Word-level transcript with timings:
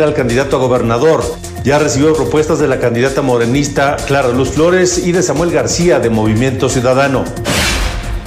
al 0.00 0.14
candidato 0.14 0.56
a 0.56 0.58
gobernador. 0.58 1.22
Ya 1.64 1.78
recibió 1.78 2.14
propuestas 2.14 2.58
de 2.58 2.66
la 2.66 2.80
candidata 2.80 3.20
morenista 3.20 3.96
Clara 4.06 4.28
Luz 4.28 4.52
Flores 4.52 4.96
y 4.96 5.12
de 5.12 5.22
Samuel 5.22 5.50
García 5.50 6.00
de 6.00 6.08
Movimiento 6.08 6.70
Ciudadano. 6.70 7.26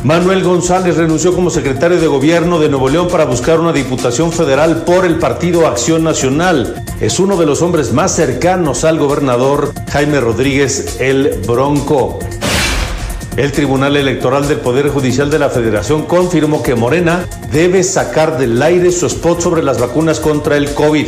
Manuel 0.04 0.44
González 0.44 0.96
renunció 0.96 1.34
como 1.34 1.50
secretario 1.50 2.00
de 2.00 2.06
gobierno 2.06 2.60
de 2.60 2.70
Nuevo 2.70 2.88
León 2.88 3.08
para 3.08 3.26
buscar 3.26 3.60
una 3.60 3.74
diputación 3.74 4.32
federal 4.32 4.84
por 4.84 5.08
el 5.08 5.18
Partido 5.18 5.66
Acción 5.66 6.04
Nacional. 6.04 6.86
Es 7.02 7.20
uno 7.20 7.36
de 7.36 7.48
los 7.48 7.64
hombres 7.64 7.94
más 7.94 8.16
cercanos 8.16 8.84
al 8.84 9.00
gobernador 9.00 9.74
Jaime 9.90 10.20
Rodríguez 10.20 10.98
el 11.00 11.42
Bronco. 11.48 12.20
El 13.38 13.52
Tribunal 13.52 13.98
Electoral 13.98 14.48
del 14.48 14.60
Poder 14.60 14.90
Judicial 14.90 15.32
de 15.32 15.40
la 15.40 15.50
Federación 15.50 16.06
confirmó 16.06 16.62
que 16.62 16.76
Morena 16.76 17.28
debe 17.52 17.82
sacar 17.82 18.38
del 18.38 18.62
aire 18.62 18.92
su 18.92 19.08
spot 19.08 19.42
sobre 19.42 19.64
las 19.64 19.80
vacunas 19.80 20.20
contra 20.20 20.58
el 20.58 20.72
COVID 20.76 21.08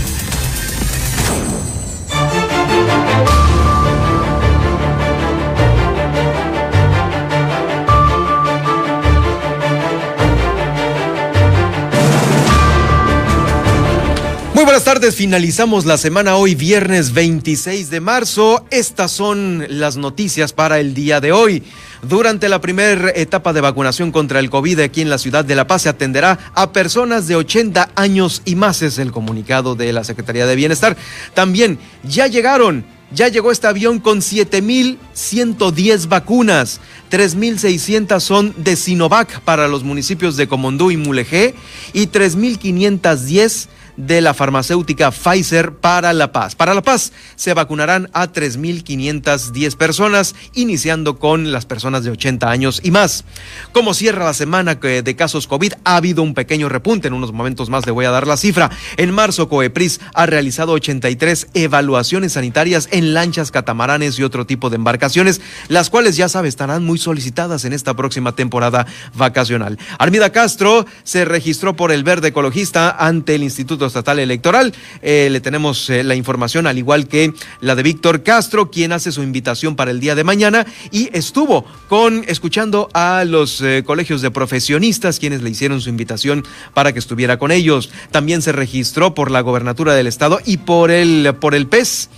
Buenas 14.81 14.99
tardes, 14.99 15.15
finalizamos 15.15 15.85
la 15.85 15.95
semana 15.95 16.37
hoy, 16.37 16.55
viernes 16.55 17.13
26 17.13 17.91
de 17.91 17.99
marzo. 17.99 18.65
Estas 18.71 19.11
son 19.11 19.63
las 19.69 19.95
noticias 19.95 20.53
para 20.53 20.79
el 20.79 20.95
día 20.95 21.21
de 21.21 21.31
hoy. 21.31 21.61
Durante 22.01 22.49
la 22.49 22.61
primera 22.61 23.11
etapa 23.13 23.53
de 23.53 23.61
vacunación 23.61 24.11
contra 24.11 24.39
el 24.39 24.49
COVID 24.49 24.79
aquí 24.79 25.01
en 25.01 25.11
la 25.11 25.19
ciudad 25.19 25.45
de 25.45 25.53
La 25.53 25.67
Paz 25.67 25.83
se 25.83 25.89
atenderá 25.89 26.39
a 26.55 26.71
personas 26.71 27.27
de 27.27 27.35
80 27.35 27.91
años 27.95 28.41
y 28.43 28.55
más, 28.55 28.81
es 28.81 28.97
el 28.97 29.11
comunicado 29.11 29.75
de 29.75 29.93
la 29.93 30.03
Secretaría 30.03 30.47
de 30.47 30.55
Bienestar. 30.55 30.97
También 31.35 31.77
ya 32.01 32.25
llegaron 32.25 32.83
ya 33.13 33.27
llegó 33.27 33.51
este 33.51 33.67
avión 33.67 33.99
con 33.99 34.21
7.110 34.21 36.07
vacunas. 36.07 36.79
3.600 37.11 38.19
son 38.21 38.55
de 38.57 38.77
Sinovac 38.77 39.41
para 39.41 39.67
los 39.67 39.83
municipios 39.83 40.37
de 40.37 40.47
Comondú 40.47 40.91
y 40.91 40.97
Mulegé 40.97 41.53
y 41.91 42.07
3.510 42.07 43.67
de 44.07 44.21
la 44.21 44.33
farmacéutica 44.33 45.11
Pfizer 45.11 45.73
para 45.73 46.13
La 46.13 46.31
Paz. 46.31 46.55
Para 46.55 46.73
La 46.73 46.81
Paz 46.81 47.11
se 47.35 47.53
vacunarán 47.53 48.09
a 48.13 48.31
3.510 48.31 49.75
personas, 49.75 50.35
iniciando 50.53 51.19
con 51.19 51.51
las 51.51 51.65
personas 51.65 52.03
de 52.03 52.11
80 52.11 52.49
años 52.49 52.81
y 52.83 52.91
más. 52.91 53.25
Como 53.71 53.93
cierra 53.93 54.25
la 54.25 54.33
semana 54.33 54.75
de 54.75 55.15
casos 55.15 55.47
COVID, 55.47 55.73
ha 55.83 55.95
habido 55.95 56.23
un 56.23 56.33
pequeño 56.33 56.69
repunte. 56.69 57.07
En 57.07 57.13
unos 57.13 57.31
momentos 57.31 57.69
más 57.69 57.85
le 57.85 57.91
voy 57.91 58.05
a 58.05 58.11
dar 58.11 58.27
la 58.27 58.37
cifra. 58.37 58.71
En 58.97 59.11
marzo, 59.11 59.49
Coepris 59.49 59.99
ha 60.13 60.25
realizado 60.25 60.73
83 60.73 61.47
evaluaciones 61.53 62.33
sanitarias 62.33 62.89
en 62.91 63.13
lanchas, 63.13 63.51
catamaranes 63.51 64.17
y 64.17 64.23
otro 64.23 64.45
tipo 64.45 64.69
de 64.69 64.77
embarcaciones, 64.77 65.41
las 65.67 65.89
cuales 65.89 66.15
ya 66.15 66.29
sabe 66.29 66.47
estarán 66.47 66.83
muy 66.83 66.97
solicitadas 66.97 67.65
en 67.65 67.73
esta 67.73 67.93
próxima 67.95 68.35
temporada 68.35 68.87
vacacional. 69.13 69.77
Armida 69.99 70.31
Castro 70.31 70.85
se 71.03 71.25
registró 71.25 71.75
por 71.75 71.91
el 71.91 72.03
Verde 72.03 72.29
Ecologista 72.29 72.89
ante 72.89 73.35
el 73.35 73.43
Instituto 73.43 73.90
Estatal 73.91 74.19
Electoral. 74.19 74.73
Eh, 75.01 75.27
le 75.29 75.41
tenemos 75.41 75.89
eh, 75.89 76.03
la 76.03 76.15
información, 76.15 76.65
al 76.65 76.77
igual 76.77 77.07
que 77.07 77.33
la 77.59 77.75
de 77.75 77.83
Víctor 77.83 78.23
Castro, 78.23 78.71
quien 78.71 78.93
hace 78.93 79.11
su 79.11 79.21
invitación 79.21 79.75
para 79.75 79.91
el 79.91 79.99
día 79.99 80.15
de 80.15 80.23
mañana 80.23 80.65
y 80.91 81.09
estuvo 81.11 81.65
con 81.89 82.23
escuchando 82.27 82.89
a 82.93 83.25
los 83.25 83.61
eh, 83.61 83.83
colegios 83.85 84.21
de 84.21 84.31
profesionistas, 84.31 85.19
quienes 85.19 85.41
le 85.41 85.49
hicieron 85.49 85.81
su 85.81 85.89
invitación 85.89 86.45
para 86.73 86.93
que 86.93 86.99
estuviera 86.99 87.37
con 87.37 87.51
ellos. 87.51 87.89
También 88.11 88.41
se 88.41 88.53
registró 88.53 89.13
por 89.13 89.29
la 89.29 89.41
gobernatura 89.41 89.93
del 89.93 90.07
estado 90.07 90.39
y 90.45 90.57
por 90.57 90.89
el, 90.89 91.35
por 91.39 91.53
el 91.53 91.67
PES, 91.67 92.09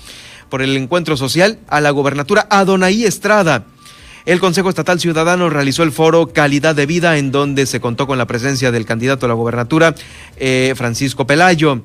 por 0.50 0.62
el 0.62 0.78
encuentro 0.78 1.18
social, 1.18 1.60
a 1.68 1.82
la 1.82 1.90
gobernatura 1.90 2.48
Adonai 2.50 3.04
Estrada. 3.04 3.66
El 4.26 4.40
Consejo 4.40 4.70
Estatal 4.70 5.02
Ciudadano 5.02 5.50
realizó 5.50 5.84
el 5.84 5.92
foro 5.92 6.32
Calidad 6.32 6.76
de 6.76 6.86
Vida 6.86 7.18
en 7.18 7.32
donde 7.32 7.66
se 7.66 7.82
contó 7.82 8.08
con 8.08 8.18
la 8.18 8.26
presencia 8.26 8.72
del 8.72 8.86
candidato 8.86 9.26
a 9.26 9.30
la 9.30 9.36
gobernatura, 9.36 9.96
eh, 10.38 10.74
Francisco 10.78 11.28
Pelayo. 11.28 11.84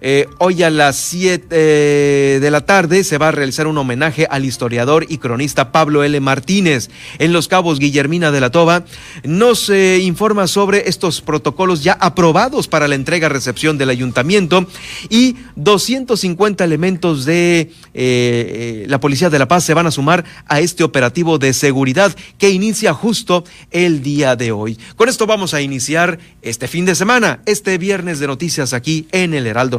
Eh, 0.00 0.26
hoy 0.38 0.62
a 0.62 0.70
las 0.70 0.96
7 0.96 1.46
eh, 1.50 2.38
de 2.40 2.50
la 2.50 2.66
tarde 2.66 3.04
se 3.04 3.18
va 3.18 3.28
a 3.28 3.32
realizar 3.32 3.66
un 3.66 3.78
homenaje 3.78 4.26
al 4.30 4.44
historiador 4.44 5.06
y 5.08 5.18
cronista 5.18 5.72
Pablo 5.72 6.04
L. 6.04 6.18
Martínez. 6.20 6.90
En 7.18 7.32
Los 7.32 7.48
Cabos, 7.48 7.78
Guillermina 7.78 8.30
de 8.30 8.40
la 8.40 8.50
Toba 8.50 8.84
nos 9.24 9.70
eh, 9.70 9.98
informa 10.02 10.46
sobre 10.46 10.88
estos 10.88 11.22
protocolos 11.22 11.82
ya 11.82 11.94
aprobados 11.94 12.68
para 12.68 12.88
la 12.88 12.94
entrega-recepción 12.94 13.78
del 13.78 13.90
ayuntamiento 13.90 14.66
y 15.08 15.36
250 15.56 16.64
elementos 16.64 17.24
de 17.24 17.72
la 18.88 19.00
Policía 19.00 19.30
de 19.30 19.38
la 19.38 19.48
Paz 19.48 19.64
se 19.64 19.74
van 19.74 19.86
a 19.86 19.90
sumar 19.90 20.24
a 20.46 20.60
este 20.60 20.84
operativo 20.84 21.38
de 21.38 21.52
seguridad 21.52 22.14
que 22.38 22.50
inicia 22.50 22.92
justo 22.92 23.44
el 23.70 24.02
día 24.02 24.36
de 24.36 24.52
hoy. 24.52 24.78
Con 24.96 25.08
esto 25.08 25.26
vamos 25.26 25.54
a 25.54 25.62
iniciar 25.62 26.18
este 26.42 26.68
fin 26.68 26.84
de 26.84 26.94
semana, 26.94 27.40
este 27.46 27.78
viernes 27.78 28.18
de 28.18 28.26
noticias 28.26 28.72
aquí 28.72 29.08
en 29.12 29.34
el 29.34 29.46
Heraldo 29.46 29.78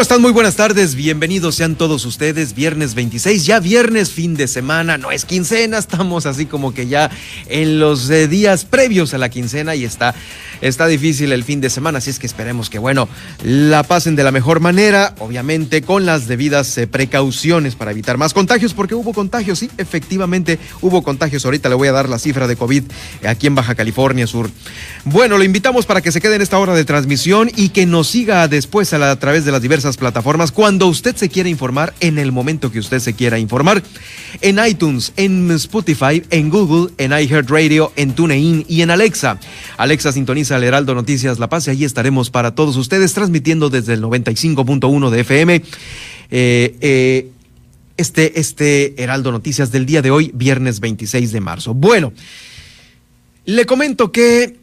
¿Cómo 0.00 0.04
están? 0.04 0.22
Muy 0.22 0.32
buenas 0.32 0.56
tardes, 0.56 0.94
bienvenidos 0.94 1.56
sean 1.56 1.74
todos 1.74 2.06
ustedes. 2.06 2.54
Viernes 2.54 2.94
26, 2.94 3.44
ya 3.44 3.60
viernes, 3.60 4.10
fin 4.10 4.34
de 4.34 4.48
semana, 4.48 4.96
no 4.96 5.10
es 5.10 5.26
quincena, 5.26 5.76
estamos 5.76 6.24
así 6.24 6.46
como 6.46 6.72
que 6.72 6.86
ya 6.86 7.10
en 7.50 7.78
los 7.78 8.08
eh, 8.08 8.26
días 8.26 8.64
previos 8.64 9.12
a 9.12 9.18
la 9.18 9.28
quincena 9.28 9.74
y 9.74 9.84
está, 9.84 10.14
está 10.62 10.86
difícil 10.86 11.32
el 11.32 11.44
fin 11.44 11.60
de 11.60 11.68
semana, 11.68 11.98
así 11.98 12.08
es 12.08 12.18
que 12.18 12.26
esperemos 12.26 12.70
que, 12.70 12.78
bueno, 12.78 13.10
la 13.42 13.82
pasen 13.82 14.16
de 14.16 14.24
la 14.24 14.32
mejor 14.32 14.60
manera, 14.60 15.14
obviamente 15.18 15.82
con 15.82 16.06
las 16.06 16.26
debidas 16.26 16.78
eh, 16.78 16.86
precauciones 16.86 17.74
para 17.74 17.90
evitar 17.90 18.16
más 18.16 18.32
contagios, 18.32 18.72
porque 18.72 18.94
hubo 18.94 19.12
contagios, 19.12 19.58
sí, 19.58 19.70
efectivamente 19.76 20.58
hubo 20.80 21.02
contagios. 21.02 21.44
Ahorita 21.44 21.68
le 21.68 21.74
voy 21.74 21.88
a 21.88 21.92
dar 21.92 22.08
la 22.08 22.18
cifra 22.18 22.46
de 22.46 22.56
COVID 22.56 22.84
aquí 23.28 23.48
en 23.48 23.54
Baja 23.54 23.74
California 23.74 24.26
Sur. 24.26 24.50
Bueno, 25.04 25.36
lo 25.36 25.44
invitamos 25.44 25.84
para 25.84 26.00
que 26.00 26.10
se 26.10 26.22
quede 26.22 26.36
en 26.36 26.42
esta 26.42 26.58
hora 26.58 26.72
de 26.72 26.86
transmisión 26.86 27.50
y 27.54 27.68
que 27.68 27.84
nos 27.84 28.08
siga 28.08 28.48
después 28.48 28.94
a, 28.94 29.10
a 29.10 29.18
través 29.18 29.44
de 29.44 29.52
las 29.52 29.60
diversas 29.60 29.89
plataformas 29.96 30.52
cuando 30.52 30.86
usted 30.86 31.16
se 31.16 31.28
quiera 31.28 31.48
informar 31.48 31.94
en 32.00 32.18
el 32.18 32.32
momento 32.32 32.70
que 32.70 32.78
usted 32.78 32.98
se 32.98 33.14
quiera 33.14 33.38
informar. 33.38 33.82
En 34.40 34.58
iTunes, 34.64 35.12
en 35.16 35.50
Spotify, 35.52 36.22
en 36.30 36.50
Google, 36.50 36.92
en 36.98 37.12
iHeartRadio, 37.12 37.92
en 37.96 38.14
TuneIn 38.14 38.64
y 38.68 38.82
en 38.82 38.90
Alexa. 38.90 39.38
Alexa 39.76 40.12
sintoniza 40.12 40.56
el 40.56 40.64
Heraldo 40.64 40.94
Noticias 40.94 41.38
La 41.38 41.48
Paz 41.48 41.66
y 41.66 41.70
ahí 41.70 41.84
estaremos 41.84 42.30
para 42.30 42.54
todos 42.54 42.76
ustedes 42.76 43.12
transmitiendo 43.12 43.70
desde 43.70 43.94
el 43.94 44.02
95.1 44.02 45.10
de 45.10 45.20
FM. 45.20 45.62
Eh, 46.30 46.76
eh, 46.80 47.30
este, 47.96 48.40
este 48.40 49.02
Heraldo 49.02 49.32
Noticias 49.32 49.72
del 49.72 49.86
día 49.86 50.02
de 50.02 50.10
hoy, 50.10 50.30
viernes 50.34 50.80
26 50.80 51.32
de 51.32 51.40
marzo. 51.40 51.74
Bueno, 51.74 52.12
le 53.44 53.66
comento 53.66 54.12
que 54.12 54.59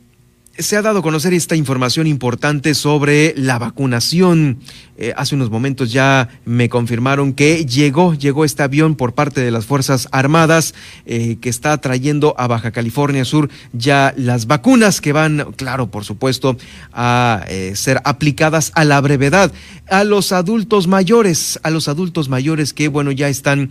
se 0.60 0.76
ha 0.76 0.82
dado 0.82 1.00
a 1.00 1.02
conocer 1.02 1.34
esta 1.34 1.56
información 1.56 2.08
importante 2.08 2.74
sobre 2.74 3.34
la 3.38 3.60
vacunación. 3.60 4.60
Eh, 4.98 5.14
hace 5.16 5.36
unos 5.36 5.52
momentos 5.52 5.92
ya 5.92 6.30
me 6.46 6.70
confirmaron 6.70 7.34
que 7.34 7.66
llegó, 7.66 8.16
llegó 8.16 8.44
este 8.44 8.64
avión 8.64 8.96
por 8.96 9.14
parte 9.14 9.42
de 9.42 9.52
las 9.52 9.68
Fuerzas 9.68 10.08
Armadas 10.12 10.74
eh, 11.06 11.38
que 11.40 11.50
está 11.50 11.78
trayendo 11.80 12.34
a 12.40 12.48
Baja 12.48 12.72
California 12.72 13.24
Sur 13.24 13.50
ya 13.74 14.14
las 14.18 14.48
vacunas 14.48 15.00
que 15.00 15.14
van, 15.14 15.54
claro, 15.56 15.92
por 15.92 16.04
supuesto, 16.04 16.58
a 16.92 17.46
eh, 17.48 17.74
ser 17.76 18.02
aplicadas 18.04 18.72
a 18.74 18.84
la 18.84 19.00
brevedad 19.02 19.52
a 19.90 20.04
los 20.04 20.32
adultos 20.32 20.88
mayores, 20.88 21.60
a 21.62 21.70
los 21.70 21.88
adultos 21.88 22.30
mayores 22.30 22.74
que, 22.74 22.88
bueno, 22.88 23.12
ya 23.12 23.30
están 23.30 23.70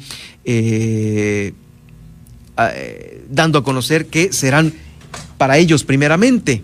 dando 3.29 3.59
a 3.59 3.65
conocer 3.65 4.06
que 4.06 4.32
serán 4.32 4.73
para 5.37 5.59
ellos 5.59 5.85
primeramente. 5.85 6.62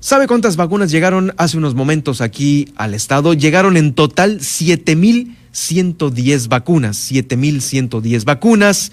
¿Sabe 0.00 0.28
cuántas 0.28 0.54
vacunas 0.54 0.92
llegaron 0.92 1.34
hace 1.38 1.58
unos 1.58 1.74
momentos 1.74 2.20
aquí 2.20 2.68
al 2.76 2.94
estado? 2.94 3.34
Llegaron 3.34 3.76
en 3.76 3.94
total 3.94 4.38
7.110 4.38 6.46
vacunas, 6.46 7.10
7.110 7.10 8.24
vacunas, 8.24 8.92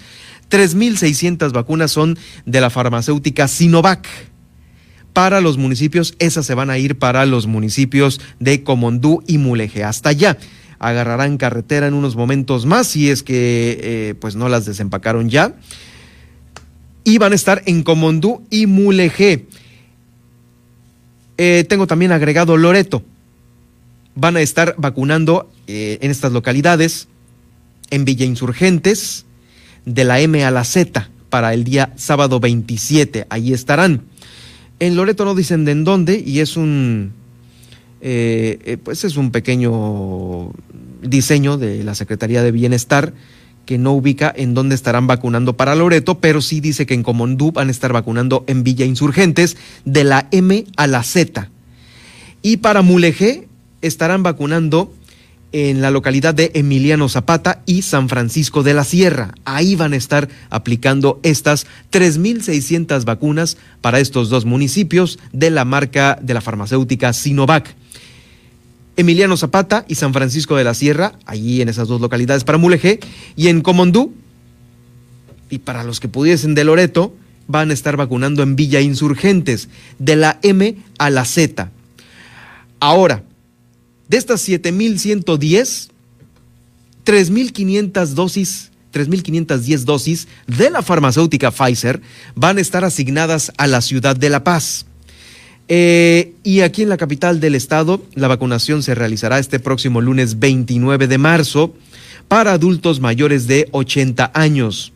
3.600 0.50 1.52
vacunas 1.52 1.92
son 1.92 2.18
de 2.44 2.60
la 2.60 2.70
farmacéutica 2.70 3.46
Sinovac. 3.46 4.08
Para 5.12 5.40
los 5.40 5.58
municipios, 5.58 6.16
esas 6.18 6.44
se 6.44 6.54
van 6.54 6.70
a 6.70 6.78
ir 6.78 6.98
para 6.98 7.24
los 7.24 7.46
municipios 7.46 8.20
de 8.40 8.64
Comondú 8.64 9.22
y 9.28 9.38
Mulegé. 9.38 9.84
Hasta 9.84 10.08
allá 10.08 10.38
agarrarán 10.80 11.36
carretera 11.36 11.86
en 11.86 11.94
unos 11.94 12.16
momentos 12.16 12.66
más, 12.66 12.88
si 12.88 13.10
es 13.10 13.22
que 13.22 13.78
eh, 13.80 14.16
pues 14.20 14.34
no 14.34 14.48
las 14.48 14.64
desempacaron 14.64 15.30
ya. 15.30 15.54
Y 17.04 17.18
van 17.18 17.30
a 17.30 17.36
estar 17.36 17.62
en 17.66 17.84
Comondú 17.84 18.44
y 18.50 18.66
Mulegé. 18.66 19.46
Eh, 21.38 21.64
tengo 21.68 21.86
también 21.86 22.12
agregado 22.12 22.56
Loreto. 22.56 23.02
Van 24.14 24.36
a 24.36 24.40
estar 24.40 24.74
vacunando 24.78 25.50
eh, 25.66 25.98
en 26.00 26.10
estas 26.10 26.32
localidades, 26.32 27.08
en 27.90 28.04
Villa 28.04 28.24
Insurgentes, 28.24 29.26
de 29.84 30.04
la 30.04 30.20
M 30.20 30.42
a 30.44 30.50
la 30.50 30.64
Z, 30.64 31.10
para 31.28 31.52
el 31.52 31.64
día 31.64 31.92
sábado 31.96 32.40
27. 32.40 33.26
Ahí 33.28 33.52
estarán. 33.52 34.02
En 34.80 34.96
Loreto 34.96 35.24
no 35.24 35.34
dicen 35.34 35.64
de 35.64 35.72
en 35.72 35.84
dónde 35.84 36.22
y 36.24 36.40
es 36.40 36.56
un, 36.56 37.12
eh, 38.00 38.78
pues 38.82 39.04
es 39.04 39.16
un 39.16 39.30
pequeño 39.30 40.50
diseño 41.02 41.58
de 41.58 41.84
la 41.84 41.94
Secretaría 41.94 42.42
de 42.42 42.52
Bienestar 42.52 43.12
que 43.66 43.76
no 43.76 43.92
ubica 43.92 44.32
en 44.34 44.54
dónde 44.54 44.74
estarán 44.74 45.06
vacunando 45.06 45.56
para 45.56 45.74
Loreto, 45.74 46.20
pero 46.20 46.40
sí 46.40 46.60
dice 46.60 46.86
que 46.86 46.94
en 46.94 47.02
Comondú 47.02 47.52
van 47.52 47.68
a 47.68 47.72
estar 47.72 47.92
vacunando 47.92 48.44
en 48.46 48.64
Villa 48.64 48.86
Insurgentes 48.86 49.56
de 49.84 50.04
la 50.04 50.28
M 50.30 50.64
a 50.76 50.86
la 50.86 51.02
Z. 51.02 51.50
Y 52.40 52.58
para 52.58 52.80
Mulegé 52.80 53.48
estarán 53.82 54.22
vacunando 54.22 54.94
en 55.52 55.80
la 55.80 55.90
localidad 55.90 56.34
de 56.34 56.50
Emiliano 56.54 57.08
Zapata 57.08 57.62
y 57.66 57.82
San 57.82 58.08
Francisco 58.08 58.62
de 58.62 58.74
la 58.74 58.84
Sierra. 58.84 59.34
Ahí 59.44 59.74
van 59.74 59.92
a 59.92 59.96
estar 59.96 60.28
aplicando 60.50 61.20
estas 61.22 61.66
3.600 61.92 63.04
vacunas 63.04 63.56
para 63.80 64.00
estos 64.00 64.28
dos 64.28 64.44
municipios 64.44 65.18
de 65.32 65.50
la 65.50 65.64
marca 65.64 66.18
de 66.20 66.34
la 66.34 66.40
farmacéutica 66.40 67.12
Sinovac. 67.12 67.74
Emiliano 68.96 69.36
Zapata 69.36 69.84
y 69.88 69.94
San 69.94 70.12
Francisco 70.12 70.56
de 70.56 70.64
la 70.64 70.74
Sierra, 70.74 71.18
allí 71.26 71.60
en 71.60 71.68
esas 71.68 71.88
dos 71.88 72.00
localidades 72.00 72.44
para 72.44 72.58
Mulegé, 72.58 73.00
y 73.36 73.48
en 73.48 73.60
Comondú, 73.60 74.14
y 75.50 75.58
para 75.58 75.84
los 75.84 76.00
que 76.00 76.08
pudiesen 76.08 76.54
de 76.54 76.64
Loreto, 76.64 77.14
van 77.48 77.70
a 77.70 77.74
estar 77.74 77.96
vacunando 77.96 78.42
en 78.42 78.56
Villa 78.56 78.80
Insurgentes, 78.80 79.68
de 79.98 80.16
la 80.16 80.38
M 80.42 80.76
a 80.98 81.10
la 81.10 81.24
Z. 81.24 81.70
Ahora, 82.80 83.22
de 84.08 84.16
estas 84.16 84.48
7.110, 84.48 85.90
3.500 87.04 88.06
dosis 88.08 88.70
3.510 88.96 89.84
dosis 89.84 90.28
de 90.46 90.70
la 90.70 90.80
farmacéutica 90.80 91.50
Pfizer 91.50 92.00
van 92.34 92.56
a 92.56 92.62
estar 92.62 92.82
asignadas 92.82 93.52
a 93.58 93.66
la 93.66 93.82
ciudad 93.82 94.16
de 94.16 94.30
La 94.30 94.42
Paz. 94.42 94.86
Eh, 95.68 96.34
y 96.44 96.60
aquí 96.60 96.82
en 96.82 96.88
la 96.88 96.96
capital 96.96 97.40
del 97.40 97.54
estado, 97.54 98.02
la 98.14 98.28
vacunación 98.28 98.82
se 98.82 98.94
realizará 98.94 99.38
este 99.38 99.58
próximo 99.58 100.00
lunes 100.00 100.38
29 100.38 101.08
de 101.08 101.18
marzo 101.18 101.74
para 102.28 102.52
adultos 102.52 103.00
mayores 103.00 103.46
de 103.46 103.68
80 103.72 104.30
años. 104.34 104.92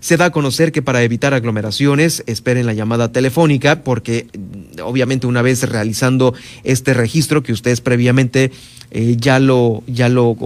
Se 0.00 0.16
da 0.16 0.26
a 0.26 0.32
conocer 0.32 0.72
que 0.72 0.82
para 0.82 1.02
evitar 1.02 1.32
aglomeraciones, 1.32 2.24
esperen 2.26 2.66
la 2.66 2.74
llamada 2.74 3.10
telefónica, 3.12 3.82
porque 3.82 4.26
mm, 4.32 4.80
obviamente 4.82 5.26
una 5.26 5.42
vez 5.42 5.62
realizando 5.68 6.34
este 6.62 6.94
registro 6.94 7.42
que 7.42 7.52
ustedes 7.52 7.80
previamente 7.80 8.50
eh, 8.90 9.16
ya, 9.18 9.38
lo, 9.38 9.82
ya, 9.86 10.08
lo, 10.08 10.36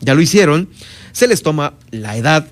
ya 0.00 0.14
lo 0.14 0.20
hicieron, 0.20 0.68
se 1.12 1.28
les 1.28 1.42
toma 1.42 1.74
la 1.90 2.16
edad 2.16 2.46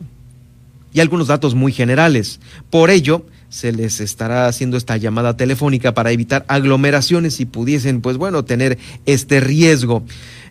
y 0.93 1.01
algunos 1.01 1.29
datos 1.29 1.55
muy 1.55 1.73
generales. 1.73 2.41
Por 2.71 2.91
ello, 2.91 3.25
se 3.49 3.73
les 3.73 4.01
estará 4.01 4.47
haciendo 4.47 4.77
esta 4.77 4.97
llamada 4.97 5.37
telefónica 5.37 5.95
para 5.95 6.11
evitar 6.11 6.45
aglomeraciones 6.49 7.41
y 7.41 7.47
pudiesen, 7.47 8.01
pues 8.01 8.17
bueno, 8.17 8.45
tener 8.45 8.79
este 9.07 9.41
riesgo. 9.41 10.05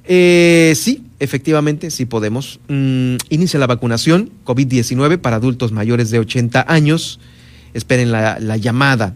Eh, 0.06 0.74
sí, 0.76 1.04
efectivamente, 1.20 1.92
sí 1.92 2.06
podemos. 2.06 2.60
Mm, 2.70 3.18
inicia 3.30 3.60
la 3.60 3.68
vacunación 3.68 4.32
COVID-19 4.46 5.20
para 5.20 5.36
adultos 5.36 5.72
mayores 5.72 6.10
de 6.10 6.20
80 6.20 6.66
años. 6.68 7.20
Esperen 7.74 8.12
la, 8.12 8.40
la 8.40 8.58
llamada 8.58 9.16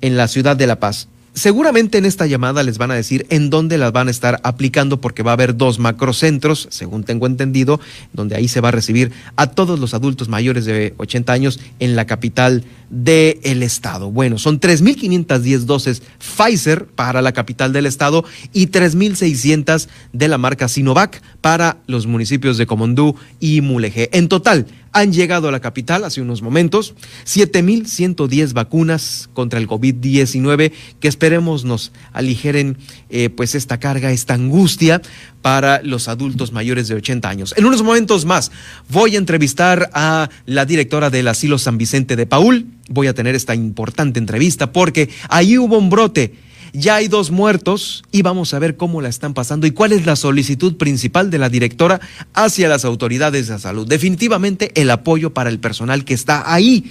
en 0.00 0.16
la 0.16 0.28
ciudad 0.28 0.56
de 0.56 0.66
La 0.66 0.80
Paz. 0.80 1.08
Seguramente 1.34 1.96
en 1.96 2.04
esta 2.04 2.26
llamada 2.26 2.62
les 2.62 2.76
van 2.76 2.90
a 2.90 2.94
decir 2.94 3.26
en 3.30 3.48
dónde 3.48 3.78
las 3.78 3.90
van 3.90 4.08
a 4.08 4.10
estar 4.10 4.38
aplicando 4.42 5.00
porque 5.00 5.22
va 5.22 5.30
a 5.30 5.34
haber 5.34 5.56
dos 5.56 5.78
macrocentros, 5.78 6.68
según 6.70 7.04
tengo 7.04 7.26
entendido, 7.26 7.80
donde 8.12 8.36
ahí 8.36 8.48
se 8.48 8.60
va 8.60 8.68
a 8.68 8.72
recibir 8.72 9.12
a 9.36 9.46
todos 9.46 9.80
los 9.80 9.94
adultos 9.94 10.28
mayores 10.28 10.66
de 10.66 10.92
80 10.98 11.32
años 11.32 11.58
en 11.78 11.96
la 11.96 12.04
capital 12.04 12.64
del 12.90 13.62
estado. 13.62 14.10
Bueno, 14.10 14.36
son 14.36 14.60
3.510 14.60 15.60
dosis 15.60 16.02
Pfizer 16.18 16.84
para 16.84 17.22
la 17.22 17.32
capital 17.32 17.72
del 17.72 17.86
estado 17.86 18.26
y 18.52 18.66
3.600 18.66 19.88
de 20.12 20.28
la 20.28 20.36
marca 20.36 20.68
Sinovac 20.68 21.22
para 21.40 21.78
los 21.86 22.06
municipios 22.06 22.58
de 22.58 22.66
Comondú 22.66 23.16
y 23.40 23.62
Mulegé. 23.62 24.10
En 24.12 24.28
total, 24.28 24.66
han 24.92 25.12
llegado 25.12 25.48
a 25.48 25.52
la 25.52 25.60
capital 25.60 26.04
hace 26.04 26.20
unos 26.20 26.42
momentos 26.42 26.94
7.110 27.24 28.52
vacunas 28.52 29.28
contra 29.32 29.58
el 29.58 29.66
COVID-19 29.66 30.72
que 31.00 31.08
esperemos 31.08 31.64
nos 31.64 31.92
aligeren 32.12 32.76
eh, 33.10 33.30
pues 33.30 33.54
esta 33.54 33.78
carga, 33.80 34.12
esta 34.12 34.34
angustia 34.34 35.00
para 35.40 35.82
los 35.82 36.08
adultos 36.08 36.52
mayores 36.52 36.88
de 36.88 36.94
80 36.94 37.28
años. 37.28 37.54
En 37.56 37.64
unos 37.64 37.82
momentos 37.82 38.24
más 38.24 38.52
voy 38.88 39.16
a 39.16 39.18
entrevistar 39.18 39.90
a 39.94 40.28
la 40.46 40.66
directora 40.66 41.10
del 41.10 41.28
Asilo 41.28 41.58
San 41.58 41.78
Vicente 41.78 42.16
de 42.16 42.26
Paul. 42.26 42.66
Voy 42.88 43.06
a 43.06 43.14
tener 43.14 43.34
esta 43.34 43.54
importante 43.54 44.18
entrevista 44.18 44.72
porque 44.72 45.08
ahí 45.28 45.58
hubo 45.58 45.78
un 45.78 45.90
brote 45.90 46.34
ya 46.72 46.96
hay 46.96 47.08
dos 47.08 47.30
muertos 47.30 48.02
y 48.12 48.22
vamos 48.22 48.54
a 48.54 48.58
ver 48.58 48.76
cómo 48.76 49.00
la 49.00 49.08
están 49.08 49.34
pasando 49.34 49.66
y 49.66 49.72
cuál 49.72 49.92
es 49.92 50.06
la 50.06 50.16
solicitud 50.16 50.76
principal 50.76 51.30
de 51.30 51.38
la 51.38 51.48
directora 51.48 52.00
hacia 52.34 52.68
las 52.68 52.84
autoridades 52.84 53.48
de 53.48 53.58
salud. 53.58 53.86
Definitivamente 53.86 54.72
el 54.80 54.90
apoyo 54.90 55.34
para 55.34 55.50
el 55.50 55.58
personal 55.58 56.04
que 56.04 56.14
está 56.14 56.52
ahí. 56.52 56.90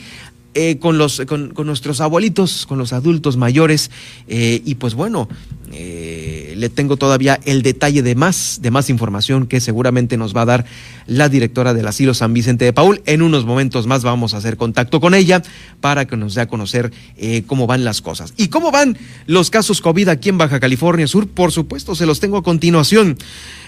Eh, 0.53 0.79
con, 0.79 0.97
los, 0.97 1.21
con, 1.21 1.53
nuestros 1.65 2.01
abuelitos, 2.01 2.65
con 2.65 2.77
los 2.77 2.91
adultos 2.91 3.37
mayores, 3.37 3.89
eh, 4.27 4.61
y 4.65 4.75
pues 4.75 4.95
bueno, 4.95 5.29
eh, 5.71 6.50
le 6.61 6.69
tengo 6.69 6.95
todavía 6.95 7.39
el 7.43 7.63
detalle 7.63 8.03
de 8.03 8.13
más, 8.13 8.59
de 8.61 8.69
más 8.69 8.89
información 8.89 9.47
que 9.47 9.59
seguramente 9.59 10.15
nos 10.15 10.35
va 10.35 10.43
a 10.43 10.45
dar 10.45 10.65
la 11.07 11.27
directora 11.27 11.73
del 11.73 11.87
asilo 11.87 12.13
San 12.13 12.33
Vicente 12.33 12.65
de 12.65 12.71
Paul. 12.71 13.01
En 13.07 13.23
unos 13.23 13.45
momentos 13.45 13.87
más 13.87 14.03
vamos 14.03 14.33
a 14.33 14.37
hacer 14.37 14.57
contacto 14.57 15.01
con 15.01 15.15
ella 15.15 15.41
para 15.81 16.05
que 16.05 16.15
nos 16.15 16.35
dé 16.35 16.41
a 16.41 16.47
conocer 16.47 16.93
eh, 17.17 17.43
cómo 17.47 17.65
van 17.65 17.83
las 17.83 18.01
cosas. 18.01 18.35
¿Y 18.37 18.49
cómo 18.49 18.71
van 18.71 18.95
los 19.25 19.49
casos 19.49 19.81
COVID 19.81 20.07
aquí 20.09 20.29
en 20.29 20.37
Baja 20.37 20.59
California 20.59 21.07
Sur? 21.07 21.27
Por 21.27 21.51
supuesto, 21.51 21.95
se 21.95 22.05
los 22.05 22.19
tengo 22.19 22.37
a 22.37 22.43
continuación. 22.43 23.17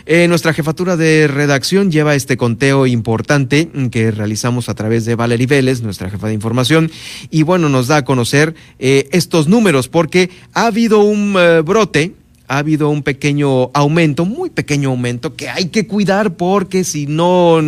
Eh, 0.05 0.27
nuestra 0.27 0.53
jefatura 0.53 0.95
de 0.95 1.27
redacción 1.27 1.91
lleva 1.91 2.13
este 2.13 2.38
conteo 2.38 2.85
importante 2.85 3.69
que 3.89 4.12
realizamos 4.12 4.69
a 4.69 4.75
través 4.75 5.05
de 5.05 5.15
Valerie 5.15 5.47
Vélez, 5.47 5.81
nuestra 5.81 6.09
jefa 6.09 6.27
de 6.27 6.33
información, 6.33 6.91
y 7.31 7.43
bueno, 7.43 7.69
nos 7.69 7.88
da 7.88 7.97
a 7.97 8.05
conocer 8.05 8.53
estos 8.79 9.47
números 9.47 9.88
porque 9.88 10.29
ha 10.53 10.65
habido 10.67 11.00
un 11.00 11.33
brote 11.63 12.12
ha 12.53 12.60
habido 12.60 12.89
un 12.89 13.01
pequeño 13.01 13.72
aumento, 13.74 14.25
muy 14.25 14.51
pequeño 14.51 14.89
aumento, 14.89 15.36
que 15.36 15.50
hay 15.50 15.69
que 15.69 15.88
cuidar 15.88 16.36
porque 16.36 16.83
si 16.83 17.07
no 17.07 17.60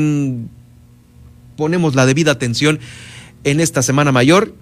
ponemos 1.57 1.95
la 1.95 2.05
debida 2.05 2.31
atención 2.31 2.79
en 3.43 3.61
esta 3.61 3.81
Semana 3.81 4.11
Mayor, 4.11 4.53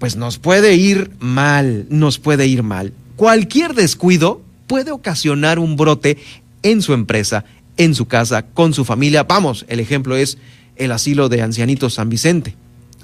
pues 0.00 0.16
nos 0.16 0.38
puede 0.38 0.74
ir 0.74 1.12
mal, 1.20 1.86
nos 1.90 2.18
puede 2.18 2.48
ir 2.48 2.64
mal. 2.64 2.92
Cualquier 3.14 3.74
descuido 3.74 4.42
puede 4.66 4.90
ocasionar 4.90 5.60
un 5.60 5.76
brote 5.76 6.18
en 6.64 6.82
su 6.82 6.92
empresa, 6.92 7.44
en 7.76 7.94
su 7.94 8.06
casa, 8.06 8.46
con 8.46 8.74
su 8.74 8.84
familia. 8.84 9.22
Vamos, 9.22 9.64
el 9.68 9.78
ejemplo 9.78 10.16
es 10.16 10.38
el 10.74 10.90
asilo 10.90 11.28
de 11.28 11.42
ancianitos 11.42 11.94
San 11.94 12.08
Vicente. 12.08 12.56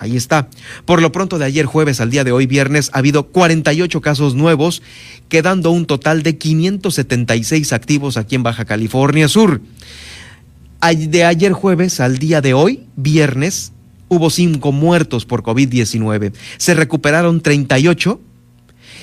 Ahí 0.05 0.19
está. 0.19 0.49
Por 0.85 1.01
lo 1.01 1.13
pronto 1.13 1.39
de 1.39 1.47
ayer 1.47 1.65
jueves 1.65 1.99
al 1.99 2.11
día 2.11 2.25
de 2.25 2.33
hoy 2.33 2.45
viernes 2.45 2.91
ha 2.93 2.99
habido 2.99 3.29
48 3.29 4.03
casos 4.03 4.35
nuevos, 4.35 4.83
quedando 5.31 5.71
un 5.71 5.87
total 5.87 6.23
de 6.23 6.37
576 6.37 7.73
activos 7.73 8.19
aquí 8.19 8.35
en 8.35 8.43
Baja 8.43 8.67
California 8.67 9.29
Sur. 9.29 9.63
De 10.95 11.25
ayer 11.25 11.53
jueves 11.53 12.01
al 12.01 12.19
día 12.19 12.43
de 12.43 12.53
hoy 12.53 12.85
viernes 12.97 13.73
hubo 14.09 14.29
cinco 14.29 14.73
muertos 14.73 15.25
por 15.25 15.43
COVID-19. 15.43 16.35
Se 16.59 16.75
recuperaron 16.75 17.41
38 17.41 18.21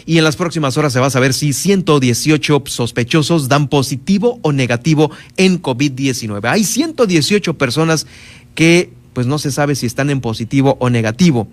y 0.06 0.20
en 0.20 0.24
las 0.24 0.36
próximas 0.36 0.78
horas 0.78 0.94
se 0.94 1.00
va 1.00 1.08
a 1.08 1.12
saber 1.12 1.34
si 1.34 1.52
118 1.52 2.62
sospechosos 2.68 3.48
dan 3.48 3.70
positivo 3.70 4.40
o 4.44 4.52
negativo 4.52 5.10
en 5.38 5.60
COVID-19. 5.60 6.48
Hay 6.48 6.64
118 6.64 7.58
personas 7.58 8.06
que 8.54 9.01
pues 9.14 9.28
no 9.28 9.40
se 9.40 9.52
sabe 9.52 9.76
si 9.76 9.86
están 9.86 10.10
en 10.10 10.22
positivo 10.22 10.78
o 10.80 10.90
negativo. 10.90 11.48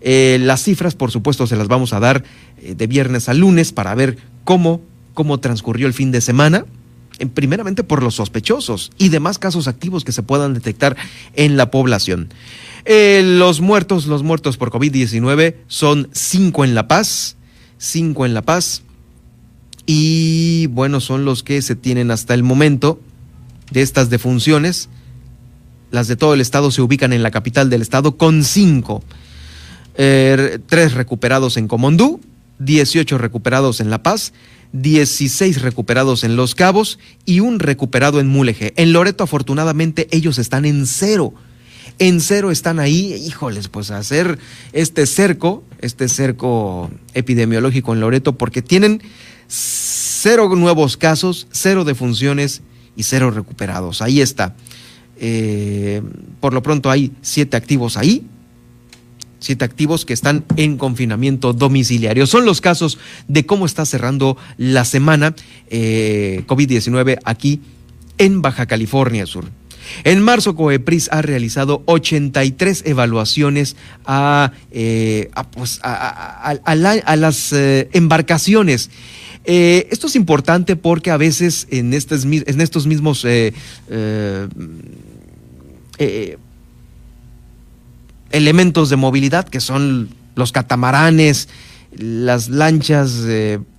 Eh, 0.00 0.38
las 0.40 0.62
cifras, 0.62 0.94
por 0.94 1.10
supuesto, 1.10 1.46
se 1.46 1.56
las 1.56 1.68
vamos 1.68 1.92
a 1.92 2.00
dar 2.00 2.24
eh, 2.58 2.74
de 2.74 2.86
viernes 2.86 3.28
a 3.28 3.34
lunes 3.34 3.72
para 3.72 3.94
ver 3.94 4.18
cómo, 4.44 4.82
cómo 5.14 5.40
transcurrió 5.40 5.86
el 5.86 5.94
fin 5.94 6.12
de 6.12 6.20
semana. 6.20 6.66
primeramente 7.32 7.84
por 7.84 8.02
los 8.02 8.16
sospechosos 8.16 8.90
y 8.98 9.08
demás 9.08 9.38
casos 9.38 9.68
activos 9.68 10.04
que 10.04 10.10
se 10.10 10.24
puedan 10.24 10.52
detectar 10.52 10.96
en 11.34 11.56
la 11.56 11.70
población. 11.70 12.28
Eh, 12.84 13.22
los 13.24 13.60
muertos, 13.60 14.06
los 14.06 14.22
muertos 14.22 14.56
por 14.56 14.70
COVID-19 14.70 15.54
son 15.68 16.08
cinco 16.12 16.64
en 16.64 16.74
La 16.74 16.86
Paz, 16.86 17.36
cinco 17.78 18.26
en 18.26 18.34
La 18.34 18.42
Paz. 18.42 18.82
Y 19.86 20.66
bueno, 20.68 21.00
son 21.00 21.24
los 21.24 21.42
que 21.42 21.62
se 21.62 21.76
tienen 21.76 22.10
hasta 22.10 22.34
el 22.34 22.42
momento 22.42 23.00
de 23.70 23.82
estas 23.82 24.10
defunciones. 24.10 24.88
Las 25.94 26.08
de 26.08 26.16
todo 26.16 26.34
el 26.34 26.40
estado 26.40 26.72
se 26.72 26.82
ubican 26.82 27.12
en 27.12 27.22
la 27.22 27.30
capital 27.30 27.70
del 27.70 27.80
estado 27.80 28.16
con 28.16 28.42
cinco. 28.42 29.04
Er, 29.96 30.60
tres 30.66 30.94
recuperados 30.94 31.56
en 31.56 31.68
Comondú, 31.68 32.20
18 32.58 33.16
recuperados 33.16 33.78
en 33.78 33.90
La 33.90 34.02
Paz, 34.02 34.32
16 34.72 35.62
recuperados 35.62 36.24
en 36.24 36.34
Los 36.34 36.56
Cabos 36.56 36.98
y 37.24 37.38
un 37.38 37.60
recuperado 37.60 38.18
en 38.18 38.26
Mulegé. 38.26 38.74
En 38.76 38.92
Loreto, 38.92 39.22
afortunadamente, 39.22 40.08
ellos 40.10 40.38
están 40.38 40.64
en 40.64 40.88
cero. 40.88 41.32
En 42.00 42.20
cero 42.20 42.50
están 42.50 42.80
ahí, 42.80 43.14
híjoles, 43.14 43.68
pues 43.68 43.92
hacer 43.92 44.40
este 44.72 45.06
cerco, 45.06 45.62
este 45.80 46.08
cerco 46.08 46.90
epidemiológico 47.12 47.92
en 47.92 48.00
Loreto, 48.00 48.36
porque 48.36 48.62
tienen 48.62 49.00
cero 49.46 50.50
nuevos 50.56 50.96
casos, 50.96 51.46
cero 51.52 51.84
defunciones 51.84 52.62
y 52.96 53.04
cero 53.04 53.30
recuperados. 53.30 54.02
Ahí 54.02 54.20
está. 54.20 54.56
Eh, 55.26 56.02
por 56.38 56.52
lo 56.52 56.62
pronto 56.62 56.90
hay 56.90 57.10
siete 57.22 57.56
activos 57.56 57.96
ahí, 57.96 58.26
siete 59.38 59.64
activos 59.64 60.04
que 60.04 60.12
están 60.12 60.44
en 60.58 60.76
confinamiento 60.76 61.54
domiciliario. 61.54 62.26
Son 62.26 62.44
los 62.44 62.60
casos 62.60 62.98
de 63.26 63.46
cómo 63.46 63.64
está 63.64 63.86
cerrando 63.86 64.36
la 64.58 64.84
semana 64.84 65.34
eh, 65.70 66.44
COVID-19 66.46 67.20
aquí 67.24 67.62
en 68.18 68.42
Baja 68.42 68.66
California 68.66 69.24
Sur. 69.24 69.46
En 70.04 70.20
marzo, 70.20 70.54
Coepris 70.56 71.08
ha 71.10 71.22
realizado 71.22 71.82
83 71.86 72.82
evaluaciones 72.84 73.76
a, 74.04 74.52
eh, 74.72 75.30
pues, 75.52 75.80
las 75.82 77.54
embarcaciones 77.54 78.90
esto 79.46 80.06
es 80.06 80.16
importante 80.16 80.74
porque 80.74 81.10
a 81.10 81.18
veces 81.18 81.66
en 81.70 81.92
estos 81.92 82.24
mismos 82.86 83.26
eh, 85.98 86.36
eh, 86.36 86.38
elementos 88.30 88.90
de 88.90 88.96
movilidad, 88.96 89.48
que 89.48 89.60
son 89.60 90.08
los 90.34 90.52
catamaranes, 90.52 91.48
las 91.96 92.48
lanchas 92.48 93.22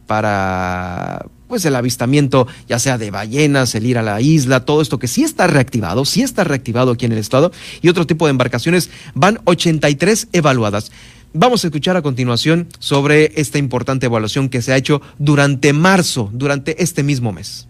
para 0.07 1.25
pues 1.47 1.65
el 1.65 1.75
avistamiento 1.75 2.47
ya 2.67 2.79
sea 2.79 2.97
de 2.97 3.11
ballenas, 3.11 3.75
el 3.75 3.85
ir 3.85 3.97
a 3.97 4.03
la 4.03 4.19
isla, 4.21 4.65
todo 4.65 4.81
esto 4.81 4.99
que 4.99 5.07
sí 5.07 5.23
está 5.23 5.47
reactivado, 5.47 6.05
sí 6.05 6.21
está 6.21 6.43
reactivado 6.43 6.91
aquí 6.91 7.05
en 7.05 7.11
el 7.11 7.17
estado 7.17 7.51
y 7.81 7.89
otro 7.89 8.07
tipo 8.07 8.25
de 8.25 8.31
embarcaciones 8.31 8.89
van 9.13 9.39
83 9.45 10.29
evaluadas. 10.33 10.91
Vamos 11.33 11.63
a 11.63 11.67
escuchar 11.67 11.97
a 11.97 12.01
continuación 12.01 12.67
sobre 12.79 13.33
esta 13.35 13.57
importante 13.57 14.05
evaluación 14.05 14.47
que 14.47 14.61
se 14.61 14.71
ha 14.71 14.77
hecho 14.77 15.01
durante 15.19 15.73
marzo, 15.73 16.29
durante 16.33 16.81
este 16.81 17.03
mismo 17.03 17.33
mes. 17.33 17.67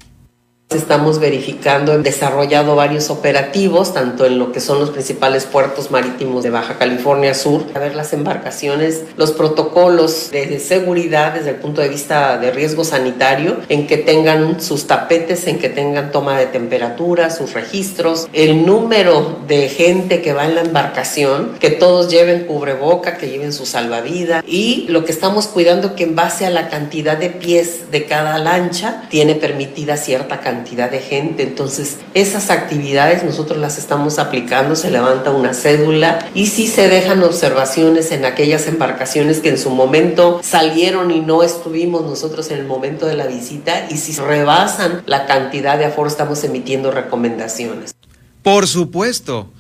Estamos 0.72 1.20
verificando, 1.20 1.94
hemos 1.94 2.04
desarrollado 2.04 2.76
varios 2.76 3.12
operativos, 3.12 3.94
tanto 3.94 4.26
en 4.26 4.40
lo 4.40 4.52
que 4.52 4.60
son 4.60 4.80
los 4.80 4.90
principales 4.90 5.46
puertos 5.46 5.92
marítimos 5.92 6.44
de 6.44 6.50
Baja 6.50 6.80
California 6.80 7.36
Sur, 7.36 7.66
a 7.76 7.80
ver 7.80 7.96
las 7.96 8.14
embarcaciones, 8.14 9.04
los 9.16 9.32
protocolos 9.32 10.32
de 10.32 10.60
seguridad 10.60 11.34
desde 11.34 11.52
el 11.52 11.56
punto 11.58 11.82
de 11.82 11.88
vista 11.88 12.40
de 12.40 12.50
riesgo 12.50 12.84
sanitario, 12.84 13.58
en 13.70 13.86
que 13.86 13.98
tengan 13.98 14.60
sus 14.60 14.88
tapetes, 14.88 15.46
en 15.46 15.60
que 15.60 15.70
tengan 15.70 16.12
toma 16.12 16.38
de 16.38 16.48
temperatura, 16.48 17.30
sus 17.30 17.54
registros, 17.54 18.28
el 18.34 18.66
número 18.66 19.40
de 19.48 19.70
gente 19.70 20.22
que 20.24 20.34
va 20.34 20.46
en 20.46 20.56
la 20.56 20.62
embarcación, 20.62 21.54
que 21.60 21.70
todos 21.70 22.10
lleven 22.10 22.46
cubreboca, 22.46 23.18
que 23.18 23.30
lleven 23.30 23.54
su 23.54 23.68
salvavidas 23.68 24.44
y 24.48 24.88
lo 24.90 25.06
que 25.06 25.12
estamos 25.12 25.46
cuidando 25.46 25.96
que 25.96 26.04
en 26.04 26.16
base 26.16 26.46
a 26.46 26.50
la 26.50 26.70
cantidad 26.70 27.18
de 27.18 27.30
pies 27.30 27.92
de 27.92 28.06
cada 28.06 28.40
lancha 28.40 29.04
tiene 29.10 29.36
permitida 29.36 29.96
cierta 29.96 30.42
cantidad 30.42 30.55
cantidad 30.56 30.90
de 30.90 31.00
gente. 31.00 31.44
Entonces, 31.44 31.98
esas 32.14 32.50
actividades 32.50 33.24
nosotros 33.24 33.60
las 33.60 33.78
estamos 33.78 34.20
aplicando, 34.20 34.76
se 34.76 34.90
levanta 34.90 35.32
una 35.32 35.54
cédula 35.54 36.30
y 36.34 36.48
si 36.48 36.68
se 36.68 36.88
dejan 36.88 37.22
observaciones 37.24 38.12
en 38.12 38.26
aquellas 38.26 38.68
embarcaciones 38.68 39.40
que 39.40 39.50
en 39.50 39.58
su 39.58 39.70
momento 39.70 40.40
salieron 40.44 41.12
y 41.12 41.20
no 41.20 41.44
estuvimos 41.44 42.04
nosotros 42.04 42.50
en 42.52 42.60
el 42.60 42.66
momento 42.66 43.06
de 43.06 43.16
la 43.16 43.28
visita 43.28 43.88
y 43.90 43.98
si 43.98 44.14
rebasan 44.20 45.04
la 45.06 45.26
cantidad 45.26 45.78
de 45.78 45.86
aforo 45.86 46.08
estamos 46.08 46.44
emitiendo 46.44 46.92
recomendaciones. 46.92 47.94
Por 48.42 48.68
supuesto. 48.68 49.52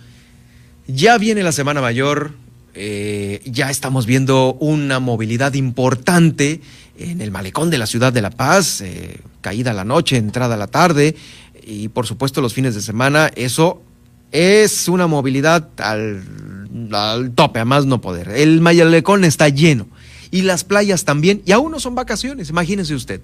Ya 0.87 1.17
viene 1.17 1.41
la 1.41 1.51
Semana 1.51 1.81
Mayor, 1.81 2.33
eh, 2.75 3.41
ya 3.45 3.71
estamos 3.71 4.05
viendo 4.05 4.55
una 4.59 4.99
movilidad 4.99 5.55
importante 5.55 6.61
en 6.97 7.21
el 7.21 7.31
malecón 7.31 7.69
de 7.69 7.77
la 7.77 7.87
ciudad 7.87 8.13
de 8.13 8.21
La 8.21 8.29
Paz, 8.29 8.81
eh, 8.81 9.19
caída 9.41 9.73
la 9.73 9.83
noche, 9.83 10.17
entrada 10.17 10.57
la 10.57 10.67
tarde 10.67 11.15
y 11.65 11.89
por 11.89 12.07
supuesto 12.07 12.41
los 12.41 12.53
fines 12.53 12.75
de 12.75 12.81
semana, 12.81 13.31
eso 13.35 13.81
es 14.31 14.87
una 14.87 15.07
movilidad 15.07 15.69
al, 15.77 16.23
al 16.91 17.31
tope, 17.31 17.59
a 17.59 17.65
más 17.65 17.85
no 17.85 18.01
poder. 18.01 18.29
El 18.29 18.61
malecón 18.61 19.23
está 19.23 19.49
lleno 19.49 19.87
y 20.31 20.41
las 20.41 20.63
playas 20.63 21.05
también, 21.05 21.41
y 21.45 21.53
aún 21.53 21.71
no 21.71 21.79
son 21.79 21.95
vacaciones, 21.95 22.49
imagínese 22.49 22.93
usted. 22.93 23.21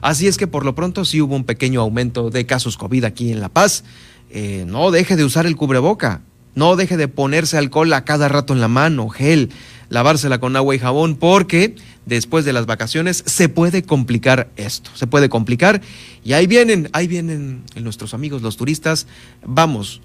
Así 0.00 0.26
es 0.26 0.36
que 0.36 0.46
por 0.46 0.64
lo 0.64 0.74
pronto 0.74 1.04
sí 1.04 1.20
hubo 1.20 1.36
un 1.36 1.44
pequeño 1.44 1.80
aumento 1.80 2.30
de 2.30 2.46
casos 2.46 2.76
COVID 2.76 3.04
aquí 3.04 3.32
en 3.32 3.40
La 3.40 3.48
Paz. 3.48 3.84
Eh, 4.30 4.64
no 4.66 4.90
deje 4.90 5.16
de 5.16 5.24
usar 5.24 5.46
el 5.46 5.56
cubreboca, 5.56 6.22
no 6.54 6.76
deje 6.76 6.96
de 6.96 7.08
ponerse 7.08 7.58
alcohol 7.58 7.92
a 7.92 8.04
cada 8.04 8.28
rato 8.28 8.52
en 8.52 8.60
la 8.60 8.68
mano, 8.68 9.08
gel, 9.08 9.50
lavársela 9.88 10.38
con 10.38 10.56
agua 10.56 10.74
y 10.74 10.78
jabón, 10.78 11.16
porque 11.16 11.76
después 12.06 12.44
de 12.44 12.52
las 12.52 12.66
vacaciones 12.66 13.22
se 13.26 13.48
puede 13.48 13.82
complicar 13.82 14.50
esto, 14.56 14.90
se 14.94 15.06
puede 15.06 15.28
complicar. 15.28 15.80
Y 16.24 16.32
ahí 16.32 16.46
vienen, 16.46 16.88
ahí 16.92 17.06
vienen 17.06 17.62
nuestros 17.80 18.14
amigos 18.14 18.42
los 18.42 18.56
turistas. 18.56 19.06
Vamos, 19.44 20.00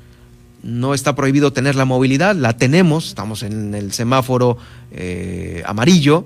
no 0.63 0.93
está 0.93 1.15
prohibido 1.15 1.53
tener 1.53 1.75
la 1.75 1.85
movilidad, 1.85 2.35
la 2.35 2.57
tenemos, 2.57 3.07
estamos 3.07 3.43
en 3.43 3.73
el 3.75 3.93
semáforo 3.93 4.57
eh, 4.91 5.63
amarillo, 5.65 6.25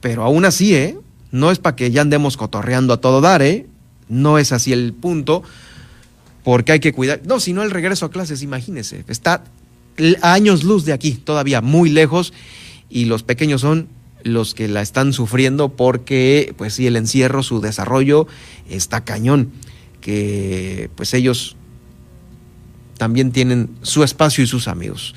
pero 0.00 0.24
aún 0.24 0.44
así, 0.44 0.74
¿eh? 0.74 0.98
No 1.32 1.50
es 1.50 1.58
para 1.58 1.76
que 1.76 1.90
ya 1.90 2.02
andemos 2.02 2.36
cotorreando 2.36 2.92
a 2.92 3.00
todo 3.00 3.20
dar, 3.20 3.42
¿eh? 3.42 3.66
No 4.08 4.38
es 4.38 4.52
así 4.52 4.72
el 4.72 4.92
punto, 4.92 5.42
porque 6.44 6.72
hay 6.72 6.80
que 6.80 6.92
cuidar. 6.92 7.20
No, 7.24 7.40
si 7.40 7.52
no 7.52 7.62
el 7.62 7.70
regreso 7.70 8.06
a 8.06 8.10
clases, 8.10 8.42
imagínese, 8.42 9.04
está 9.08 9.42
años 10.22 10.62
luz 10.62 10.84
de 10.84 10.92
aquí, 10.92 11.12
todavía 11.12 11.60
muy 11.60 11.90
lejos, 11.90 12.32
y 12.88 13.06
los 13.06 13.22
pequeños 13.22 13.60
son 13.60 13.88
los 14.22 14.54
que 14.54 14.68
la 14.68 14.82
están 14.82 15.12
sufriendo 15.12 15.70
porque, 15.70 16.54
pues 16.56 16.74
sí, 16.74 16.86
el 16.86 16.96
encierro, 16.96 17.42
su 17.42 17.60
desarrollo 17.60 18.26
está 18.68 19.04
cañón, 19.04 19.50
que 20.00 20.90
pues 20.96 21.14
ellos 21.14 21.56
también 22.98 23.30
tienen 23.30 23.70
su 23.82 24.02
espacio 24.02 24.42
y 24.42 24.46
sus 24.46 24.68
amigos. 24.68 25.14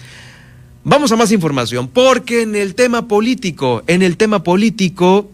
Vamos 0.84 1.12
a 1.12 1.16
más 1.16 1.32
información, 1.32 1.88
porque 1.88 2.42
en 2.42 2.56
el 2.56 2.76
tema 2.76 3.08
político, 3.08 3.84
en 3.88 4.02
el 4.02 4.18
tema 4.18 4.44
político, 4.44 5.30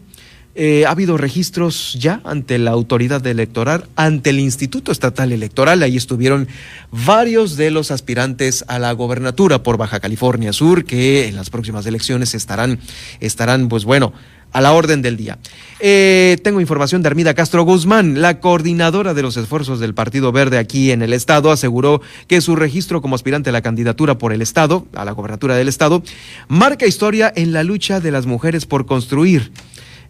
eh, 0.56 0.86
ha 0.86 0.92
habido 0.92 1.18
registros 1.18 1.98
ya 2.00 2.22
ante 2.24 2.58
la 2.58 2.72
autoridad 2.72 3.26
electoral, 3.28 3.86
ante 3.98 4.30
el 4.30 4.40
Instituto 4.40 4.92
Estatal 4.92 5.34
Electoral. 5.34 5.84
Ahí 5.84 5.98
estuvieron 5.98 6.48
varios 6.92 7.58
de 7.58 7.72
los 7.72 7.92
aspirantes 7.92 8.64
a 8.70 8.80
la 8.80 8.94
gobernatura 8.94 9.64
por 9.64 9.78
Baja 9.78 10.00
California 10.00 10.54
Sur, 10.54 10.86
que 10.86 11.28
en 11.28 11.36
las 11.36 11.50
próximas 11.50 11.86
elecciones 11.86 12.34
estarán, 12.34 12.80
estarán, 13.20 13.68
pues 13.68 13.84
bueno, 13.84 14.14
a 14.56 14.62
la 14.62 14.72
orden 14.72 15.02
del 15.02 15.18
día. 15.18 15.38
Eh, 15.82 16.38
tengo 16.42 16.62
información 16.62 17.02
de 17.02 17.10
Armida 17.10 17.34
Castro 17.34 17.64
Guzmán, 17.64 18.22
la 18.22 18.40
coordinadora 18.40 19.14
de 19.14 19.22
los 19.22 19.36
esfuerzos 19.36 19.82
del 19.82 19.94
Partido 19.94 20.32
Verde 20.32 20.58
aquí 20.58 20.92
en 20.92 21.02
el 21.02 21.12
Estado, 21.12 21.52
aseguró 21.52 22.02
que 22.30 22.40
su 22.40 22.56
registro 22.56 23.02
como 23.02 23.16
aspirante 23.16 23.50
a 23.50 23.54
la 23.54 23.62
candidatura 23.62 24.18
por 24.18 24.32
el 24.32 24.42
Estado, 24.42 24.88
a 24.96 25.04
la 25.04 25.12
gobernatura 25.12 25.56
del 25.56 25.68
Estado, 25.68 26.02
marca 26.48 26.88
historia 26.88 27.34
en 27.36 27.52
la 27.52 27.66
lucha 27.66 28.00
de 28.00 28.12
las 28.12 28.26
mujeres 28.26 28.66
por 28.66 28.86
construir. 28.86 29.52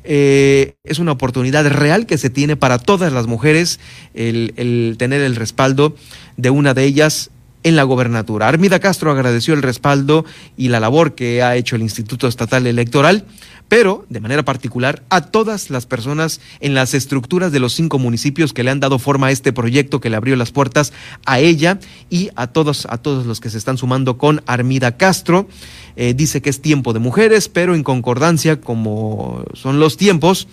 Eh, 0.08 0.76
es 0.84 1.00
una 1.00 1.14
oportunidad 1.14 1.68
real 1.68 2.06
que 2.06 2.18
se 2.18 2.30
tiene 2.30 2.56
para 2.56 2.78
todas 2.78 3.12
las 3.12 3.28
mujeres 3.28 3.80
el, 4.14 4.54
el 4.56 4.96
tener 5.00 5.22
el 5.22 5.36
respaldo 5.36 5.96
de 6.38 6.52
una 6.52 6.74
de 6.74 6.84
ellas 6.84 7.32
en 7.64 7.76
la 7.76 7.84
gobernatura. 7.84 8.48
Armida 8.48 8.80
Castro 8.80 9.12
agradeció 9.12 9.56
el 9.56 9.64
respaldo 9.64 10.24
y 10.56 10.70
la 10.70 10.80
labor 10.80 11.16
que 11.16 11.42
ha 11.42 11.56
hecho 11.56 11.76
el 11.76 11.82
Instituto 11.82 12.28
Estatal 12.28 12.68
Electoral 12.68 13.26
pero 13.68 14.06
de 14.10 14.20
manera 14.20 14.46
particular 14.46 15.04
a 15.10 15.22
todas 15.22 15.70
las 15.70 15.86
personas 15.86 16.40
en 16.60 16.74
las 16.74 16.94
estructuras 16.94 17.52
de 17.52 17.60
los 17.60 17.74
cinco 17.74 18.00
municipios 18.00 18.54
que 18.54 18.64
le 18.64 18.72
han 18.72 18.80
dado 18.80 19.00
forma 19.00 19.28
a 19.28 19.32
este 19.32 19.54
proyecto 19.54 20.00
que 20.00 20.10
le 20.10 20.18
abrió 20.18 20.36
las 20.36 20.52
puertas 20.52 20.94
a 21.26 21.40
ella 21.40 21.80
y 22.10 22.30
a 22.36 22.48
todos, 22.48 22.88
a 22.90 22.98
todos 22.98 23.26
los 23.26 23.40
que 23.40 23.50
se 23.50 23.58
están 23.58 23.78
sumando 23.78 24.18
con 24.18 24.44
Armida 24.46 24.98
Castro. 24.98 25.48
Eh, 25.96 26.14
dice 26.14 26.42
que 26.42 26.50
es 26.50 26.62
tiempo 26.62 26.94
de 26.94 27.00
mujeres, 27.00 27.50
pero 27.50 27.74
en 27.74 27.84
concordancia, 27.84 28.60
como 28.60 29.46
son 29.54 29.80
los 29.80 29.98
tiempos, 29.98 30.48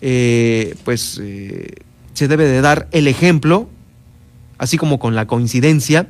eh, 0.00 0.74
pues 0.84 1.20
eh, 1.22 1.74
se 2.12 2.28
debe 2.28 2.44
de 2.44 2.60
dar 2.60 2.88
el 2.92 3.06
ejemplo, 3.06 3.68
así 4.58 4.76
como 4.76 4.98
con 4.98 5.14
la 5.14 5.26
coincidencia 5.26 6.08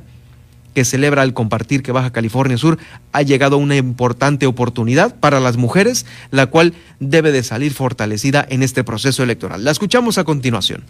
que 0.73 0.85
celebra 0.85 1.23
el 1.23 1.33
compartir 1.33 1.83
que 1.83 1.91
Baja 1.91 2.11
California 2.11 2.57
Sur 2.57 2.77
ha 3.11 3.21
llegado 3.21 3.55
a 3.55 3.59
una 3.59 3.75
importante 3.75 4.45
oportunidad 4.45 5.15
para 5.15 5.39
las 5.39 5.57
mujeres, 5.57 6.05
la 6.31 6.47
cual 6.47 6.73
debe 6.99 7.31
de 7.31 7.43
salir 7.43 7.73
fortalecida 7.73 8.45
en 8.49 8.63
este 8.63 8.83
proceso 8.83 9.23
electoral. 9.23 9.63
La 9.63 9.71
escuchamos 9.71 10.17
a 10.17 10.23
continuación. 10.23 10.83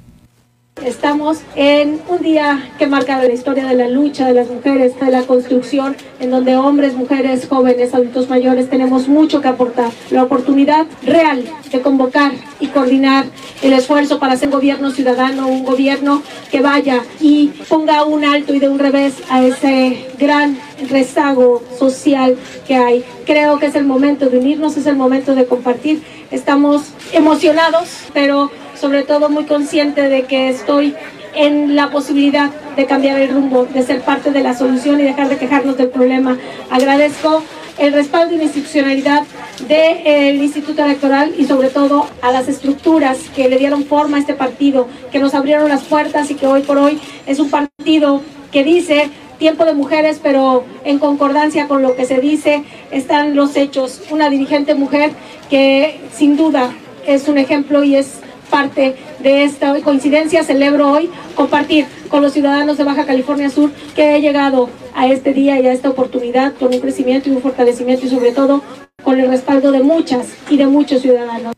Estamos 0.78 1.40
en 1.56 2.02
un 2.08 2.22
día 2.22 2.72
que 2.80 2.88
marca 2.88 3.22
la 3.22 3.32
historia 3.32 3.66
de 3.68 3.76
la 3.76 3.90
lucha 3.90 4.26
de 4.26 4.34
las 4.34 4.50
mujeres, 4.50 4.98
de 5.00 5.12
la 5.12 5.24
construcción, 5.24 5.98
en 6.20 6.32
donde 6.32 6.56
hombres, 6.56 6.96
mujeres, 6.96 7.46
jóvenes, 7.48 7.94
adultos 7.94 8.30
mayores 8.30 8.70
tenemos 8.70 9.10
mucho 9.10 9.42
que 9.42 9.50
aportar. 9.50 9.92
La 10.10 10.24
oportunidad 10.24 10.88
real 11.04 11.44
de 11.70 11.82
convocar 11.82 12.32
y 12.62 12.68
coordinar 12.68 13.26
el 13.62 13.74
esfuerzo 13.74 14.18
para 14.18 14.34
hacer 14.34 14.50
gobierno 14.50 14.92
ciudadano, 14.92 15.50
un 15.50 15.66
gobierno 15.66 16.24
que 16.50 16.62
vaya 16.62 17.04
y 17.20 17.50
ponga 17.68 18.06
un 18.06 18.24
alto 18.24 18.56
y 18.56 18.60
de 18.60 18.70
un 18.70 18.80
revés 18.80 19.16
a 19.30 19.44
ese 19.44 20.08
gran 20.18 20.58
rezago 20.90 21.62
social 21.78 22.38
que 22.66 22.76
hay. 22.76 23.04
Creo 23.26 23.60
que 23.60 23.68
es 23.68 23.76
el 23.76 23.84
momento 23.84 24.30
de 24.30 24.38
unirnos, 24.40 24.78
es 24.78 24.88
el 24.88 24.96
momento 24.96 25.36
de 25.36 25.46
compartir. 25.46 26.02
Estamos 26.32 26.94
emocionados, 27.12 27.90
pero 28.14 28.50
sobre 28.82 29.04
todo 29.04 29.30
muy 29.30 29.46
consciente 29.46 30.10
de 30.10 30.24
que 30.24 30.50
estoy 30.50 30.96
en 31.36 31.76
la 31.76 31.92
posibilidad 31.92 32.50
de 32.76 32.86
cambiar 32.88 33.20
el 33.20 33.30
rumbo, 33.30 33.66
de 33.66 33.84
ser 33.84 34.02
parte 34.02 34.32
de 34.32 34.42
la 34.42 34.58
solución 34.58 35.00
y 35.00 35.04
dejar 35.04 35.30
de 35.30 35.38
quejarnos 35.38 35.78
del 35.78 35.90
problema. 35.90 36.40
Agradezco 36.72 37.44
el 37.78 37.94
respaldo 37.94 38.36
y 38.36 38.42
institucionalidad 38.42 39.24
del 39.68 40.42
Instituto 40.42 40.84
Electoral 40.84 41.32
y 41.38 41.46
sobre 41.46 41.70
todo 41.70 42.08
a 42.24 42.32
las 42.32 42.48
estructuras 42.48 43.20
que 43.36 43.48
le 43.50 43.58
dieron 43.58 43.86
forma 43.86 44.18
a 44.18 44.20
este 44.20 44.34
partido, 44.34 44.88
que 45.12 45.20
nos 45.20 45.36
abrieron 45.36 45.70
las 45.70 45.84
puertas 45.84 46.32
y 46.32 46.36
que 46.36 46.48
hoy 46.48 46.64
por 46.64 46.80
hoy 46.80 47.00
es 47.28 47.40
un 47.40 47.52
partido 47.52 48.22
que 48.52 48.64
dice 48.64 49.10
tiempo 49.38 49.64
de 49.64 49.76
mujeres, 49.76 50.20
pero 50.22 50.66
en 50.84 50.98
concordancia 50.98 51.68
con 51.68 51.84
lo 51.84 51.96
que 51.96 52.06
se 52.06 52.20
dice 52.20 52.64
están 52.90 53.36
los 53.36 53.56
hechos. 53.56 54.02
Una 54.10 54.30
dirigente 54.32 54.74
mujer 54.74 55.12
que 55.52 56.00
sin 56.14 56.36
duda 56.36 56.72
es 57.06 57.28
un 57.28 57.38
ejemplo 57.38 57.84
y 57.84 57.96
es 57.96 58.22
parte 58.52 58.96
de 59.20 59.44
esta 59.44 59.74
coincidencia, 59.82 60.44
celebro 60.44 60.92
hoy 60.92 61.10
compartir 61.34 61.88
con 62.10 62.22
los 62.22 62.34
ciudadanos 62.34 62.78
de 62.78 62.84
Baja 62.84 63.06
California 63.06 63.50
Sur 63.50 63.72
que 63.96 64.16
he 64.16 64.22
llegado 64.22 64.70
a 64.94 65.08
este 65.08 65.34
día 65.34 65.60
y 65.60 65.66
a 65.66 65.74
esta 65.74 65.90
oportunidad 65.90 66.54
con 66.54 66.72
un 66.72 66.80
crecimiento 66.80 67.30
y 67.30 67.32
un 67.32 67.42
fortalecimiento 67.42 68.06
y 68.06 68.10
sobre 68.10 68.34
todo 68.34 68.62
con 69.04 69.20
el 69.20 69.30
respaldo 69.30 69.72
de 69.72 69.82
muchas 69.82 70.28
y 70.50 70.58
de 70.58 70.68
muchos 70.68 71.02
ciudadanos. 71.02 71.56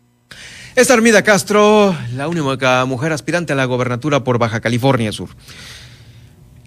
Es 0.75 0.89
Armida 0.89 1.23
Castro, 1.23 1.95
la 2.15 2.27
única 2.27 2.85
mujer 2.85 3.12
aspirante 3.12 3.53
a 3.53 3.55
la 3.55 3.65
gobernatura 3.65 4.23
por 4.23 4.39
Baja 4.39 4.62
California 4.62 5.12
Sur. 5.12 5.29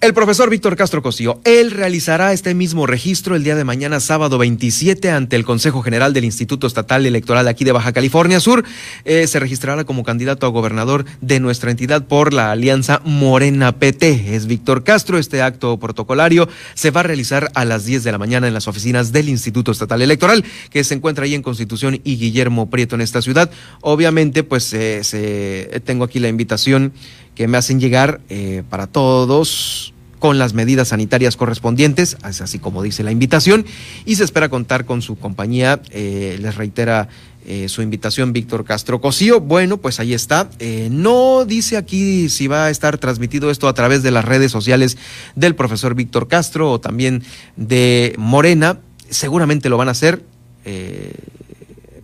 El 0.03 0.13
profesor 0.13 0.51
Víctor 0.51 0.77
Castro 0.77 1.01
Cosío, 1.01 1.41
él 1.45 1.71
realizará 1.71 2.35
este 2.35 2.55
mismo 2.55 2.87
registro 2.87 3.35
el 3.35 3.43
día 3.43 3.57
de 3.57 3.65
mañana, 3.65 3.99
sábado 3.99 4.37
27, 4.37 5.11
ante 5.11 5.37
el 5.37 5.45
Consejo 5.47 5.81
General 5.81 6.13
del 6.13 6.27
Instituto 6.27 6.67
Estatal 6.67 7.07
Electoral 7.07 7.49
aquí 7.49 7.65
de 7.65 7.73
Baja 7.73 7.95
California 7.95 8.39
Sur. 8.39 8.63
Eh, 9.07 9.27
se 9.27 9.41
registrará 9.41 9.85
como 9.85 10.05
candidato 10.05 10.45
a 10.45 10.51
gobernador 10.51 11.07
de 11.23 11.41
nuestra 11.41 11.71
entidad 11.71 12.05
por 12.05 12.35
la 12.35 12.53
alianza 12.53 13.01
Morena 13.07 13.79
PT. 13.79 14.37
Es 14.37 14.47
Víctor 14.47 14.85
Castro. 14.85 15.17
Este 15.17 15.41
acto 15.41 15.79
protocolario 15.79 16.47
se 16.75 16.91
va 16.91 17.01
a 17.01 17.05
realizar 17.05 17.51
a 17.55 17.65
las 17.65 17.87
10 17.87 18.05
de 18.05 18.13
la 18.13 18.19
mañana 18.19 18.47
en 18.47 18.55
las 18.55 18.69
oficinas 18.69 19.13
del 19.13 19.31
Instituto 19.31 19.73
Estatal 19.73 20.03
Electoral, 20.03 20.45
que 20.69 20.85
se 20.85 20.93
encuentra 20.93 21.25
ahí 21.25 21.35
en 21.35 21.43
Constitución 21.43 22.03
y 22.05 22.19
Guillermo 22.19 22.69
Prieto 22.69 22.97
en 22.97 23.01
esta 23.01 23.23
ciudad. 23.23 23.51
Obviamente, 23.81 24.43
pues 24.43 24.71
eh, 24.75 25.03
se, 25.05 25.81
tengo 25.87 26.05
aquí 26.05 26.19
la 26.19 26.29
invitación 26.29 26.93
que 27.37 27.47
me 27.47 27.59
hacen 27.59 27.79
llegar 27.79 28.21
eh, 28.29 28.65
para 28.69 28.89
todos 28.89 29.93
con 30.19 30.39
las 30.39 30.55
medidas 30.55 30.89
sanitarias 30.89 31.37
correspondientes, 31.37 32.17
es 32.29 32.41
así 32.41 32.59
como 32.59 32.83
dice 32.83 33.05
la 33.05 33.13
invitación, 33.13 33.67
y 34.07 34.17
se 34.17 34.25
espera 34.25 34.49
contar 34.49 34.87
con 34.87 35.03
su 35.03 35.17
compañía, 35.17 35.81
eh, 35.91 36.39
les 36.41 36.57
reitera 36.57 37.09
eh, 37.45 37.69
su 37.69 37.83
invitación 37.83 38.33
Víctor 38.33 38.65
Castro 38.65 39.01
Cosío. 39.01 39.41
Bueno, 39.41 39.77
pues 39.77 40.01
ahí 40.01 40.15
está. 40.15 40.49
no 40.91 41.45
dice 41.45 41.77
aquí 41.77 42.29
si 42.29 42.49
va 42.49 42.65
a 42.65 42.71
estar 42.71 42.99
transmitido 42.99 43.51
esto 43.51 43.69
a 43.69 43.75
través 43.75 44.03
de 44.03 44.11
las 44.11 44.25
redes 44.25 44.51
sociales 44.51 44.97
del 45.37 45.55
profesor 45.55 45.95
Víctor 45.95 46.27
Castro 46.27 46.73
o 46.73 46.81
también 46.81 47.23
de 47.55 48.15
Morena. 48.19 48.81
Seguramente 49.11 49.69
lo 49.69 49.77
van 49.77 49.89
a 49.89 49.93
hacer 49.93 50.25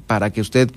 para 0.07 0.31
que 0.31 0.41
usted 0.43 0.71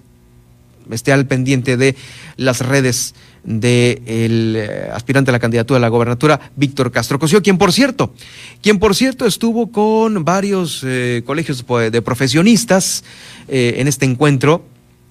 esté 0.90 1.12
al 1.12 1.28
pendiente 1.28 1.78
de 1.78 1.96
las 2.38 2.62
redes 2.62 3.14
del 3.46 4.56
eh, 4.56 4.90
aspirante 4.92 5.32
a 5.32 5.34
la 5.34 5.40
candidatura 5.40 5.78
a 5.78 5.82
la 5.82 5.90
gobernatura, 5.90 6.52
Víctor 6.56 6.92
Castro 6.92 7.20
Cosío, 7.20 7.42
quien 7.42 7.58
por 7.58 7.72
cierto, 7.72 8.14
quien 8.62 8.80
por 8.80 8.96
cierto 8.96 9.26
estuvo 9.26 9.72
con 9.72 10.26
varios 10.26 10.82
eh, 10.84 11.22
colegios 11.26 11.64
de 11.92 12.02
profesionistas 12.02 13.04
eh, 13.48 13.76
en 13.78 13.88
este 13.88 14.06
encuentro, 14.06 14.66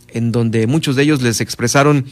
en 0.08 0.32
donde 0.32 0.66
muchos 0.66 0.96
de 0.96 1.04
ellos 1.04 1.22
les 1.22 1.40
expresaron 1.40 2.06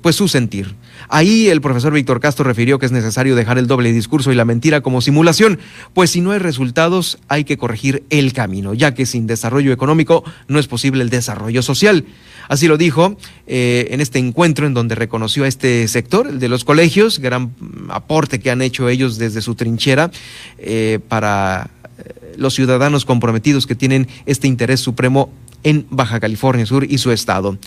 pues 0.00 0.14
su 0.14 0.28
sentir. 0.28 0.74
Ahí 1.08 1.48
el 1.48 1.60
profesor 1.60 1.92
Víctor 1.92 2.20
Castro 2.20 2.44
refirió 2.44 2.78
que 2.78 2.86
es 2.86 2.92
necesario 2.92 3.34
dejar 3.34 3.58
el 3.58 3.66
doble 3.66 3.92
discurso 3.92 4.30
y 4.30 4.36
la 4.36 4.44
mentira 4.44 4.80
como 4.82 5.00
simulación, 5.00 5.58
pues 5.92 6.10
si 6.10 6.20
no 6.20 6.30
hay 6.30 6.38
resultados 6.38 7.18
hay 7.28 7.44
que 7.44 7.58
corregir 7.58 8.04
el 8.10 8.32
camino, 8.32 8.74
ya 8.74 8.94
que 8.94 9.06
sin 9.06 9.26
desarrollo 9.26 9.72
económico 9.72 10.24
no 10.48 10.58
es 10.58 10.68
posible 10.68 11.02
el 11.02 11.10
desarrollo 11.10 11.62
social. 11.62 12.04
Así 12.48 12.68
lo 12.68 12.76
dijo 12.76 13.16
eh, 13.46 13.88
en 13.90 14.00
este 14.00 14.18
encuentro 14.18 14.66
en 14.66 14.74
donde 14.74 14.94
reconoció 14.94 15.44
a 15.44 15.48
este 15.48 15.88
sector, 15.88 16.28
el 16.28 16.38
de 16.38 16.48
los 16.48 16.64
colegios, 16.64 17.18
gran 17.18 17.54
aporte 17.88 18.40
que 18.40 18.50
han 18.50 18.62
hecho 18.62 18.88
ellos 18.88 19.18
desde 19.18 19.40
su 19.40 19.54
trinchera 19.54 20.10
eh, 20.58 21.00
para 21.08 21.70
eh, 21.98 22.34
los 22.36 22.54
ciudadanos 22.54 23.04
comprometidos 23.04 23.66
que 23.66 23.74
tienen 23.74 24.08
este 24.26 24.46
interés 24.46 24.80
supremo 24.80 25.32
en 25.62 25.86
Baja 25.90 26.20
California 26.20 26.66
Sur 26.66 26.84
y 26.88 26.98
su 26.98 27.10
estado. 27.10 27.58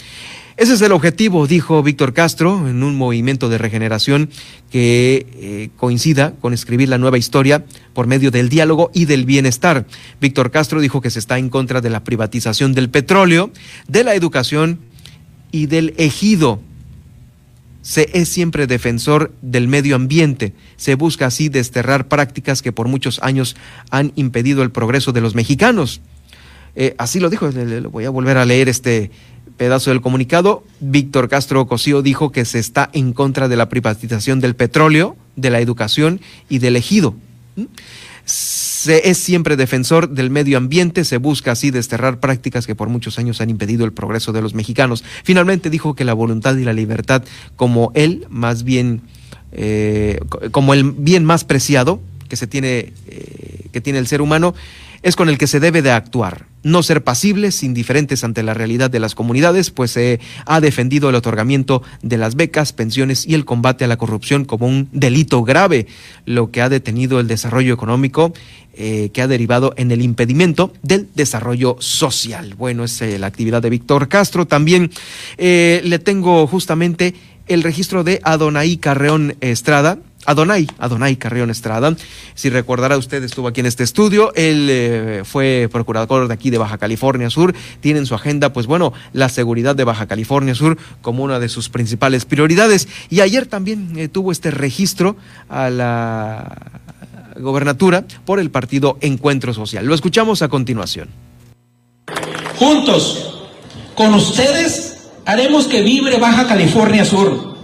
Ese 0.58 0.74
es 0.74 0.82
el 0.82 0.91
objetivo, 0.91 1.46
dijo 1.46 1.84
Víctor 1.84 2.13
Castro, 2.13 2.67
en 2.67 2.82
un 2.82 2.96
movimiento 2.96 3.48
de 3.48 3.60
regeneración 3.60 4.32
que 4.72 5.28
eh, 5.36 5.70
coincida 5.78 6.34
con 6.41 6.52
escribir 6.52 6.89
la 6.89 6.98
nueva 6.98 7.20
historia 7.20 7.63
por 7.93 8.08
medio 8.08 8.32
del 8.32 8.50
diálogo 8.50 8.89
y 8.91 9.06
del 9.06 9.26
bienestar. 9.26 9.86
Víctor 10.20 10.50
Castro 10.50 10.82
dijo 10.82 11.00
que 11.00 11.12
se 11.12 11.20
está 11.20 11.38
en 11.38 11.50
contra 11.50 11.80
de 11.80 11.91
la 11.91 12.04
privatización 12.04 12.74
del 12.74 12.89
petróleo, 12.89 13.52
de 13.88 14.04
la 14.04 14.15
educación 14.15 14.80
y 15.52 15.67
del 15.67 15.93
ejido. 15.98 16.60
Se 17.84 18.10
es 18.15 18.28
siempre 18.28 18.65
defensor 18.65 19.36
del 19.43 19.67
medio 19.67 19.96
ambiente. 19.96 20.54
Se 20.76 20.96
busca 20.96 21.28
así 21.28 21.50
desterrar 21.50 22.08
prácticas 22.08 22.63
que 22.63 22.72
por 22.72 22.88
muchos 22.88 23.20
años 23.22 23.56
han 23.91 24.12
impedido 24.15 24.63
el 24.63 24.72
progreso 24.72 25.12
de 25.12 25.22
los 25.22 25.36
mexicanos. 25.36 26.02
Eh, 26.80 26.96
así 26.98 27.20
lo 27.20 27.30
dijo, 27.30 27.48
le, 27.48 27.82
voy 27.82 28.06
a 28.06 28.10
volver 28.10 28.38
a 28.38 28.46
leer 28.46 28.70
este, 28.70 29.10
pedazo 29.58 29.89
del 29.89 30.02
comunicado, 30.02 30.63
Víctor 30.80 31.28
Castro 31.28 31.67
Cosío 31.67 32.02
dijo 32.02 32.32
que 32.32 32.46
se 32.46 32.60
está 32.60 32.89
en 32.93 33.13
contra 33.13 33.48
de 33.48 33.58
la 33.58 33.70
privatización 33.70 34.39
del 34.39 34.56
petróleo, 34.56 35.17
de 35.36 35.50
la 35.50 35.60
educación 35.60 36.22
y 36.48 36.60
del 36.60 36.76
ejido. 36.76 37.15
Se 38.26 39.10
es 39.10 39.17
siempre 39.17 39.58
defensor 39.58 40.10
del 40.10 40.30
medio 40.30 40.58
ambiente, 40.58 41.04
se 41.04 41.17
busca 41.17 41.54
así 41.54 41.72
desterrar 41.72 42.20
prácticas 42.20 42.67
que 42.67 42.76
por 42.76 42.89
muchos 42.89 43.17
años 43.20 43.41
han 43.41 43.50
impedido 43.50 43.86
el 43.86 43.93
progreso 43.93 44.32
de 44.32 44.41
los 44.41 44.54
mexicanos. 44.54 45.04
Finalmente 45.24 45.70
dijo 45.70 45.96
que 45.96 46.06
la 46.06 46.13
voluntad 46.13 46.56
y 46.56 46.63
la 46.63 46.74
libertad, 46.74 47.24
como 47.56 47.91
él, 47.96 48.28
más 48.30 48.63
bien, 48.63 49.02
eh, 49.52 50.20
como 50.52 50.74
el 50.74 50.91
bien 50.91 51.26
más 51.26 51.43
preciado 51.43 52.00
que 52.28 52.36
se 52.36 52.48
tiene, 52.48 52.93
eh, 53.08 53.67
que 53.72 53.82
tiene 53.82 54.00
el 54.00 54.08
ser 54.08 54.22
humano, 54.22 54.54
es 55.04 55.16
con 55.16 55.30
el 55.30 55.38
que 55.38 55.48
se 55.48 55.60
debe 55.60 55.82
de 55.82 55.92
actuar. 55.92 56.46
No 56.64 56.84
ser 56.84 57.04
pasibles, 57.04 57.64
indiferentes 57.64 58.24
ante 58.24 58.44
la 58.44 58.54
realidad 58.54 58.90
de 58.90 59.00
las 59.00 59.16
comunidades, 59.16 59.72
pues 59.72 59.92
se 59.92 60.20
ha 60.46 60.60
defendido 60.60 61.10
el 61.10 61.16
otorgamiento 61.16 61.82
de 62.02 62.18
las 62.18 62.36
becas, 62.36 62.74
pensiones 62.74 63.26
y 63.26 63.36
el 63.36 63.46
combate 63.46 63.86
a 63.86 63.88
la 63.88 63.98
corrupción 63.98 64.44
como 64.44 64.68
un 64.68 64.90
delito 64.92 65.44
grave, 65.44 65.88
lo 66.26 66.52
que 66.52 66.62
ha 66.62 66.70
detenido 66.70 67.20
el 67.20 67.28
desarrollo 67.28 67.74
económico 67.74 68.34
eh, 68.74 69.10
que 69.12 69.24
ha 69.24 69.28
derivado 69.28 69.74
en 69.78 69.92
el 69.92 70.04
impedimento 70.04 70.72
del 70.84 71.08
desarrollo 71.16 71.78
social. 71.80 72.54
Bueno, 72.56 72.84
es 72.84 73.02
eh, 73.02 73.18
la 73.18 73.26
actividad 73.26 73.62
de 73.62 73.72
Víctor 73.72 74.08
Castro. 74.08 74.46
También 74.46 74.92
eh, 75.38 75.82
le 75.84 75.98
tengo 75.98 76.46
justamente 76.46 77.16
el 77.48 77.64
registro 77.64 78.04
de 78.04 78.20
Adonai 78.24 78.78
Carreón 78.78 79.36
Estrada, 79.42 79.98
Adonai, 80.28 80.68
Adonai 80.78 81.16
Carrión 81.16 81.50
Estrada. 81.50 81.96
Si 82.36 82.50
recordará 82.50 82.98
usted, 82.98 83.24
estuvo 83.24 83.48
aquí 83.48 83.62
en 83.62 83.66
este 83.66 83.84
estudio. 83.84 84.34
Él 84.36 84.68
eh, 84.70 85.22
fue 85.24 85.70
procurador 85.72 86.28
de 86.28 86.34
aquí 86.34 86.50
de 86.50 86.58
Baja 86.58 86.78
California 86.78 87.30
Sur. 87.30 87.56
Tiene 87.80 88.00
en 88.00 88.06
su 88.06 88.13
agenda, 88.13 88.52
pues 88.52 88.68
bueno, 88.68 88.92
la 89.13 89.30
seguridad 89.30 89.74
de 89.74 89.86
Baja 89.86 90.06
California 90.06 90.54
Sur 90.54 90.78
como 91.02 91.24
una 91.24 91.40
de 91.40 91.48
sus 91.48 91.70
principales 91.70 92.26
prioridades. 92.26 92.90
Y 93.10 93.22
ayer 93.22 93.46
también 93.46 93.94
eh, 93.96 94.10
tuvo 94.10 94.34
este 94.34 94.52
registro 94.52 95.16
a 95.48 95.70
la 95.70 96.82
gobernatura 97.40 98.04
por 98.26 98.42
el 98.42 98.52
partido 98.52 98.98
Encuentro 99.00 99.54
Social. 99.54 99.86
Lo 99.86 99.96
escuchamos 99.96 100.42
a 100.42 100.50
continuación. 100.50 101.08
Juntos, 102.58 103.48
con 103.96 104.13
ustedes, 104.13 105.08
haremos 105.26 105.68
que 105.68 105.82
vibre 105.84 106.20
Baja 106.20 106.48
California 106.48 107.06
Sur 107.06 107.57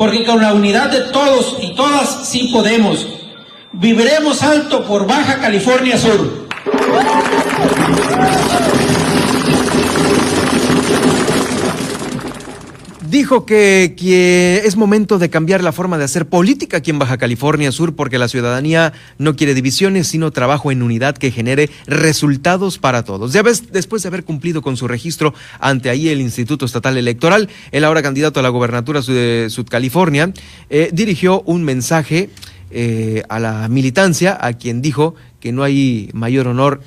porque 0.00 0.24
con 0.24 0.40
la 0.40 0.54
unidad 0.54 0.90
de 0.90 1.12
todos 1.12 1.58
y 1.60 1.74
todas 1.74 2.26
sí 2.26 2.48
podemos. 2.50 3.06
Viviremos 3.72 4.42
alto 4.42 4.82
por 4.84 5.06
Baja 5.06 5.38
California 5.40 5.98
Sur. 5.98 6.48
Dijo 13.10 13.44
que, 13.44 14.62
es 14.64 14.76
momento 14.76 15.18
de 15.18 15.30
cambiar 15.30 15.64
la 15.64 15.72
forma 15.72 15.98
de 15.98 16.04
hacer 16.04 16.26
política 16.26 16.76
aquí 16.76 16.92
en 16.92 17.00
Baja 17.00 17.18
California 17.18 17.72
Sur 17.72 17.96
porque 17.96 18.18
la 18.18 18.28
ciudadanía 18.28 18.92
no 19.18 19.34
quiere 19.34 19.52
divisiones, 19.52 20.06
sino 20.06 20.30
trabajo 20.30 20.70
en 20.70 20.80
unidad 20.80 21.18
que 21.18 21.32
genere 21.32 21.70
resultados 21.88 22.78
para 22.78 23.02
todos. 23.02 23.32
Ya 23.32 23.42
ves, 23.42 23.72
después 23.72 24.04
de 24.04 24.08
haber 24.10 24.22
cumplido 24.22 24.62
con 24.62 24.76
su 24.76 24.86
registro 24.86 25.34
ante 25.58 25.90
ahí 25.90 26.08
el 26.08 26.20
Instituto 26.20 26.64
Estatal 26.64 26.96
Electoral, 26.96 27.48
el 27.72 27.82
ahora 27.82 28.00
candidato 28.00 28.38
a 28.38 28.44
la 28.44 28.48
gobernatura 28.48 29.00
de 29.00 29.48
Sudcalifornia 29.50 30.32
eh, 30.68 30.90
dirigió 30.92 31.42
un 31.46 31.64
mensaje 31.64 32.30
eh, 32.70 33.24
a 33.28 33.40
la 33.40 33.68
militancia, 33.68 34.38
a 34.40 34.52
quien 34.52 34.82
dijo 34.82 35.16
que 35.40 35.50
no 35.50 35.64
hay 35.64 36.10
mayor 36.12 36.46
honor 36.46 36.80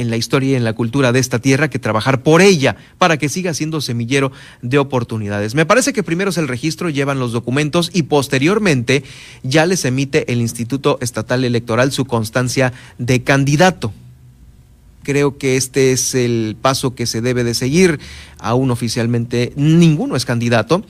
en 0.00 0.10
la 0.10 0.16
historia 0.16 0.52
y 0.52 0.54
en 0.54 0.64
la 0.64 0.72
cultura 0.72 1.12
de 1.12 1.20
esta 1.20 1.38
tierra 1.38 1.68
que 1.68 1.78
trabajar 1.78 2.22
por 2.22 2.40
ella 2.40 2.76
para 2.98 3.18
que 3.18 3.28
siga 3.28 3.54
siendo 3.54 3.80
semillero 3.80 4.32
de 4.62 4.78
oportunidades. 4.78 5.54
Me 5.54 5.66
parece 5.66 5.92
que 5.92 6.02
primero 6.02 6.30
es 6.30 6.38
el 6.38 6.48
registro, 6.48 6.88
llevan 6.88 7.18
los 7.20 7.32
documentos 7.32 7.90
y 7.92 8.04
posteriormente 8.04 9.04
ya 9.42 9.66
les 9.66 9.84
emite 9.84 10.32
el 10.32 10.40
Instituto 10.40 10.98
Estatal 11.00 11.44
Electoral 11.44 11.92
su 11.92 12.06
constancia 12.06 12.72
de 12.98 13.22
candidato. 13.22 13.92
Creo 15.02 15.38
que 15.38 15.56
este 15.56 15.92
es 15.92 16.14
el 16.14 16.56
paso 16.60 16.94
que 16.94 17.06
se 17.06 17.20
debe 17.20 17.42
de 17.42 17.54
seguir. 17.54 18.00
Aún 18.38 18.70
oficialmente 18.70 19.52
ninguno 19.56 20.14
es 20.14 20.24
candidato 20.24 20.84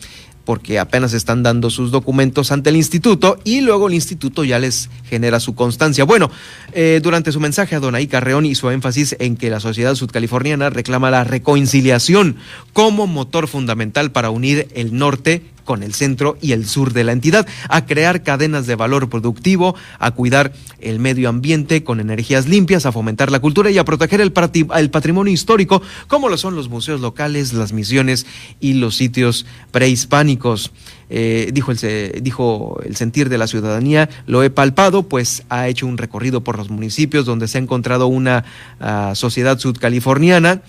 porque 0.45 0.79
apenas 0.79 1.13
están 1.13 1.43
dando 1.43 1.71
sus 1.71 1.91
documentos 1.91 2.53
ante 2.53 2.71
el 2.71 2.77
instituto 2.77 3.39
y 3.45 3.61
luego 3.61 3.89
el 3.89 3.95
instituto 3.95 4.45
ya 4.45 4.59
les 4.59 4.91
genera 5.05 5.41
su 5.41 5.55
constancia. 5.55 6.05
Bueno, 6.05 6.31
eh, 6.73 7.01
durante 7.03 7.33
su 7.33 7.41
mensaje 7.41 7.75
a 7.75 7.81
Donaí 7.81 8.07
Carreón 8.07 8.47
hizo 8.47 8.71
énfasis 8.71 9.17
en 9.19 9.37
que 9.37 9.51
la 9.51 9.61
sociedad 9.61 9.95
sudcaliforniana 9.95 10.71
reclama 10.71 11.11
la 11.11 11.25
reconciliación 11.25 12.37
como 12.73 13.07
motor 13.07 13.49
fundamental 13.49 14.13
para 14.13 14.31
unir 14.31 14.69
el 14.75 14.97
norte 14.97 15.43
con 15.65 15.83
el 15.83 15.95
centro 15.95 16.37
y 16.41 16.53
el 16.53 16.67
sur 16.67 16.93
de 16.93 17.05
la 17.05 17.13
entidad, 17.13 17.47
a 17.69 17.87
crear 17.87 18.23
cadenas 18.23 18.67
de 18.67 18.75
valor 18.75 19.09
productivo, 19.09 19.75
a 19.99 20.11
cuidar 20.13 20.53
el 20.81 20.99
medio 20.99 21.29
ambiente 21.29 21.85
con 21.85 22.01
energías 22.01 22.49
limpias, 22.49 22.87
a 22.87 22.93
fomentar 22.93 23.31
la 23.31 23.41
cultura 23.41 23.71
y 23.71 23.79
a 23.79 23.85
proteger 23.85 24.21
el, 24.21 24.33
patrimonio 24.33 25.33
histórico, 25.33 25.83
como 26.09 26.29
lo 26.29 26.37
son 26.37 26.57
los 26.57 26.69
museos 26.69 27.01
locales, 27.01 27.53
las 27.53 27.73
misiones 27.73 28.27
y 28.61 28.75
los 28.75 28.97
sitios 28.97 29.47
prehispánicos. 29.71 30.73
Eh, 31.13 31.51
dijo, 31.53 31.73
el, 31.73 32.23
dijo 32.23 32.81
el 32.85 32.95
sentir 32.95 33.29
de 33.29 33.39
la 33.39 33.49
ciudadanía, 33.49 34.09
lo 34.27 34.45
he 34.45 34.51
palpado, 34.51 35.09
pues 35.09 35.43
ha 35.49 35.67
hecho 35.67 35.87
un 35.87 35.99
recorrido 35.99 36.43
por 36.43 36.57
los 36.57 36.71
municipios 36.71 37.27
donde 37.27 37.49
se 37.49 37.59
ha 37.59 37.61
encontrado 37.61 38.07
una 38.07 38.45
uh, 38.81 39.15
sociedad 39.17 39.59
sudcaliforniana 39.59 40.63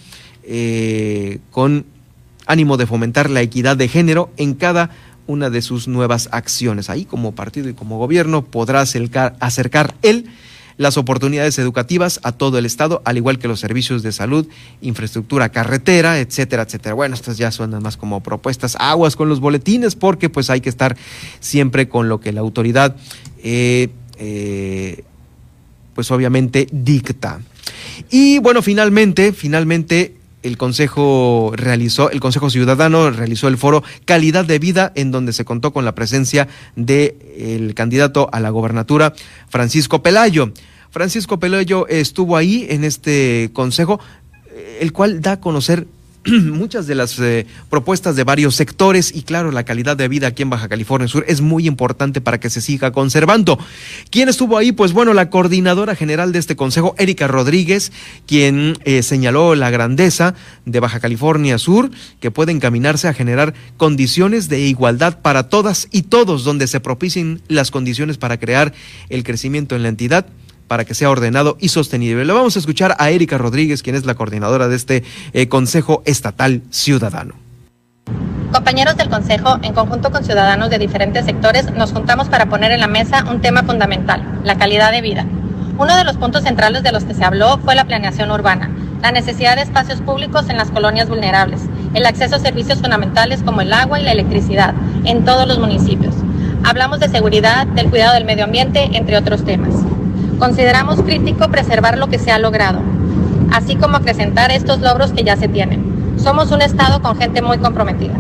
eh, 0.43 1.39
con 1.51 1.85
ánimo 2.45 2.77
de 2.77 2.87
fomentar 2.87 3.29
la 3.29 3.41
equidad 3.41 3.77
de 3.77 3.87
género 3.87 4.31
en 4.37 4.53
cada 4.53 4.89
una 5.27 5.49
de 5.49 5.61
sus 5.61 5.87
nuevas 5.87 6.29
acciones. 6.31 6.89
Ahí 6.89 7.05
como 7.05 7.33
partido 7.33 7.69
y 7.69 7.73
como 7.73 7.97
gobierno 7.97 8.43
podrá 8.43 8.81
acercar, 8.81 9.35
acercar 9.39 9.95
él 10.01 10.29
las 10.77 10.97
oportunidades 10.97 11.59
educativas 11.59 12.19
a 12.23 12.31
todo 12.31 12.57
el 12.57 12.65
Estado, 12.65 13.01
al 13.05 13.17
igual 13.17 13.37
que 13.37 13.47
los 13.47 13.59
servicios 13.59 14.03
de 14.03 14.11
salud, 14.11 14.47
infraestructura 14.81 15.49
carretera, 15.49 16.19
etcétera, 16.19 16.63
etcétera. 16.63 16.95
Bueno, 16.95 17.13
estas 17.13 17.37
ya 17.37 17.51
suenan 17.51 17.83
más 17.83 17.97
como 17.97 18.21
propuestas, 18.23 18.75
aguas 18.79 19.15
con 19.15 19.29
los 19.29 19.39
boletines, 19.39 19.95
porque 19.95 20.29
pues 20.29 20.49
hay 20.49 20.61
que 20.61 20.69
estar 20.69 20.97
siempre 21.39 21.87
con 21.87 22.09
lo 22.09 22.19
que 22.19 22.31
la 22.31 22.41
autoridad, 22.41 22.95
eh, 23.43 23.89
eh, 24.17 25.03
pues 25.93 26.09
obviamente 26.09 26.67
dicta. 26.71 27.41
Y 28.09 28.39
bueno, 28.39 28.61
finalmente, 28.61 29.33
finalmente 29.33 30.15
el 30.43 30.57
Consejo 30.57 31.51
realizó, 31.55 32.09
el 32.09 32.19
Consejo 32.19 32.49
Ciudadano 32.49 33.09
realizó 33.09 33.47
el 33.47 33.57
foro 33.57 33.83
Calidad 34.05 34.45
de 34.45 34.59
Vida, 34.59 34.91
en 34.95 35.11
donde 35.11 35.33
se 35.33 35.45
contó 35.45 35.71
con 35.71 35.85
la 35.85 35.95
presencia 35.95 36.47
del 36.75 37.15
el 37.37 37.73
candidato 37.73 38.29
a 38.31 38.39
la 38.39 38.49
gobernatura, 38.49 39.13
Francisco 39.49 40.03
Pelayo. 40.03 40.51
Francisco 40.89 41.39
Pelayo 41.39 41.87
estuvo 41.87 42.37
ahí 42.37 42.67
en 42.69 42.83
este 42.83 43.49
consejo, 43.53 43.99
el 44.79 44.91
cual 44.91 45.21
da 45.21 45.33
a 45.33 45.39
conocer 45.39 45.87
muchas 46.27 46.85
de 46.85 46.93
las 46.93 47.17
eh, 47.19 47.47
propuestas 47.69 48.15
de 48.15 48.23
varios 48.23 48.53
sectores 48.55 49.11
y 49.15 49.23
claro, 49.23 49.51
la 49.51 49.63
calidad 49.63 49.97
de 49.97 50.07
vida 50.07 50.27
aquí 50.27 50.43
en 50.43 50.51
Baja 50.51 50.69
California 50.69 51.07
Sur 51.07 51.25
es 51.27 51.41
muy 51.41 51.65
importante 51.65 52.21
para 52.21 52.39
que 52.39 52.51
se 52.51 52.61
siga 52.61 52.91
conservando. 52.91 53.57
¿Quién 54.11 54.29
estuvo 54.29 54.57
ahí? 54.57 54.71
Pues 54.71 54.93
bueno, 54.93 55.13
la 55.13 55.31
coordinadora 55.31 55.95
general 55.95 56.31
de 56.31 56.37
este 56.37 56.55
consejo, 56.55 56.93
Erika 56.99 57.27
Rodríguez, 57.27 57.91
quien 58.27 58.77
eh, 58.85 59.01
señaló 59.01 59.55
la 59.55 59.71
grandeza 59.71 60.35
de 60.65 60.79
Baja 60.79 60.99
California 60.99 61.57
Sur, 61.57 61.89
que 62.19 62.29
puede 62.29 62.51
encaminarse 62.51 63.07
a 63.07 63.13
generar 63.13 63.55
condiciones 63.77 64.47
de 64.47 64.59
igualdad 64.59 65.21
para 65.21 65.49
todas 65.49 65.87
y 65.91 66.03
todos, 66.03 66.43
donde 66.43 66.67
se 66.67 66.79
propicien 66.79 67.41
las 67.47 67.71
condiciones 67.71 68.17
para 68.17 68.39
crear 68.39 68.73
el 69.09 69.23
crecimiento 69.23 69.75
en 69.75 69.81
la 69.81 69.89
entidad 69.89 70.27
para 70.71 70.85
que 70.85 70.93
sea 70.93 71.09
ordenado 71.09 71.57
y 71.59 71.67
sostenible. 71.67 72.23
Le 72.23 72.31
vamos 72.31 72.55
a 72.55 72.59
escuchar 72.59 72.95
a 72.97 73.09
Erika 73.09 73.37
Rodríguez, 73.37 73.83
quien 73.83 73.93
es 73.93 74.05
la 74.05 74.15
coordinadora 74.15 74.69
de 74.69 74.77
este 74.77 75.03
eh, 75.33 75.49
Consejo 75.49 76.01
Estatal 76.05 76.61
Ciudadano. 76.69 77.33
Compañeros 78.53 78.95
del 78.95 79.09
Consejo, 79.09 79.59
en 79.63 79.73
conjunto 79.73 80.11
con 80.11 80.23
ciudadanos 80.23 80.69
de 80.69 80.77
diferentes 80.79 81.25
sectores, 81.25 81.69
nos 81.73 81.91
juntamos 81.91 82.29
para 82.29 82.45
poner 82.45 82.71
en 82.71 82.79
la 82.79 82.87
mesa 82.87 83.25
un 83.29 83.41
tema 83.41 83.63
fundamental, 83.63 84.23
la 84.45 84.57
calidad 84.57 84.93
de 84.93 85.01
vida. 85.01 85.25
Uno 85.77 85.93
de 85.93 86.05
los 86.05 86.15
puntos 86.15 86.43
centrales 86.43 86.83
de 86.83 86.93
los 86.93 87.03
que 87.03 87.15
se 87.15 87.25
habló 87.25 87.57
fue 87.57 87.75
la 87.75 87.83
planeación 87.83 88.31
urbana, 88.31 88.73
la 89.01 89.11
necesidad 89.11 89.57
de 89.57 89.63
espacios 89.63 89.99
públicos 89.99 90.47
en 90.47 90.55
las 90.55 90.71
colonias 90.71 91.09
vulnerables, 91.09 91.63
el 91.93 92.05
acceso 92.05 92.37
a 92.37 92.39
servicios 92.39 92.79
fundamentales 92.79 93.43
como 93.43 93.59
el 93.59 93.73
agua 93.73 93.99
y 93.99 94.03
la 94.05 94.13
electricidad 94.13 94.73
en 95.03 95.25
todos 95.25 95.49
los 95.49 95.59
municipios. 95.59 96.15
Hablamos 96.63 97.01
de 97.01 97.09
seguridad, 97.09 97.67
del 97.67 97.89
cuidado 97.89 98.13
del 98.13 98.23
medio 98.23 98.45
ambiente, 98.45 98.89
entre 98.93 99.17
otros 99.17 99.43
temas. 99.43 99.75
Consideramos 100.41 101.03
crítico 101.03 101.49
preservar 101.49 101.99
lo 101.99 102.07
que 102.07 102.17
se 102.17 102.31
ha 102.31 102.39
logrado, 102.39 102.79
así 103.53 103.75
como 103.75 103.97
acrecentar 103.97 104.49
estos 104.49 104.81
logros 104.81 105.11
que 105.11 105.23
ya 105.23 105.37
se 105.37 105.47
tienen. 105.47 106.15
Somos 106.17 106.49
un 106.49 106.63
Estado 106.63 106.99
con 106.99 107.15
gente 107.15 107.43
muy 107.43 107.59
comprometida. 107.59 108.15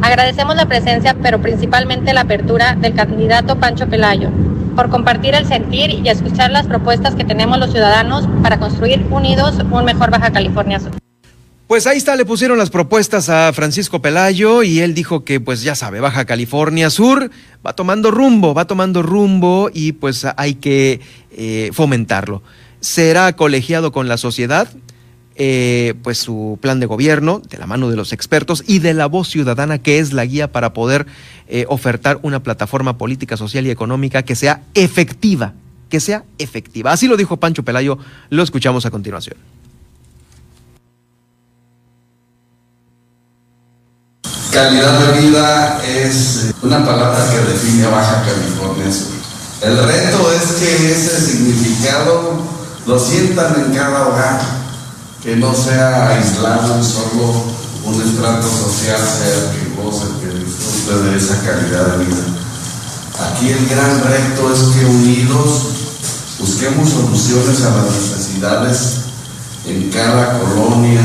Agradecemos 0.00 0.54
la 0.54 0.66
presencia, 0.66 1.16
pero 1.20 1.40
principalmente 1.40 2.14
la 2.14 2.20
apertura 2.20 2.76
del 2.76 2.94
candidato 2.94 3.56
Pancho 3.56 3.88
Pelayo, 3.88 4.28
por 4.76 4.90
compartir 4.90 5.34
el 5.34 5.44
sentir 5.44 5.90
y 5.90 6.08
escuchar 6.08 6.52
las 6.52 6.68
propuestas 6.68 7.16
que 7.16 7.24
tenemos 7.24 7.58
los 7.58 7.72
ciudadanos 7.72 8.28
para 8.44 8.60
construir 8.60 9.04
unidos 9.10 9.58
un 9.72 9.84
mejor 9.84 10.12
Baja 10.12 10.30
California 10.30 10.78
Sur. 10.78 10.92
Pues 11.70 11.86
ahí 11.86 11.98
está, 11.98 12.16
le 12.16 12.24
pusieron 12.24 12.58
las 12.58 12.68
propuestas 12.68 13.28
a 13.28 13.52
Francisco 13.52 14.02
Pelayo 14.02 14.64
y 14.64 14.80
él 14.80 14.92
dijo 14.92 15.22
que 15.22 15.38
pues 15.38 15.62
ya 15.62 15.76
sabe, 15.76 16.00
Baja 16.00 16.24
California 16.24 16.90
Sur 16.90 17.30
va 17.64 17.74
tomando 17.74 18.10
rumbo, 18.10 18.54
va 18.54 18.64
tomando 18.64 19.02
rumbo 19.02 19.70
y 19.72 19.92
pues 19.92 20.26
hay 20.36 20.54
que 20.54 21.00
eh, 21.30 21.70
fomentarlo. 21.72 22.42
Será 22.80 23.36
colegiado 23.36 23.92
con 23.92 24.08
la 24.08 24.16
sociedad, 24.16 24.66
eh, 25.36 25.94
pues 26.02 26.18
su 26.18 26.58
plan 26.60 26.80
de 26.80 26.86
gobierno, 26.86 27.40
de 27.48 27.58
la 27.58 27.68
mano 27.68 27.88
de 27.88 27.94
los 27.94 28.12
expertos 28.12 28.64
y 28.66 28.80
de 28.80 28.92
la 28.92 29.06
voz 29.06 29.28
ciudadana, 29.28 29.78
que 29.78 30.00
es 30.00 30.12
la 30.12 30.24
guía 30.24 30.50
para 30.50 30.72
poder 30.72 31.06
eh, 31.46 31.66
ofertar 31.68 32.18
una 32.22 32.42
plataforma 32.42 32.98
política, 32.98 33.36
social 33.36 33.64
y 33.68 33.70
económica 33.70 34.24
que 34.24 34.34
sea 34.34 34.64
efectiva 34.74 35.54
que 35.88 36.00
sea 36.00 36.24
efectiva. 36.38 36.92
Así 36.92 37.08
lo 37.08 37.16
dijo 37.16 37.36
Pancho 37.36 37.64
Pelayo, 37.64 37.98
lo 38.28 38.42
escuchamos 38.42 38.86
a 38.86 38.90
continuación. 38.90 39.36
Calidad 44.60 44.98
de 44.98 45.20
vida 45.22 45.80
es 45.86 46.52
una 46.60 46.84
palabra 46.84 47.18
que 47.30 47.50
define 47.50 47.86
a 47.86 47.88
Baja 47.88 48.22
California. 48.22 48.94
El 49.62 49.78
reto 49.84 50.32
es 50.34 50.52
que 50.58 50.92
ese 50.92 51.18
significado 51.18 52.42
lo 52.86 52.98
sientan 52.98 53.54
en 53.56 53.74
cada 53.74 54.08
hogar, 54.08 54.38
que 55.22 55.36
no 55.36 55.54
sea 55.54 56.10
aislado 56.10 56.78
y 56.78 56.84
solo 56.84 57.42
un 57.86 58.02
estrato 58.02 58.42
social 58.42 58.98
sea 58.98 59.34
el 59.34 59.50
que 59.56 59.82
goce, 59.82 60.04
el 60.04 60.28
que 60.28 60.44
disfrute 60.44 61.08
de 61.08 61.16
esa 61.16 61.40
calidad 61.40 61.96
de 61.96 62.04
vida. 62.04 62.24
Aquí 63.18 63.48
el 63.48 63.66
gran 63.66 64.02
reto 64.04 64.52
es 64.52 64.60
que 64.76 64.84
unidos 64.84 65.62
busquemos 66.38 66.90
soluciones 66.90 67.62
a 67.62 67.76
las 67.76 67.92
necesidades 67.92 68.96
en 69.66 69.88
cada 69.88 70.38
colonia, 70.38 71.00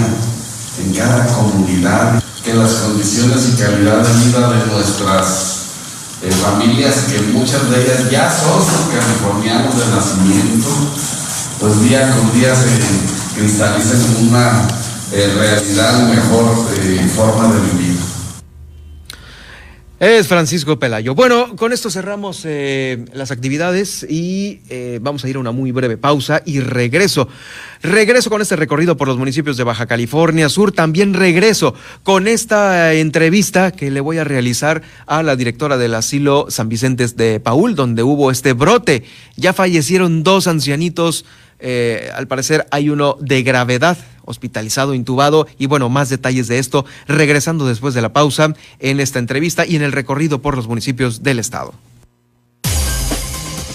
en 0.84 0.94
cada 0.94 1.26
comunidad, 1.28 2.22
que 2.46 2.54
las 2.54 2.74
condiciones 2.74 3.50
y 3.50 3.60
calidad 3.60 4.06
de 4.06 4.26
vida 4.26 4.50
de 4.52 4.72
nuestras 4.72 5.56
eh, 6.22 6.32
familias, 6.32 7.06
que 7.10 7.20
muchas 7.34 7.68
de 7.72 7.82
ellas 7.82 8.12
ya 8.12 8.30
son 8.30 8.62
californianos 8.94 9.76
de 9.76 9.96
nacimiento, 9.96 10.70
pues 11.60 11.82
día 11.82 12.16
con 12.16 12.32
día 12.40 12.54
se 12.56 12.68
cristalicen 13.36 14.00
en 14.00 14.28
una 14.30 14.68
eh, 15.12 15.34
realidad 15.36 16.08
mejor 16.08 16.68
eh, 16.78 17.10
forma 17.16 17.52
de 17.52 17.60
vivir. 17.62 18.05
Es 19.98 20.28
Francisco 20.28 20.78
Pelayo. 20.78 21.16
Bueno, 21.16 21.56
con 21.56 21.72
esto 21.72 21.90
cerramos 21.90 22.42
eh, 22.44 23.06
las 23.14 23.32
actividades 23.32 24.06
y 24.10 24.60
eh, 24.68 25.00
vamos 25.02 25.24
a 25.24 25.30
ir 25.30 25.38
a 25.38 25.40
una 25.40 25.54
muy 25.54 25.72
breve 25.72 25.96
pausa 25.96 26.42
y 26.46 26.60
regreso. 26.60 27.30
Regreso 27.82 28.30
con 28.30 28.42
este 28.42 28.58
recorrido 28.58 28.98
por 28.98 29.08
los 29.08 29.18
municipios 29.18 29.56
de 29.56 29.64
Baja 29.64 29.86
California 29.86 30.50
Sur. 30.50 30.74
También 30.74 31.14
regreso 31.14 31.76
con 32.04 32.28
esta 32.28 32.92
entrevista 32.92 33.72
que 33.72 33.90
le 33.90 34.02
voy 34.02 34.18
a 34.18 34.26
realizar 34.26 34.82
a 35.06 35.24
la 35.24 35.38
directora 35.38 35.78
del 35.78 35.96
asilo 35.96 36.48
San 36.50 36.68
Vicente 36.68 37.08
de 37.08 37.40
Paul, 37.40 37.76
donde 37.76 38.04
hubo 38.04 38.32
este 38.32 38.52
brote. 38.52 39.06
Ya 39.38 39.54
fallecieron 39.54 40.24
dos 40.24 40.48
ancianitos. 40.48 41.24
Eh, 41.60 42.12
al 42.14 42.28
parecer 42.28 42.68
hay 42.70 42.90
uno 42.90 43.16
de 43.22 43.44
gravedad 43.44 43.98
hospitalizado, 44.26 44.94
intubado 44.94 45.48
y 45.58 45.68
bueno, 45.68 45.90
más 45.90 46.10
detalles 46.10 46.48
de 46.48 46.60
esto 46.60 46.86
regresando 47.08 47.66
después 47.66 47.94
de 47.94 48.02
la 48.02 48.14
pausa 48.14 48.54
en 48.80 49.00
esta 49.00 49.20
entrevista 49.20 49.66
y 49.66 49.76
en 49.76 49.82
el 49.82 49.92
recorrido 49.92 50.42
por 50.42 50.56
los 50.56 50.68
municipios 50.68 51.24
del 51.24 51.40
estado. 51.40 51.74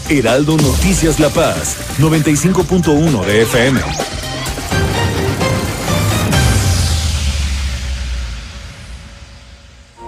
Heraldo 0.08 0.56
Noticias 0.56 1.20
La 1.20 1.28
Paz, 1.28 1.76
95.1 2.00 3.24
de 3.24 3.42
FM. 3.42 4.19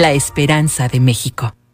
la 0.00 0.12
esperanza 0.12 0.88
de 0.88 0.98
México. 0.98 1.59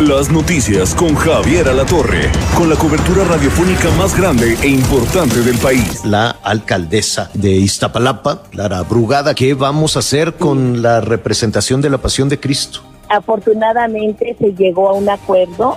Las 0.00 0.30
noticias 0.30 0.94
con 0.94 1.16
Javier 1.16 1.68
Alatorre, 1.68 2.30
con 2.56 2.68
la 2.68 2.76
cobertura 2.76 3.24
radiofónica 3.24 3.90
más 3.98 4.16
grande 4.16 4.56
e 4.62 4.68
importante 4.68 5.40
del 5.40 5.58
país. 5.58 6.04
La 6.04 6.36
alcaldesa 6.44 7.32
de 7.34 7.50
Iztapalapa, 7.50 8.44
Lara 8.52 8.82
Brugada, 8.82 9.34
¿qué 9.34 9.54
vamos 9.54 9.96
a 9.96 9.98
hacer 9.98 10.34
con 10.34 10.82
la 10.82 11.00
representación 11.00 11.80
de 11.80 11.90
la 11.90 11.98
Pasión 11.98 12.28
de 12.28 12.38
Cristo? 12.38 12.78
Afortunadamente 13.08 14.36
se 14.38 14.54
llegó 14.54 14.90
a 14.90 14.92
un 14.92 15.08
acuerdo 15.08 15.76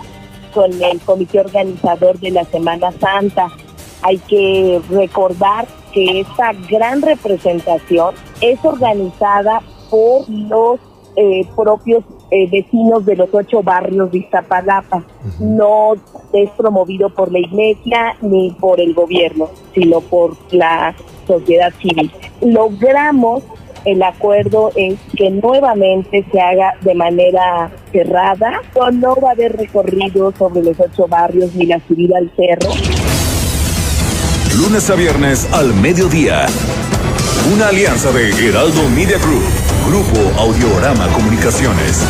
con 0.53 0.71
el 0.71 0.99
comité 0.99 1.39
organizador 1.39 2.19
de 2.19 2.29
la 2.29 2.45
Semana 2.45 2.91
Santa. 2.91 3.47
Hay 4.03 4.19
que 4.19 4.79
recordar 4.91 5.67
que 5.93 6.19
esta 6.19 6.53
gran 6.69 7.01
representación 7.01 8.13
es 8.39 8.59
organizada 8.63 9.63
por 9.89 10.29
los 10.29 10.79
eh, 11.15 11.47
propios 11.55 12.03
eh, 12.31 12.49
vecinos 12.49 13.05
de 13.05 13.15
los 13.15 13.29
ocho 13.31 13.61
barrios 13.61 14.11
de 14.11 14.19
Iztapalapa. 14.19 15.03
No 15.39 15.93
es 16.33 16.49
promovido 16.51 17.09
por 17.09 17.31
la 17.31 17.39
iglesia 17.39 18.15
ni 18.21 18.51
por 18.51 18.79
el 18.79 18.93
gobierno, 18.93 19.49
sino 19.73 20.01
por 20.01 20.37
la 20.51 20.95
sociedad 21.27 21.73
civil. 21.81 22.11
Logramos 22.41 23.43
el 23.85 24.03
acuerdo 24.03 24.71
es 24.75 24.99
que 25.15 25.29
nuevamente 25.31 26.23
se 26.31 26.39
haga 26.39 26.75
de 26.81 26.93
manera 26.93 27.71
cerrada, 27.91 28.61
no 28.93 29.15
va 29.15 29.29
a 29.29 29.31
haber 29.31 29.57
recorrido 29.57 30.31
sobre 30.37 30.61
los 30.61 30.79
ocho 30.79 31.07
barrios 31.07 31.55
ni 31.55 31.65
la 31.65 31.79
subida 31.87 32.17
al 32.17 32.31
cerro. 32.35 32.71
Lunes 34.55 34.89
a 34.89 34.95
viernes 34.95 35.51
al 35.51 35.73
mediodía. 35.73 36.45
Una 37.55 37.69
alianza 37.69 38.11
de 38.11 38.29
Heraldo 38.29 38.87
Media 38.89 39.17
Group, 39.17 39.41
Grupo 39.87 40.39
Audiorama 40.39 41.07
Comunicaciones. 41.09 42.03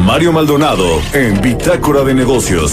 Mario 0.00 0.32
Maldonado 0.32 1.00
en 1.12 1.40
Bitácora 1.40 2.02
de 2.02 2.14
Negocios. 2.14 2.72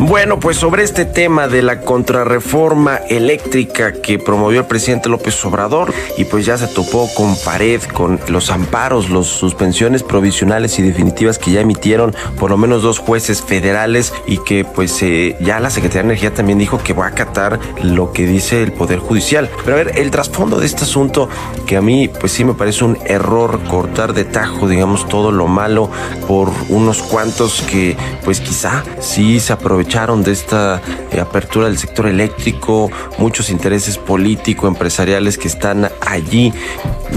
Bueno, 0.00 0.38
pues 0.38 0.56
sobre 0.56 0.84
este 0.84 1.04
tema 1.04 1.48
de 1.48 1.60
la 1.60 1.80
contrarreforma 1.80 2.98
eléctrica 3.08 3.92
que 3.92 4.20
promovió 4.20 4.60
el 4.60 4.66
presidente 4.66 5.08
López 5.08 5.44
Obrador 5.44 5.92
y 6.16 6.24
pues 6.24 6.46
ya 6.46 6.56
se 6.56 6.68
topó 6.68 7.12
con 7.16 7.36
pared, 7.44 7.82
con 7.82 8.20
los 8.28 8.50
amparos, 8.50 9.10
las 9.10 9.26
suspensiones 9.26 10.04
provisionales 10.04 10.78
y 10.78 10.82
definitivas 10.82 11.40
que 11.40 11.50
ya 11.50 11.62
emitieron 11.62 12.14
por 12.38 12.50
lo 12.50 12.56
menos 12.56 12.84
dos 12.84 13.00
jueces 13.00 13.42
federales 13.42 14.12
y 14.24 14.38
que 14.38 14.64
pues 14.64 15.02
eh, 15.02 15.36
ya 15.40 15.58
la 15.58 15.68
Secretaría 15.68 16.02
de 16.02 16.08
Energía 16.10 16.32
también 16.32 16.60
dijo 16.60 16.78
que 16.78 16.92
va 16.92 17.06
a 17.06 17.08
acatar 17.08 17.58
lo 17.82 18.12
que 18.12 18.24
dice 18.24 18.62
el 18.62 18.72
Poder 18.72 19.00
Judicial. 19.00 19.50
Pero 19.64 19.74
a 19.74 19.82
ver, 19.82 19.98
el 19.98 20.12
trasfondo 20.12 20.60
de 20.60 20.66
este 20.66 20.84
asunto 20.84 21.28
que 21.66 21.76
a 21.76 21.82
mí 21.82 22.08
pues 22.08 22.30
sí 22.30 22.44
me 22.44 22.54
parece 22.54 22.84
un 22.84 22.96
error 23.04 23.58
cortar 23.68 24.14
de 24.14 24.24
tajo, 24.24 24.68
digamos, 24.68 25.08
todo 25.08 25.32
lo 25.32 25.48
malo 25.48 25.90
por 26.28 26.52
unos 26.68 27.02
cuantos 27.02 27.62
que 27.62 27.96
pues 28.24 28.40
quizá 28.40 28.84
sí 29.00 29.40
se 29.40 29.52
aprovecharon 29.52 29.87
de 29.88 30.32
esta 30.32 30.82
eh, 31.10 31.18
apertura 31.18 31.66
del 31.66 31.78
sector 31.78 32.06
eléctrico, 32.06 32.90
muchos 33.16 33.48
intereses 33.48 33.96
político-empresariales 33.96 35.38
que 35.38 35.48
están 35.48 35.88
allí, 36.06 36.52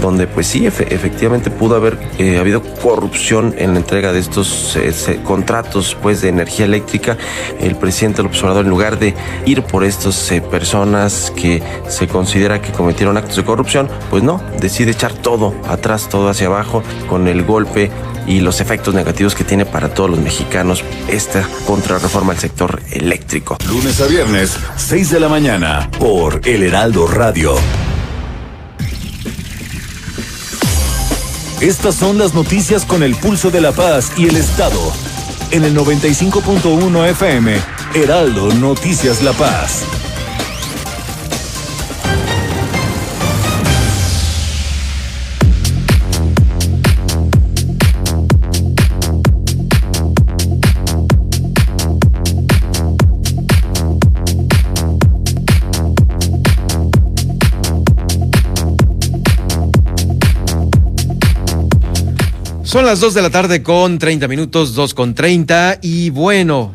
donde 0.00 0.26
pues 0.26 0.46
sí, 0.46 0.66
efectivamente 0.66 1.50
pudo 1.50 1.76
haber 1.76 1.98
eh, 2.18 2.38
habido 2.38 2.62
corrupción 2.82 3.54
en 3.58 3.74
la 3.74 3.80
entrega 3.80 4.12
de 4.14 4.20
estos 4.20 4.74
eh, 4.76 5.20
contratos 5.22 5.94
pues 6.00 6.22
de 6.22 6.30
energía 6.30 6.64
eléctrica. 6.64 7.18
El 7.60 7.76
presidente 7.76 8.16
del 8.16 8.26
observador, 8.26 8.64
en 8.64 8.70
lugar 8.70 8.98
de 8.98 9.14
ir 9.44 9.62
por 9.62 9.84
estas 9.84 10.32
personas 10.50 11.30
que 11.36 11.62
se 11.88 12.08
considera 12.08 12.62
que 12.62 12.72
cometieron 12.72 13.18
actos 13.18 13.36
de 13.36 13.44
corrupción, 13.44 13.88
pues 14.08 14.22
no, 14.22 14.40
decide 14.60 14.92
echar 14.92 15.12
todo 15.12 15.54
atrás, 15.68 16.08
todo 16.08 16.30
hacia 16.30 16.46
abajo, 16.46 16.82
con 17.06 17.28
el 17.28 17.44
golpe 17.44 17.90
y 18.26 18.40
los 18.40 18.60
efectos 18.60 18.94
negativos 18.94 19.34
que 19.34 19.44
tiene 19.44 19.66
para 19.66 19.92
todos 19.92 20.10
los 20.10 20.18
mexicanos 20.20 20.84
esta 21.08 21.46
contrarreforma 21.66 22.32
al 22.32 22.38
eléctrico. 22.90 23.56
Lunes 23.68 24.00
a 24.00 24.06
viernes, 24.06 24.56
6 24.76 25.10
de 25.10 25.20
la 25.20 25.28
mañana, 25.28 25.90
por 25.98 26.40
El 26.44 26.62
Heraldo 26.62 27.06
Radio. 27.06 27.54
Estas 31.60 31.94
son 31.94 32.18
las 32.18 32.34
noticias 32.34 32.84
con 32.84 33.02
el 33.02 33.14
pulso 33.14 33.50
de 33.50 33.60
la 33.60 33.72
paz 33.72 34.12
y 34.16 34.28
el 34.28 34.36
Estado. 34.36 34.92
En 35.52 35.64
el 35.64 35.76
95.1 35.76 37.08
FM, 37.10 37.56
Heraldo 37.94 38.52
Noticias 38.54 39.22
La 39.22 39.32
Paz. 39.32 39.84
Son 62.72 62.86
las 62.86 63.00
2 63.00 63.12
de 63.12 63.20
la 63.20 63.28
tarde 63.28 63.62
con 63.62 63.98
30 63.98 64.28
minutos, 64.28 64.74
2 64.74 64.94
con 64.94 65.14
30 65.14 65.80
y 65.82 66.08
bueno, 66.08 66.74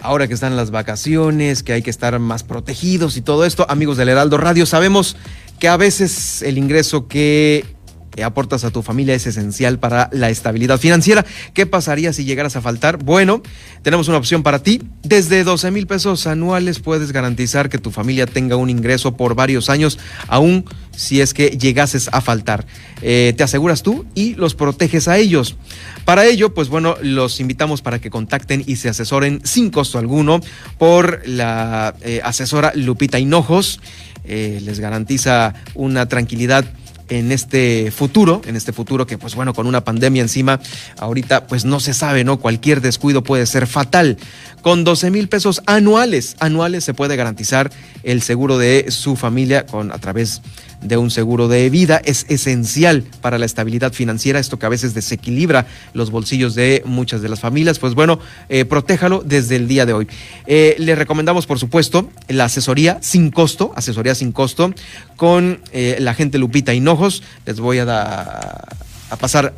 ahora 0.00 0.26
que 0.26 0.34
están 0.34 0.56
las 0.56 0.72
vacaciones, 0.72 1.62
que 1.62 1.72
hay 1.72 1.82
que 1.82 1.90
estar 1.90 2.18
más 2.18 2.42
protegidos 2.42 3.16
y 3.16 3.20
todo 3.20 3.44
esto, 3.44 3.64
amigos 3.68 3.96
del 3.96 4.08
Heraldo 4.08 4.38
Radio, 4.38 4.66
sabemos 4.66 5.16
que 5.60 5.68
a 5.68 5.76
veces 5.76 6.42
el 6.42 6.58
ingreso 6.58 7.06
que 7.06 7.75
aportas 8.24 8.64
a 8.64 8.70
tu 8.70 8.82
familia 8.82 9.14
es 9.14 9.26
esencial 9.26 9.78
para 9.78 10.08
la 10.12 10.30
estabilidad 10.30 10.78
financiera. 10.78 11.24
¿Qué 11.54 11.66
pasaría 11.66 12.12
si 12.12 12.24
llegaras 12.24 12.56
a 12.56 12.62
faltar? 12.62 12.98
Bueno, 12.98 13.42
tenemos 13.82 14.08
una 14.08 14.18
opción 14.18 14.42
para 14.42 14.62
ti. 14.62 14.82
Desde 15.02 15.44
12 15.44 15.70
mil 15.70 15.86
pesos 15.86 16.26
anuales 16.26 16.80
puedes 16.80 17.12
garantizar 17.12 17.68
que 17.68 17.78
tu 17.78 17.90
familia 17.90 18.26
tenga 18.26 18.56
un 18.56 18.70
ingreso 18.70 19.16
por 19.16 19.34
varios 19.34 19.70
años, 19.70 19.98
aún 20.28 20.64
si 20.96 21.20
es 21.20 21.34
que 21.34 21.48
llegases 21.48 22.08
a 22.12 22.20
faltar. 22.20 22.66
Eh, 23.02 23.34
te 23.36 23.42
aseguras 23.42 23.82
tú 23.82 24.06
y 24.14 24.34
los 24.34 24.54
proteges 24.54 25.08
a 25.08 25.18
ellos. 25.18 25.56
Para 26.04 26.26
ello, 26.26 26.54
pues 26.54 26.68
bueno, 26.68 26.96
los 27.02 27.40
invitamos 27.40 27.82
para 27.82 28.00
que 28.00 28.10
contacten 28.10 28.64
y 28.66 28.76
se 28.76 28.88
asesoren 28.88 29.40
sin 29.44 29.70
costo 29.70 29.98
alguno 29.98 30.40
por 30.78 31.22
la 31.26 31.94
eh, 32.02 32.20
asesora 32.24 32.72
Lupita 32.74 33.18
Hinojos. 33.18 33.80
Eh, 34.24 34.60
les 34.64 34.80
garantiza 34.80 35.54
una 35.74 36.08
tranquilidad 36.08 36.64
en 37.08 37.32
este 37.32 37.90
futuro, 37.90 38.42
en 38.46 38.56
este 38.56 38.72
futuro 38.72 39.06
que 39.06 39.18
pues 39.18 39.34
bueno, 39.34 39.54
con 39.54 39.66
una 39.66 39.84
pandemia 39.84 40.22
encima, 40.22 40.60
ahorita 40.98 41.46
pues 41.46 41.64
no 41.64 41.80
se 41.80 41.94
sabe, 41.94 42.24
¿no? 42.24 42.38
Cualquier 42.38 42.80
descuido 42.80 43.22
puede 43.22 43.46
ser 43.46 43.66
fatal. 43.66 44.16
Con 44.62 44.84
12 44.84 45.10
mil 45.10 45.28
pesos 45.28 45.62
anuales, 45.66 46.36
anuales 46.40 46.84
se 46.84 46.94
puede 46.94 47.16
garantizar 47.16 47.70
el 48.02 48.22
seguro 48.22 48.58
de 48.58 48.86
su 48.90 49.16
familia 49.16 49.66
con 49.66 49.92
a 49.92 49.98
través 49.98 50.42
de 50.80 50.96
un 50.96 51.10
seguro 51.10 51.48
de 51.48 51.68
vida 51.70 52.00
es 52.04 52.26
esencial 52.28 53.04
para 53.20 53.38
la 53.38 53.46
estabilidad 53.46 53.92
financiera, 53.92 54.38
esto 54.38 54.58
que 54.58 54.66
a 54.66 54.68
veces 54.68 54.94
desequilibra 54.94 55.66
los 55.94 56.10
bolsillos 56.10 56.54
de 56.54 56.82
muchas 56.84 57.22
de 57.22 57.28
las 57.28 57.40
familias. 57.40 57.78
Pues 57.78 57.94
bueno, 57.94 58.18
eh, 58.48 58.64
protéjalo 58.64 59.22
desde 59.24 59.56
el 59.56 59.68
día 59.68 59.86
de 59.86 59.92
hoy. 59.92 60.08
Eh, 60.46 60.76
le 60.78 60.94
recomendamos, 60.94 61.46
por 61.46 61.58
supuesto, 61.58 62.10
la 62.28 62.44
asesoría 62.44 62.98
sin 63.00 63.30
costo, 63.30 63.72
asesoría 63.76 64.14
sin 64.14 64.32
costo, 64.32 64.72
con 65.16 65.60
eh, 65.72 65.96
la 66.00 66.14
gente 66.14 66.38
Lupita 66.38 66.74
Hinojos. 66.74 67.22
Les 67.46 67.60
voy 67.60 67.78
a, 67.78 67.86
a 67.86 69.16
pasar 69.18 69.54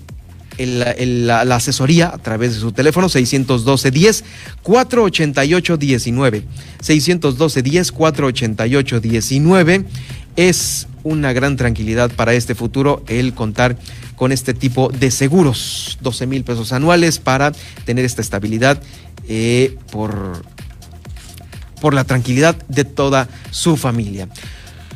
la, 0.67 1.55
asesoría 1.55 2.09
a 2.09 2.19
través 2.19 2.55
de 2.55 2.61
su 2.61 2.73
teléfono 2.73 3.09
612 3.09 3.91
10 3.91 4.25
488 4.63 5.77
19 5.77 6.43
612 6.81 7.63
10 7.63 7.93
488 7.93 9.01
19 9.01 9.85
es 10.37 10.88
una 11.05 11.33
gran 11.33 11.57
tranquilidad 11.57 12.11
para 12.11 12.35
este 12.35 12.55
futuro 12.55 13.03
el 13.09 13.35
contar 13.35 13.77
con 14.17 14.33
este 14.33 14.55
tipo 14.55 14.89
de 14.89 15.11
seguros, 15.11 15.99
12 16.01 16.27
mil 16.27 16.45
pesos 16.45 16.73
anuales 16.73 17.19
para 17.19 17.53
tener 17.85 18.05
esta 18.05 18.21
estabilidad 18.21 18.83
eh, 19.29 19.77
por, 19.91 20.43
por 21.81 21.95
la 21.95 22.05
tranquilidad 22.05 22.57
de 22.69 22.85
toda 22.85 23.29
su 23.51 23.77
familia. 23.77 24.29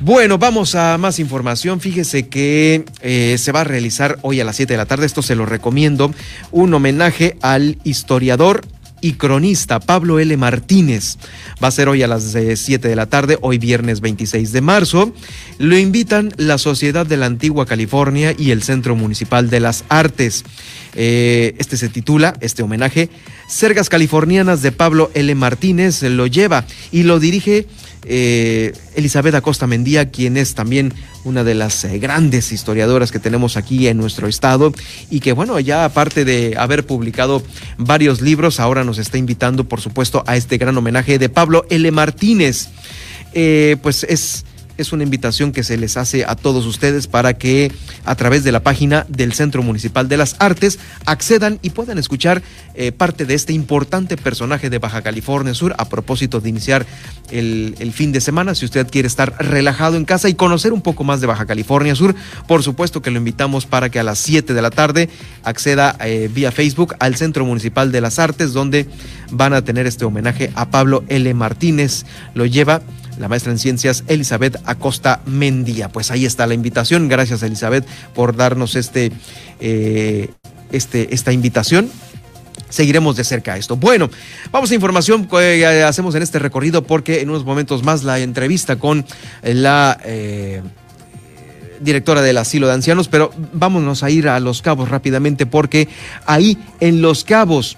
Bueno, 0.00 0.36
vamos 0.36 0.74
a 0.74 0.98
más 0.98 1.20
información. 1.20 1.80
Fíjese 1.80 2.28
que 2.28 2.84
eh, 3.02 3.36
se 3.38 3.52
va 3.52 3.60
a 3.60 3.64
realizar 3.64 4.18
hoy 4.22 4.40
a 4.40 4.44
las 4.44 4.56
7 4.56 4.72
de 4.72 4.76
la 4.76 4.86
tarde, 4.86 5.06
esto 5.06 5.22
se 5.22 5.36
lo 5.36 5.46
recomiendo, 5.46 6.12
un 6.50 6.74
homenaje 6.74 7.36
al 7.40 7.78
historiador 7.84 8.62
y 9.02 9.14
cronista 9.14 9.80
Pablo 9.80 10.18
L. 10.18 10.34
Martínez. 10.38 11.18
Va 11.62 11.68
a 11.68 11.72
ser 11.72 11.88
hoy 11.88 12.02
a 12.02 12.08
las 12.08 12.22
7 12.32 12.74
eh, 12.74 12.88
de 12.88 12.96
la 12.96 13.06
tarde, 13.06 13.36
hoy 13.42 13.58
viernes 13.58 14.00
26 14.00 14.52
de 14.52 14.60
marzo. 14.62 15.12
Lo 15.58 15.76
invitan 15.76 16.32
la 16.38 16.56
Sociedad 16.56 17.04
de 17.04 17.18
la 17.18 17.26
Antigua 17.26 17.66
California 17.66 18.34
y 18.38 18.52
el 18.52 18.62
Centro 18.62 18.96
Municipal 18.96 19.50
de 19.50 19.60
las 19.60 19.84
Artes. 19.90 20.44
Eh, 20.94 21.54
este 21.58 21.76
se 21.76 21.88
titula, 21.88 22.34
este 22.40 22.62
homenaje, 22.62 23.10
Sergas 23.48 23.88
Californianas 23.88 24.62
de 24.62 24.72
Pablo 24.72 25.10
L. 25.14 25.34
Martínez, 25.34 26.02
lo 26.02 26.26
lleva 26.26 26.64
y 26.90 27.02
lo 27.02 27.18
dirige 27.18 27.66
eh, 28.04 28.72
Elizabeth 28.94 29.34
Acosta 29.34 29.66
Mendía, 29.66 30.10
quien 30.10 30.36
es 30.36 30.54
también 30.54 30.92
una 31.24 31.44
de 31.44 31.54
las 31.54 31.84
eh, 31.84 31.98
grandes 31.98 32.52
historiadoras 32.52 33.12
que 33.12 33.18
tenemos 33.18 33.56
aquí 33.56 33.86
en 33.86 33.96
nuestro 33.96 34.28
estado 34.28 34.72
y 35.10 35.20
que 35.20 35.32
bueno, 35.32 35.58
ya 35.60 35.84
aparte 35.84 36.24
de 36.24 36.54
haber 36.56 36.84
publicado 36.84 37.42
varios 37.78 38.20
libros, 38.20 38.60
ahora 38.60 38.84
nos 38.84 38.98
está 38.98 39.18
invitando 39.18 39.64
por 39.64 39.80
supuesto 39.80 40.24
a 40.26 40.36
este 40.36 40.58
gran 40.58 40.76
homenaje 40.76 41.18
de 41.18 41.28
Pablo 41.28 41.64
L. 41.70 41.90
Martínez. 41.90 42.68
Eh, 43.34 43.76
pues 43.82 44.04
es 44.04 44.44
es 44.82 44.92
una 44.92 45.04
invitación 45.04 45.52
que 45.52 45.62
se 45.62 45.76
les 45.78 45.96
hace 45.96 46.24
a 46.24 46.36
todos 46.36 46.66
ustedes 46.66 47.06
para 47.06 47.34
que 47.34 47.72
a 48.04 48.14
través 48.14 48.44
de 48.44 48.52
la 48.52 48.62
página 48.62 49.06
del 49.08 49.32
Centro 49.32 49.62
Municipal 49.62 50.08
de 50.08 50.16
las 50.16 50.36
Artes 50.38 50.78
accedan 51.06 51.58
y 51.62 51.70
puedan 51.70 51.98
escuchar 51.98 52.42
eh, 52.74 52.92
parte 52.92 53.24
de 53.24 53.34
este 53.34 53.52
importante 53.52 54.16
personaje 54.16 54.70
de 54.70 54.78
Baja 54.78 55.02
California 55.02 55.54
Sur 55.54 55.74
a 55.78 55.88
propósito 55.88 56.40
de 56.40 56.48
iniciar 56.48 56.86
el, 57.30 57.92
fin 57.94 58.12
de 58.12 58.20
semana. 58.20 58.54
Si 58.54 58.64
usted 58.64 58.88
quiere 58.90 59.08
estar 59.08 59.34
relajado 59.38 59.96
en 59.96 60.04
casa 60.04 60.28
y 60.28 60.34
conocer 60.34 60.72
un 60.72 60.82
poco 60.82 61.04
más 61.04 61.20
de 61.20 61.26
Baja 61.26 61.46
California 61.46 61.94
Sur, 61.94 62.14
por 62.46 62.62
supuesto 62.62 63.00
que 63.02 63.10
lo 63.10 63.18
invitamos 63.18 63.66
para 63.66 63.90
que 63.90 63.98
a 63.98 64.02
las 64.02 64.18
7 64.18 64.52
de 64.52 64.62
la 64.62 64.70
tarde 64.70 65.08
acceda 65.44 65.96
eh, 66.00 66.28
vía 66.32 66.52
Facebook 66.52 66.94
al 66.98 67.16
Centro 67.16 67.44
Municipal 67.44 67.92
de 67.92 68.00
las 68.00 68.18
Artes 68.18 68.52
donde 68.52 68.86
van 69.30 69.52
a 69.52 69.62
tener 69.62 69.86
este 69.86 70.04
homenaje 70.04 70.50
a 70.54 70.70
Pablo 70.70 71.04
L. 71.08 71.32
Martínez. 71.34 72.04
Lo 72.34 72.46
lleva 72.46 72.82
la 73.18 73.28
maestra 73.28 73.52
en 73.52 73.58
ciencias 73.58 74.04
Elizabeth 74.06 74.56
Acosta 74.64 75.20
Mendía. 75.26 75.88
Pues 75.88 76.10
ahí 76.10 76.24
está 76.24 76.46
la 76.46 76.54
invitación. 76.54 77.08
Gracias 77.08 77.42
Elizabeth 77.42 77.86
por 78.14 78.36
darnos 78.36 78.76
este, 78.76 79.12
eh, 79.60 80.30
este, 80.70 81.14
esta 81.14 81.32
invitación 81.32 81.90
seguiremos 82.68 83.16
de 83.16 83.24
cerca 83.24 83.56
esto. 83.56 83.76
Bueno, 83.76 84.10
vamos 84.50 84.70
a 84.70 84.74
información 84.74 85.26
que 85.26 85.84
hacemos 85.84 86.14
en 86.14 86.22
este 86.22 86.38
recorrido 86.38 86.82
porque 86.82 87.20
en 87.20 87.28
unos 87.28 87.44
momentos 87.44 87.82
más 87.82 88.02
la 88.02 88.18
entrevista 88.18 88.76
con 88.76 89.04
la 89.42 89.98
eh, 90.04 90.62
directora 91.80 92.22
del 92.22 92.38
asilo 92.38 92.66
de 92.66 92.72
ancianos, 92.72 93.08
pero 93.08 93.30
vámonos 93.52 94.02
a 94.02 94.10
ir 94.10 94.28
a 94.28 94.40
Los 94.40 94.62
Cabos 94.62 94.88
rápidamente 94.88 95.44
porque 95.46 95.88
ahí 96.26 96.58
en 96.80 97.02
Los 97.02 97.24
Cabos 97.24 97.76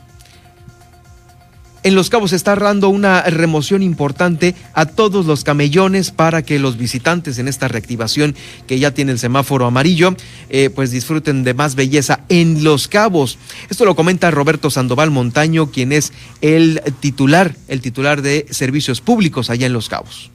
en 1.84 1.94
Los 1.94 2.10
Cabos 2.10 2.30
se 2.30 2.36
está 2.36 2.56
dando 2.56 2.88
una 2.88 3.22
remoción 3.22 3.82
importante 3.82 4.54
a 4.72 4.86
todos 4.86 5.26
los 5.26 5.44
camellones 5.44 6.10
para 6.10 6.42
que 6.42 6.58
los 6.58 6.78
visitantes 6.78 7.38
en 7.38 7.46
esta 7.46 7.68
reactivación 7.68 8.34
que 8.66 8.78
ya 8.78 8.92
tiene 8.92 9.12
el 9.12 9.18
semáforo 9.18 9.66
amarillo, 9.66 10.16
eh, 10.48 10.70
pues 10.74 10.90
disfruten 10.90 11.44
de 11.44 11.54
más 11.54 11.74
belleza 11.74 12.20
en 12.28 12.64
Los 12.64 12.88
Cabos. 12.88 13.38
Esto 13.68 13.84
lo 13.84 13.94
comenta 13.94 14.30
Roberto 14.30 14.70
Sandoval 14.70 15.10
Montaño, 15.10 15.70
quien 15.70 15.92
es 15.92 16.12
el 16.40 16.80
titular, 17.00 17.54
el 17.68 17.82
titular 17.82 18.22
de 18.22 18.46
servicios 18.50 19.02
públicos 19.02 19.50
allá 19.50 19.66
en 19.66 19.74
Los 19.74 19.88
Cabos. 19.90 20.33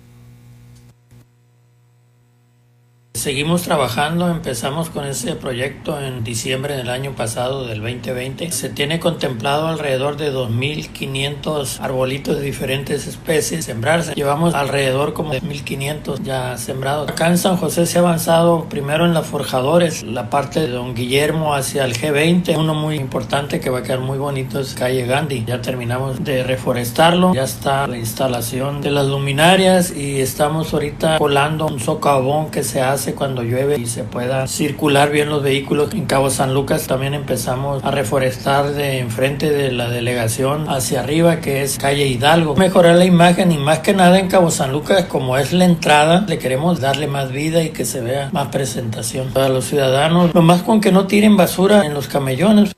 Seguimos 3.15 3.63
trabajando, 3.63 4.29
empezamos 4.29 4.91
con 4.91 5.03
ese 5.03 5.35
proyecto 5.35 5.99
en 5.99 6.23
diciembre 6.23 6.77
del 6.77 6.89
año 6.89 7.15
pasado, 7.15 7.65
del 7.65 7.81
2020. 7.81 8.51
Se 8.51 8.69
tiene 8.69 8.99
contemplado 8.99 9.67
alrededor 9.67 10.15
de 10.15 10.31
2.500 10.31 11.79
arbolitos 11.81 12.37
de 12.37 12.43
diferentes 12.43 13.07
especies 13.07 13.65
sembrarse. 13.65 14.13
Llevamos 14.13 14.53
alrededor 14.53 15.13
como 15.13 15.33
de 15.33 15.41
1.500 15.41 16.21
ya 16.21 16.55
sembrados. 16.57 17.09
Acá 17.09 17.27
en 17.27 17.39
San 17.39 17.57
José 17.57 17.87
se 17.87 17.97
ha 17.97 18.01
avanzado 18.01 18.69
primero 18.69 19.05
en 19.05 19.13
las 19.13 19.25
forjadores, 19.25 20.03
la 20.03 20.29
parte 20.29 20.61
de 20.61 20.69
Don 20.69 20.93
Guillermo 20.93 21.55
hacia 21.55 21.85
el 21.85 21.97
G20. 21.97 22.57
Uno 22.57 22.73
muy 22.73 22.95
importante 22.95 23.59
que 23.59 23.69
va 23.69 23.79
a 23.79 23.83
quedar 23.83 23.99
muy 23.99 24.19
bonito 24.19 24.61
es 24.61 24.75
Calle 24.75 25.05
Gandhi. 25.05 25.43
Ya 25.45 25.61
terminamos 25.61 26.23
de 26.23 26.43
reforestarlo, 26.43 27.33
ya 27.33 27.43
está 27.43 27.87
la 27.87 27.97
instalación 27.97 28.81
de 28.81 28.91
las 28.91 29.07
luminarias 29.07 29.91
y 29.91 30.21
estamos 30.21 30.73
ahorita 30.73 31.17
colando 31.17 31.65
un 31.65 31.79
socavón 31.79 32.49
que 32.51 32.63
se 32.63 32.79
hace 32.81 32.98
cuando 33.15 33.43
llueve 33.43 33.77
y 33.77 33.85
se 33.85 34.03
pueda 34.03 34.47
circular 34.47 35.11
bien 35.11 35.29
los 35.29 35.41
vehículos. 35.41 35.93
En 35.93 36.05
Cabo 36.05 36.29
San 36.29 36.53
Lucas 36.53 36.87
también 36.87 37.13
empezamos 37.13 37.83
a 37.83 37.91
reforestar 37.91 38.73
de 38.73 38.99
enfrente 38.99 39.49
de 39.49 39.71
la 39.71 39.89
delegación 39.89 40.69
hacia 40.69 41.01
arriba, 41.01 41.39
que 41.39 41.63
es 41.63 41.77
calle 41.77 42.07
Hidalgo. 42.07 42.55
Mejorar 42.55 42.95
la 42.95 43.05
imagen 43.05 43.51
y 43.51 43.57
más 43.57 43.79
que 43.79 43.93
nada 43.93 44.19
en 44.19 44.27
Cabo 44.27 44.51
San 44.51 44.71
Lucas, 44.71 45.05
como 45.05 45.37
es 45.37 45.53
la 45.53 45.65
entrada, 45.65 46.25
le 46.27 46.37
queremos 46.37 46.79
darle 46.79 47.07
más 47.07 47.31
vida 47.31 47.63
y 47.63 47.69
que 47.69 47.85
se 47.85 48.01
vea 48.01 48.29
más 48.31 48.49
presentación 48.49 49.29
para 49.33 49.49
los 49.49 49.65
ciudadanos. 49.65 50.33
Lo 50.33 50.41
más 50.41 50.61
con 50.61 50.81
que 50.81 50.91
no 50.91 51.07
tiren 51.07 51.37
basura 51.37 51.85
en 51.85 51.93
los 51.93 52.07
camellones. 52.07 52.71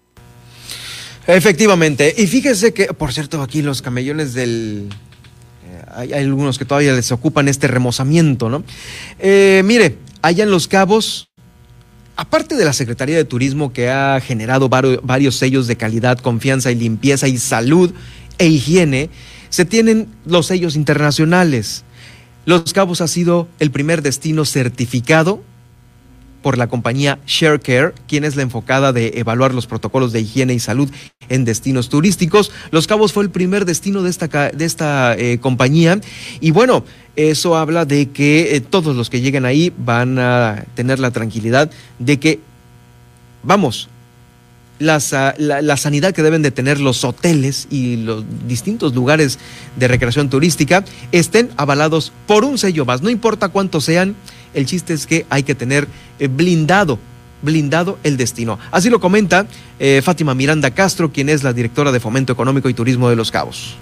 Efectivamente. 1.28 2.13
Y 2.17 2.28
fíjese 2.28 2.74
que, 2.74 2.88
por 2.88 3.13
cierto, 3.13 3.41
aquí 3.41 3.61
los 3.61 3.82
camellones 3.82 4.34
del... 4.34 4.89
eh, 5.65 5.82
hay, 5.95 6.13
hay 6.13 6.24
algunos 6.24 6.57
que 6.57 6.65
todavía 6.65 6.93
les 6.93 7.11
ocupan 7.11 7.47
este 7.47 7.67
remozamiento, 7.67 8.49
¿no? 8.49 8.63
Eh, 9.19 9.61
mire, 9.63 9.97
allá 10.22 10.43
en 10.43 10.51
Los 10.51 10.67
Cabos, 10.67 11.28
aparte 12.15 12.55
de 12.55 12.65
la 12.65 12.74
Secretaría 12.74 13.17
de 13.17 13.26
Turismo 13.26 13.74
que 13.74 13.89
ha 13.89 14.19
generado 14.22 14.69
vario- 14.69 15.01
varios 15.03 15.36
sellos 15.36 15.67
de 15.67 15.76
calidad, 15.78 16.19
confianza 16.19 16.72
y 16.72 16.76
limpieza 16.76 17.28
y 17.28 17.38
salud 17.38 17.93
e 18.38 18.47
higiene, 18.47 19.09
se 19.49 19.65
tienen 19.65 20.07
los 20.26 20.47
sellos 20.47 20.76
internacionales. 20.76 21.84
Los 22.45 22.74
Cabos 22.74 23.01
ha 23.01 23.07
sido 23.07 23.47
el 23.59 23.72
primer 23.72 24.01
destino 24.01 24.45
certificado 24.45 25.43
por 26.41 26.57
la 26.57 26.67
compañía 26.67 27.19
ShareCare, 27.27 27.93
quien 28.07 28.23
es 28.23 28.35
la 28.35 28.41
enfocada 28.41 28.93
de 28.93 29.13
evaluar 29.15 29.53
los 29.53 29.67
protocolos 29.67 30.11
de 30.11 30.21
higiene 30.21 30.53
y 30.53 30.59
salud 30.59 30.89
en 31.29 31.45
destinos 31.45 31.89
turísticos. 31.89 32.51
Los 32.71 32.87
Cabos 32.87 33.13
fue 33.13 33.23
el 33.23 33.29
primer 33.29 33.65
destino 33.65 34.01
de 34.03 34.09
esta, 34.09 34.27
de 34.27 34.65
esta 34.65 35.15
eh, 35.17 35.37
compañía 35.39 35.99
y 36.39 36.51
bueno, 36.51 36.83
eso 37.15 37.55
habla 37.57 37.85
de 37.85 38.09
que 38.09 38.55
eh, 38.55 38.61
todos 38.61 38.95
los 38.95 39.09
que 39.09 39.21
lleguen 39.21 39.45
ahí 39.45 39.71
van 39.77 40.17
a 40.19 40.65
tener 40.75 40.99
la 40.99 41.11
tranquilidad 41.11 41.69
de 41.99 42.19
que, 42.19 42.39
vamos, 43.43 43.89
la, 44.79 44.99
sa- 44.99 45.35
la- 45.37 45.61
la 45.61 45.77
sanidad 45.77 46.13
que 46.13 46.23
deben 46.23 46.41
de 46.41 46.49
tener 46.51 46.79
los 46.79 47.03
hoteles 47.03 47.67
y 47.69 47.97
los 47.97 48.23
distintos 48.47 48.95
lugares 48.95 49.37
de 49.75 49.87
recreación 49.87 50.29
turística 50.29 50.83
estén 51.11 51.49
avalados 51.57 52.11
por 52.25 52.43
un 52.45 52.57
sello 52.57 52.83
más, 52.85 53.01
no 53.03 53.09
importa 53.11 53.49
cuántos 53.49 53.83
sean, 53.85 54.15
el 54.53 54.65
chiste 54.65 54.93
es 54.93 55.05
que 55.05 55.25
hay 55.29 55.43
que 55.43 55.53
tener 55.55 55.87
blindado, 56.28 56.99
blindado 57.41 57.97
el 58.03 58.17
destino. 58.17 58.59
Así 58.72 58.89
lo 58.89 58.99
comenta 58.99 59.45
eh, 59.80 60.01
Fátima 60.03 60.36
Miranda 60.36 60.72
Castro, 60.72 61.11
quien 61.11 61.30
es 61.30 61.43
la 61.43 61.53
directora 61.53 61.91
de 61.91 61.99
Fomento 61.99 62.34
Económico 62.34 62.69
y 62.69 62.74
Turismo 62.74 63.09
de 63.09 63.15
Los 63.15 63.32
Cabos. 63.32 63.76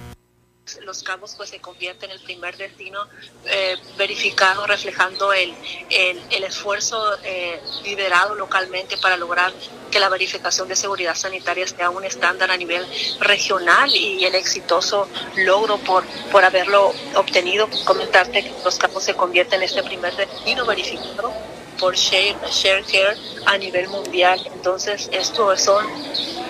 Los 0.86 1.04
Cabos 1.04 1.34
pues 1.36 1.50
se 1.50 1.60
convierte 1.60 2.06
en 2.06 2.12
el 2.12 2.20
primer 2.20 2.56
destino 2.56 3.00
eh, 3.46 3.76
verificado, 3.98 4.66
reflejando 4.68 5.34
el, 5.34 5.54
el, 5.90 6.44
esfuerzo 6.44 7.00
eh, 7.24 7.60
liderado 7.84 8.36
localmente 8.36 8.98
para 8.98 9.18
lograr 9.18 9.52
que 9.90 10.00
la 10.00 10.10
verificación 10.10 10.68
de 10.68 10.76
seguridad 10.76 11.16
sanitaria 11.16 11.68
sea 11.68 11.90
un 11.90 12.04
estándar 12.06 12.52
a 12.52 12.58
nivel 12.58 12.86
regional 13.20 13.90
y 13.96 14.24
el 14.24 14.36
exitoso 14.36 15.08
logro 15.38 15.78
por, 15.78 16.06
por 16.32 16.44
haberlo 16.44 16.94
obtenido. 17.16 17.68
Comentarte 17.86 18.44
que 18.44 18.54
Los 18.64 18.78
Cabos 18.78 19.04
se 19.04 19.16
convierte 19.16 19.56
en 19.56 19.64
este 19.64 19.82
primer 19.84 20.16
destino 20.16 20.66
verificado 20.66 21.34
por 21.80 21.96
Share, 21.96 22.36
ShareCare 22.50 23.18
a 23.46 23.58
nivel 23.58 23.88
mundial. 23.90 24.40
Entonces, 24.54 25.10
estos 25.12 25.62
son 25.62 25.86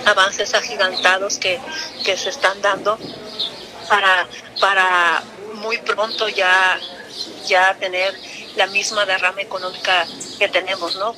avances 0.06 0.54
agigantados 0.54 1.38
que, 1.38 1.60
que 2.04 2.18
se 2.18 2.30
están 2.30 2.62
dando 2.62 2.98
para, 3.88 4.28
para 4.60 5.24
muy 5.56 5.78
pronto 5.80 6.28
ya, 6.30 6.80
ya 7.48 7.76
tener 7.80 8.14
la 8.56 8.68
misma 8.68 9.06
derrama 9.06 9.42
económica 9.42 10.06
que 10.38 10.48
tenemos, 10.48 10.96
¿no? 10.96 11.16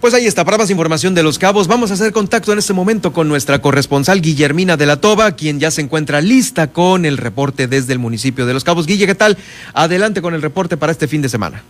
Pues 0.00 0.12
ahí 0.12 0.26
está, 0.26 0.44
para 0.44 0.58
más 0.58 0.70
información 0.70 1.14
de 1.14 1.22
Los 1.22 1.38
Cabos, 1.38 1.66
vamos 1.66 1.90
a 1.90 1.94
hacer 1.94 2.12
contacto 2.12 2.52
en 2.52 2.58
este 2.58 2.74
momento 2.74 3.12
con 3.12 3.28
nuestra 3.28 3.60
corresponsal 3.60 4.20
Guillermina 4.20 4.76
de 4.76 4.86
la 4.86 5.00
Toba, 5.00 5.32
quien 5.32 5.58
ya 5.58 5.70
se 5.70 5.80
encuentra 5.80 6.20
lista 6.20 6.70
con 6.70 7.06
el 7.06 7.16
reporte 7.16 7.66
desde 7.66 7.94
el 7.94 7.98
municipio 7.98 8.46
de 8.46 8.52
Los 8.52 8.62
Cabos. 8.62 8.86
Guille, 8.86 9.06
¿qué 9.06 9.14
tal? 9.14 9.38
Adelante 9.72 10.20
con 10.20 10.34
el 10.34 10.42
reporte 10.42 10.76
para 10.76 10.92
este 10.92 11.08
fin 11.08 11.22
de 11.22 11.28
semana. 11.28 11.64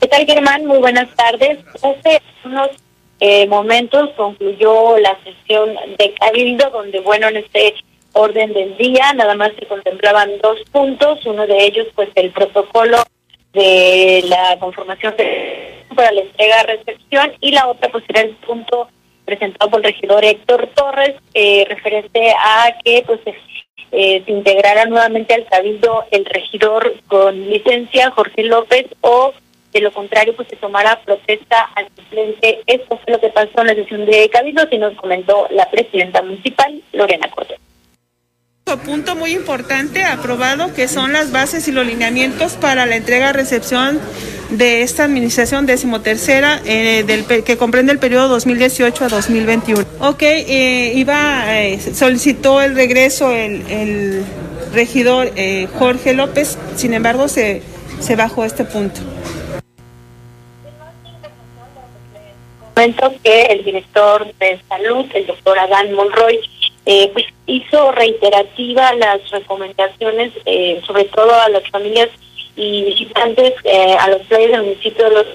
¿Qué 0.00 0.08
tal, 0.08 0.26
Germán? 0.26 0.66
Muy 0.66 0.78
buenas 0.78 1.08
tardes. 1.16 1.58
Hace 1.82 2.20
unos 2.44 2.68
eh, 3.18 3.46
momentos 3.46 4.10
concluyó 4.14 4.98
la 4.98 5.16
sesión 5.24 5.74
de 5.98 6.12
Cabildo, 6.20 6.68
donde, 6.68 7.00
bueno, 7.00 7.28
en 7.28 7.38
este 7.38 7.74
orden 8.12 8.52
del 8.52 8.76
día 8.76 9.14
nada 9.14 9.34
más 9.34 9.52
se 9.58 9.66
contemplaban 9.66 10.30
dos 10.42 10.58
puntos. 10.70 11.24
Uno 11.24 11.46
de 11.46 11.64
ellos, 11.64 11.86
pues, 11.94 12.10
el 12.14 12.30
protocolo 12.30 12.98
de 13.54 14.22
la 14.26 14.58
conformación 14.58 15.14
para 15.94 16.12
la 16.12 16.20
entrega-recepción 16.20 17.32
y 17.40 17.52
la 17.52 17.66
otra, 17.66 17.88
pues, 17.88 18.04
era 18.08 18.20
el 18.20 18.36
punto 18.36 18.88
presentado 19.24 19.70
por 19.70 19.80
el 19.80 19.92
regidor 19.92 20.24
Héctor 20.26 20.68
Torres, 20.74 21.14
eh, 21.32 21.64
referente 21.68 22.34
a 22.38 22.76
que, 22.84 23.02
pues, 23.06 23.20
eh, 23.92 24.22
se 24.26 24.30
integrara 24.30 24.84
nuevamente 24.84 25.32
al 25.32 25.46
Cabildo 25.46 26.04
el 26.10 26.26
regidor 26.26 26.94
con 27.06 27.48
licencia, 27.48 28.10
Jorge 28.10 28.42
López, 28.42 28.86
o 29.00 29.32
de 29.76 29.82
lo 29.82 29.92
contrario, 29.92 30.34
pues 30.34 30.48
se 30.48 30.56
tomara 30.56 31.00
protesta 31.04 31.70
al 31.74 31.88
suplente. 31.94 32.60
Esto 32.66 32.98
fue 33.04 33.12
lo 33.12 33.20
que 33.20 33.28
pasó 33.28 33.60
en 33.60 33.66
la 33.68 33.74
sesión 33.74 34.06
de 34.06 34.28
Cabildo, 34.30 34.66
y 34.70 34.78
nos 34.78 34.94
comentó 34.94 35.46
la 35.50 35.70
presidenta 35.70 36.22
municipal, 36.22 36.82
Lorena 36.92 37.30
Cortés. 37.30 37.58
Punto 38.84 39.14
muy 39.14 39.30
importante 39.30 40.02
aprobado 40.04 40.74
que 40.74 40.88
son 40.88 41.12
las 41.12 41.30
bases 41.30 41.68
y 41.68 41.72
los 41.72 41.86
lineamientos 41.86 42.54
para 42.54 42.84
la 42.84 42.96
entrega-recepción 42.96 44.00
de 44.50 44.82
esta 44.82 45.04
administración 45.04 45.66
decimotercera 45.66 46.60
eh, 46.64 47.04
que 47.44 47.56
comprende 47.56 47.92
el 47.92 48.00
periodo 48.00 48.26
2018 48.28 49.04
a 49.04 49.08
2021. 49.08 49.84
Ok, 50.00 50.22
eh, 50.22 50.92
iba, 50.96 51.60
eh, 51.60 51.78
solicitó 51.78 52.60
el 52.60 52.74
regreso 52.74 53.30
el, 53.30 53.62
el 53.70 54.24
regidor 54.72 55.32
eh, 55.36 55.68
Jorge 55.78 56.14
López, 56.14 56.58
sin 56.76 56.94
embargo 56.94 57.28
se, 57.28 57.62
se 58.00 58.16
bajó 58.16 58.44
este 58.44 58.64
punto. 58.64 59.00
Comento 62.76 63.10
que 63.24 63.42
el 63.44 63.64
director 63.64 64.30
de 64.34 64.60
salud, 64.68 65.06
el 65.14 65.26
doctor 65.26 65.58
Adán 65.58 65.94
Monroy, 65.94 66.38
eh, 66.84 67.08
pues 67.14 67.24
hizo 67.46 67.90
reiterativa 67.92 68.92
las 68.96 69.30
recomendaciones, 69.30 70.34
eh, 70.44 70.82
sobre 70.86 71.04
todo 71.04 71.34
a 71.40 71.48
las 71.48 71.66
familias 71.70 72.10
y 72.54 72.84
visitantes 72.84 73.54
eh, 73.64 73.96
a 73.98 74.08
los 74.08 74.20
playas 74.24 74.50
del 74.50 74.62
municipio 74.64 75.08
de 75.08 75.10
los 75.10 75.26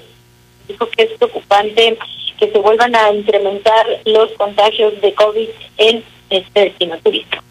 dijo 0.68 0.88
que 0.90 1.02
es 1.02 1.10
preocupante 1.18 1.98
que 2.38 2.48
se 2.48 2.58
vuelvan 2.58 2.94
a 2.94 3.10
incrementar 3.10 3.86
los 4.04 4.30
contagios 4.34 5.00
de 5.00 5.12
COVID 5.12 5.48
en 5.78 6.04
este 6.30 6.60
destino 6.60 6.96
turístico. 6.98 7.42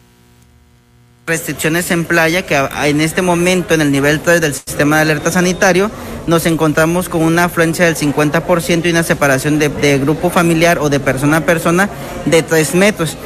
Restricciones 1.27 1.91
en 1.91 2.05
playa 2.05 2.45
que 2.45 2.55
en 2.83 2.99
este 2.99 3.21
momento 3.21 3.73
en 3.73 3.81
el 3.81 3.91
nivel 3.91 4.19
3 4.21 4.41
del 4.41 4.53
sistema 4.53 4.97
de 4.97 5.03
alerta 5.03 5.31
sanitario 5.31 5.91
nos 6.27 6.45
encontramos 6.45 7.09
con 7.09 7.21
una 7.21 7.45
afluencia 7.45 7.85
del 7.85 7.95
50% 7.95 8.85
y 8.85 8.89
una 8.89 9.03
separación 9.03 9.59
de 9.59 9.99
grupo 9.99 10.29
familiar 10.29 10.79
o 10.79 10.89
de 10.89 10.99
persona 10.99 11.37
a 11.37 11.41
persona 11.41 11.89
de 12.25 12.41
3 12.41 12.75
metros. 12.75 13.17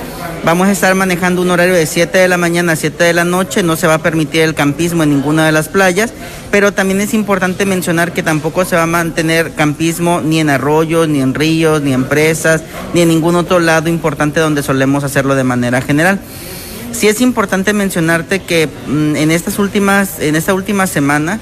Vamos 0.43 0.67
a 0.67 0.71
estar 0.71 0.93
manejando 0.93 1.41
un 1.41 1.49
horario 1.49 1.73
de 1.73 1.85
7 1.85 2.17
de 2.17 2.27
la 2.27 2.37
mañana 2.37 2.73
a 2.73 2.75
7 2.75 3.03
de 3.03 3.13
la 3.13 3.23
noche, 3.23 3.63
no 3.63 3.75
se 3.75 3.87
va 3.87 3.95
a 3.95 4.03
permitir 4.03 4.41
el 4.41 4.53
campismo 4.53 5.01
en 5.01 5.09
ninguna 5.09 5.45
de 5.45 5.51
las 5.51 5.69
playas, 5.69 6.13
pero 6.51 6.71
también 6.71 7.01
es 7.01 7.13
importante 7.13 7.65
mencionar 7.65 8.11
que 8.11 8.21
tampoco 8.21 8.63
se 8.63 8.75
va 8.75 8.83
a 8.83 8.87
mantener 8.87 9.53
campismo 9.53 10.21
ni 10.21 10.39
en 10.39 10.49
arroyos, 10.49 11.07
ni 11.07 11.21
en 11.21 11.33
ríos, 11.33 11.81
ni 11.81 11.93
en 11.93 12.03
presas, 12.03 12.61
ni 12.93 13.01
en 13.01 13.07
ningún 13.07 13.35
otro 13.35 13.59
lado 13.59 13.89
importante 13.89 14.39
donde 14.39 14.61
solemos 14.61 15.03
hacerlo 15.03 15.33
de 15.33 15.43
manera 15.43 15.81
general. 15.81 16.19
Sí 16.97 17.07
es 17.09 17.19
importante 17.19 17.73
mencionarte 17.73 18.39
que 18.39 18.67
mm, 18.87 19.15
en 19.17 19.31
estas 19.31 19.59
últimas, 19.59 20.19
en 20.19 20.35
esta 20.35 20.53
última 20.53 20.87
semana, 20.87 21.39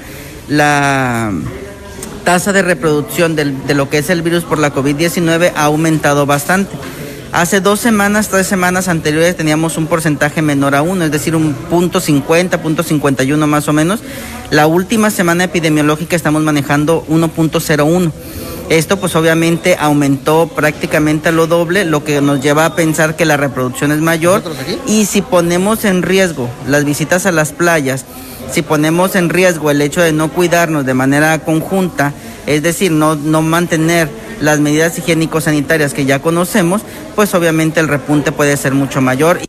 la 0.48 1.30
tasa 2.24 2.52
de 2.52 2.62
reproducción 2.62 3.36
del- 3.36 3.64
de 3.66 3.74
lo 3.74 3.88
que 3.88 3.98
es 3.98 4.10
el 4.10 4.22
virus 4.22 4.42
por 4.44 4.58
la 4.58 4.74
COVID-19 4.74 5.52
ha 5.54 5.64
aumentado 5.64 6.26
bastante. 6.26 6.74
Hace 7.30 7.60
dos 7.60 7.78
semanas, 7.80 8.28
tres 8.28 8.46
semanas 8.46 8.88
anteriores 8.88 9.36
teníamos 9.36 9.76
un 9.76 9.86
porcentaje 9.86 10.42
menor 10.42 10.74
a 10.74 10.82
uno, 10.82 11.04
es 11.04 11.10
decir, 11.10 11.34
un 11.36 11.52
punto 11.54 12.00
50, 12.00 12.60
punto 12.62 12.82
51 12.82 13.46
más 13.46 13.68
o 13.68 13.72
menos. 13.72 14.00
La 14.50 14.66
última 14.66 15.10
semana 15.10 15.44
epidemiológica 15.44 16.16
estamos 16.16 16.42
manejando 16.42 17.04
1.01. 17.08 18.12
Esto 18.70 18.98
pues 18.98 19.14
obviamente 19.14 19.76
aumentó 19.78 20.48
prácticamente 20.48 21.28
a 21.28 21.32
lo 21.32 21.46
doble, 21.46 21.84
lo 21.84 22.02
que 22.02 22.20
nos 22.20 22.40
lleva 22.40 22.64
a 22.64 22.74
pensar 22.74 23.14
que 23.14 23.24
la 23.24 23.36
reproducción 23.36 23.92
es 23.92 24.00
mayor. 24.00 24.42
Y 24.86 25.04
si 25.06 25.22
ponemos 25.22 25.84
en 25.84 26.02
riesgo 26.02 26.48
las 26.66 26.84
visitas 26.84 27.26
a 27.26 27.32
las 27.32 27.52
playas, 27.52 28.04
si 28.50 28.62
ponemos 28.62 29.16
en 29.16 29.28
riesgo 29.28 29.70
el 29.70 29.82
hecho 29.82 30.00
de 30.00 30.12
no 30.12 30.30
cuidarnos 30.30 30.86
de 30.86 30.94
manera 30.94 31.38
conjunta, 31.40 32.12
es 32.46 32.62
decir, 32.62 32.90
no, 32.90 33.16
no 33.16 33.42
mantener 33.42 34.08
las 34.40 34.60
medidas 34.60 34.98
higiénico-sanitarias 34.98 35.94
que 35.94 36.04
ya 36.04 36.20
conocemos, 36.20 36.82
pues 37.14 37.34
obviamente 37.34 37.80
el 37.80 37.88
repunte 37.88 38.32
puede 38.32 38.56
ser 38.56 38.72
mucho 38.74 39.00
mayor. 39.00 39.40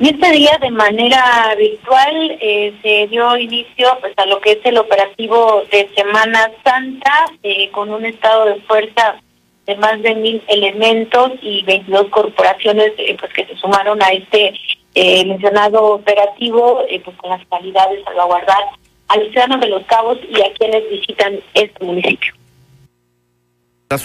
Y 0.00 0.10
este 0.10 0.30
día 0.30 0.56
de 0.60 0.70
manera 0.70 1.56
virtual 1.58 2.38
eh, 2.40 2.72
se 2.82 3.08
dio 3.08 3.36
inicio 3.36 3.88
pues 4.00 4.12
a 4.16 4.26
lo 4.26 4.40
que 4.40 4.52
es 4.52 4.58
el 4.62 4.78
operativo 4.78 5.64
de 5.72 5.88
Semana 5.96 6.52
Santa 6.62 7.26
eh, 7.42 7.68
con 7.70 7.90
un 7.90 8.06
estado 8.06 8.44
de 8.44 8.60
fuerza 8.60 9.20
de 9.66 9.74
más 9.76 10.00
de 10.00 10.14
mil 10.14 10.40
elementos 10.46 11.32
y 11.42 11.64
22 11.64 12.10
corporaciones 12.10 12.92
eh, 12.96 13.16
pues 13.18 13.32
que 13.32 13.44
se 13.46 13.56
sumaron 13.56 14.00
a 14.00 14.10
este 14.10 14.54
mencionado 15.26 15.84
operativo 15.94 16.84
pues 17.04 17.16
con 17.18 17.30
las 17.30 17.44
calidades 17.46 18.02
salvaguardar 18.04 18.64
a 19.06 19.16
los 19.16 19.28
ciudadanos 19.28 19.60
de 19.60 19.68
Los 19.68 19.84
Cabos 19.86 20.18
y 20.28 20.40
a 20.40 20.52
quienes 20.54 20.90
visitan 20.90 21.38
este 21.54 21.84
municipio 21.84 22.37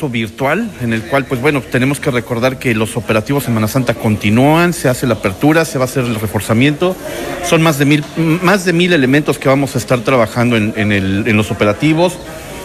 virtual 0.09 0.71
en 0.79 0.93
el 0.93 1.01
cual 1.01 1.25
pues 1.25 1.41
bueno 1.41 1.59
tenemos 1.59 1.99
que 1.99 2.09
recordar 2.09 2.57
que 2.57 2.73
los 2.73 2.95
operativos 2.95 3.43
Semana 3.43 3.67
Santa 3.67 3.93
continúan 3.93 4.71
se 4.71 4.87
hace 4.87 5.05
la 5.05 5.15
apertura 5.15 5.65
se 5.65 5.77
va 5.77 5.83
a 5.83 5.87
hacer 5.87 6.05
el 6.05 6.15
reforzamiento. 6.15 6.95
Son 7.43 7.61
más 7.61 7.79
de 7.79 7.85
mil 7.85 8.05
más 8.15 8.63
de 8.63 8.71
mil 8.71 8.93
elementos 8.93 9.37
que 9.37 9.49
vamos 9.49 9.75
a 9.75 9.79
estar 9.79 9.99
trabajando 9.99 10.55
en, 10.55 11.35
los 11.35 11.51
operativos. 11.51 12.17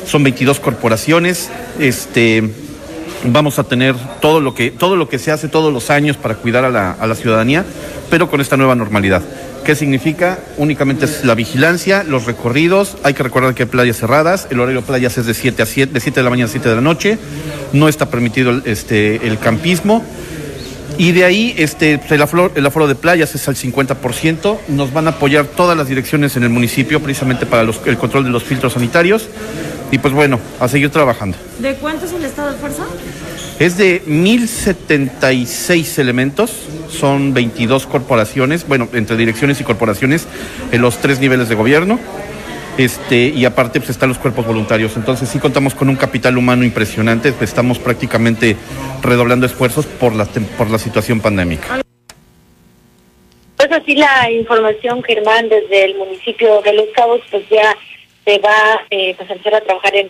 Son 0.07 0.23
22 0.23 0.61
corporaciones. 0.61 1.51
Este 1.81 2.49
vamos 3.25 3.59
a 3.59 3.65
tener 3.65 3.97
todo 4.21 4.41
lo 4.41 4.55
que 4.55 4.71
todo 4.71 4.95
lo 4.95 5.09
que 5.09 5.19
se 5.19 5.33
hace 5.33 5.49
todos 5.49 5.73
los 5.73 5.91
años 5.91 6.17
para 6.17 6.37
cuidar 6.37 6.65
a 6.65 6.71
la 7.05 7.15
ciudadanía 7.17 7.65
pero 8.11 8.31
con 8.31 8.41
esta 8.41 8.57
nueva 8.57 8.77
normalidad 8.77 9.23
¿Qué 9.65 9.75
significa? 9.75 10.39
Únicamente 10.57 11.05
es 11.05 11.25
la 11.25 11.35
vigilancia, 11.35 12.03
los 12.03 12.25
recorridos. 12.25 12.97
Hay 13.03 13.15
que 13.15 13.23
recordar 13.23 13.55
que 13.55 13.65
hay 13.65 13.69
playas 13.69 13.99
cerradas. 13.99 14.49
El 14.51 14.61
horario 14.61 14.81
de 14.81 14.87
playas 14.87 15.19
es 15.19 15.27
de 15.27 15.35
7 15.35 15.63
a 15.63 15.67
7, 15.67 15.93
de 15.93 16.01
7 16.01 16.21
de 16.21 16.25
la 16.25 16.31
mañana 16.31 16.49
a 16.49 16.51
7 16.51 16.69
de 16.69 16.75
la 16.75 16.81
noche. 16.81 17.19
No 17.73 17.89
está 17.89 18.07
permitido 18.07 18.51
el, 18.51 18.63
este, 18.65 19.21
campismo. 19.43 20.05
Y 20.97 21.13
de 21.13 21.25
ahí 21.25 21.55
este, 21.59 22.01
el, 22.09 22.23
aforo, 22.23 22.51
el 22.55 22.67
aforo 22.67 22.89
de 22.89 22.95
playas 22.95 23.35
es 23.35 23.47
al 23.47 23.57
50%. 23.57 24.59
Nos 24.69 24.93
van 24.93 25.07
a 25.07 25.11
apoyar 25.11 25.47
todas 25.47 25.77
las 25.77 25.87
direcciones 25.87 26.37
en 26.37 26.45
el 26.45 26.51
municipio 26.51 27.01
precisamente 27.01 27.47
para 27.47 27.63
los, 27.63 27.81
el 27.85 27.99
control 27.99 28.25
de 28.25 28.31
los 28.31 28.43
filtros 28.43 28.73
sanitarios. 28.73 29.29
Y 29.91 29.99
pues 29.99 30.13
bueno, 30.13 30.41
a 30.61 30.69
seguir 30.69 30.91
trabajando. 30.91 31.37
¿De 31.59 31.75
cuánto 31.75 32.07
es 32.07 32.13
el 32.13 32.25
estado 32.25 32.53
de 32.53 32.59
fuerza? 32.59 32.85
Es 33.59 33.77
de 33.77 34.03
1076 34.07 35.99
elementos, 35.99 36.53
son 36.91 37.35
22 37.35 37.87
corporaciones, 37.87 38.69
bueno, 38.69 38.89
entre 38.93 39.17
direcciones 39.17 39.61
y 39.61 39.65
corporaciones 39.65 40.29
en 40.71 40.81
los 40.81 40.99
tres 40.99 41.19
niveles 41.19 41.49
de 41.49 41.57
gobierno. 41.57 41.99
Este, 42.79 43.33
y 43.35 43.45
aparte 43.45 43.81
pues, 43.81 43.91
están 43.91 44.11
los 44.11 44.19
cuerpos 44.19 44.47
voluntarios. 44.47 44.97
Entonces 44.97 45.29
sí 45.29 45.41
contamos 45.41 45.75
con 45.75 45.89
un 45.89 45.97
capital 45.97 46.39
humano 46.39 46.63
impresionante, 46.63 47.35
estamos 47.41 47.81
prácticamente 47.81 48.57
redoblando 49.03 49.47
esfuerzos 49.47 49.87
por 49.87 50.15
la, 50.15 50.27
por 50.57 50.71
la 50.71 50.79
situación 50.79 51.21
pandémica. 51.21 51.81
Pues 53.57 53.73
así 53.73 53.97
la 53.97 54.31
información, 54.31 55.03
Germán, 55.03 55.49
desde 55.49 55.87
el 55.87 55.97
municipio 55.97 56.63
de 56.63 56.75
Los 56.75 56.87
Cabos, 56.95 57.23
pues 57.29 57.43
ya 57.51 57.77
se 58.25 58.39
va 58.39 58.83
eh, 58.91 59.17
pues, 59.17 59.29
a 59.29 59.33
empezar 59.33 59.57
a 59.57 59.61
trabajar 59.63 59.97
en 59.97 60.09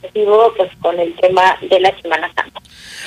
pues 0.00 0.70
con 0.80 0.98
el 0.98 1.14
tema 1.16 1.56
de 1.68 1.80
la 1.80 1.94
Semana 2.00 2.30
Santa. 2.34 2.60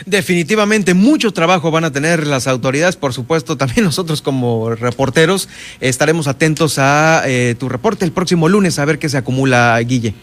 Definitivamente 0.05 0.93
mucho 0.93 1.31
trabajo 1.31 1.71
van 1.71 1.83
a 1.83 1.91
tener 1.91 2.25
las 2.25 2.47
autoridades, 2.47 2.95
por 2.95 3.13
supuesto, 3.13 3.57
también 3.57 3.83
nosotros 3.85 4.21
como 4.21 4.75
reporteros 4.75 5.49
estaremos 5.79 6.27
atentos 6.27 6.79
a 6.79 7.23
eh, 7.27 7.55
tu 7.59 7.69
reporte 7.69 8.05
el 8.05 8.11
próximo 8.11 8.47
lunes 8.47 8.79
a 8.79 8.85
ver 8.85 8.99
qué 8.99 9.09
se 9.09 9.17
acumula, 9.17 9.79
Guille. 9.79 10.13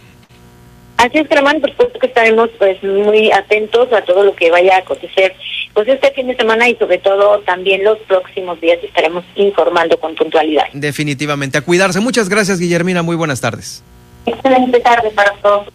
Así 0.97 1.19
es, 1.19 1.29
Germán, 1.29 1.61
por 1.61 1.71
supuesto 1.71 1.99
que 1.99 2.07
estaremos 2.07 2.49
pues 2.59 2.83
muy 2.83 3.31
atentos 3.31 3.93
a 3.93 4.03
todo 4.03 4.25
lo 4.25 4.35
que 4.35 4.51
vaya 4.51 4.77
a 4.77 4.79
acontecer 4.79 5.35
pues 5.75 5.89
este 5.89 6.11
fin 6.13 6.27
de 6.27 6.37
semana 6.37 6.71
y 6.71 6.77
sobre 6.77 6.97
todo 6.97 7.41
también 7.41 7.85
los 7.85 7.99
próximos 8.09 8.59
días 8.63 8.79
estaremos 8.83 9.25
informando 9.35 10.01
con 10.01 10.15
puntualidad. 10.15 10.65
Definitivamente, 10.73 11.59
a 11.59 11.61
cuidarse. 11.61 12.01
Muchas 12.01 12.31
gracias, 12.31 12.59
Guillermina, 12.59 13.03
muy 13.03 13.15
buenas 13.15 13.43
tardes. 13.43 13.85
Excelente 14.25 14.81
tarde 14.81 15.11
para 15.11 15.33
todos. 15.43 15.67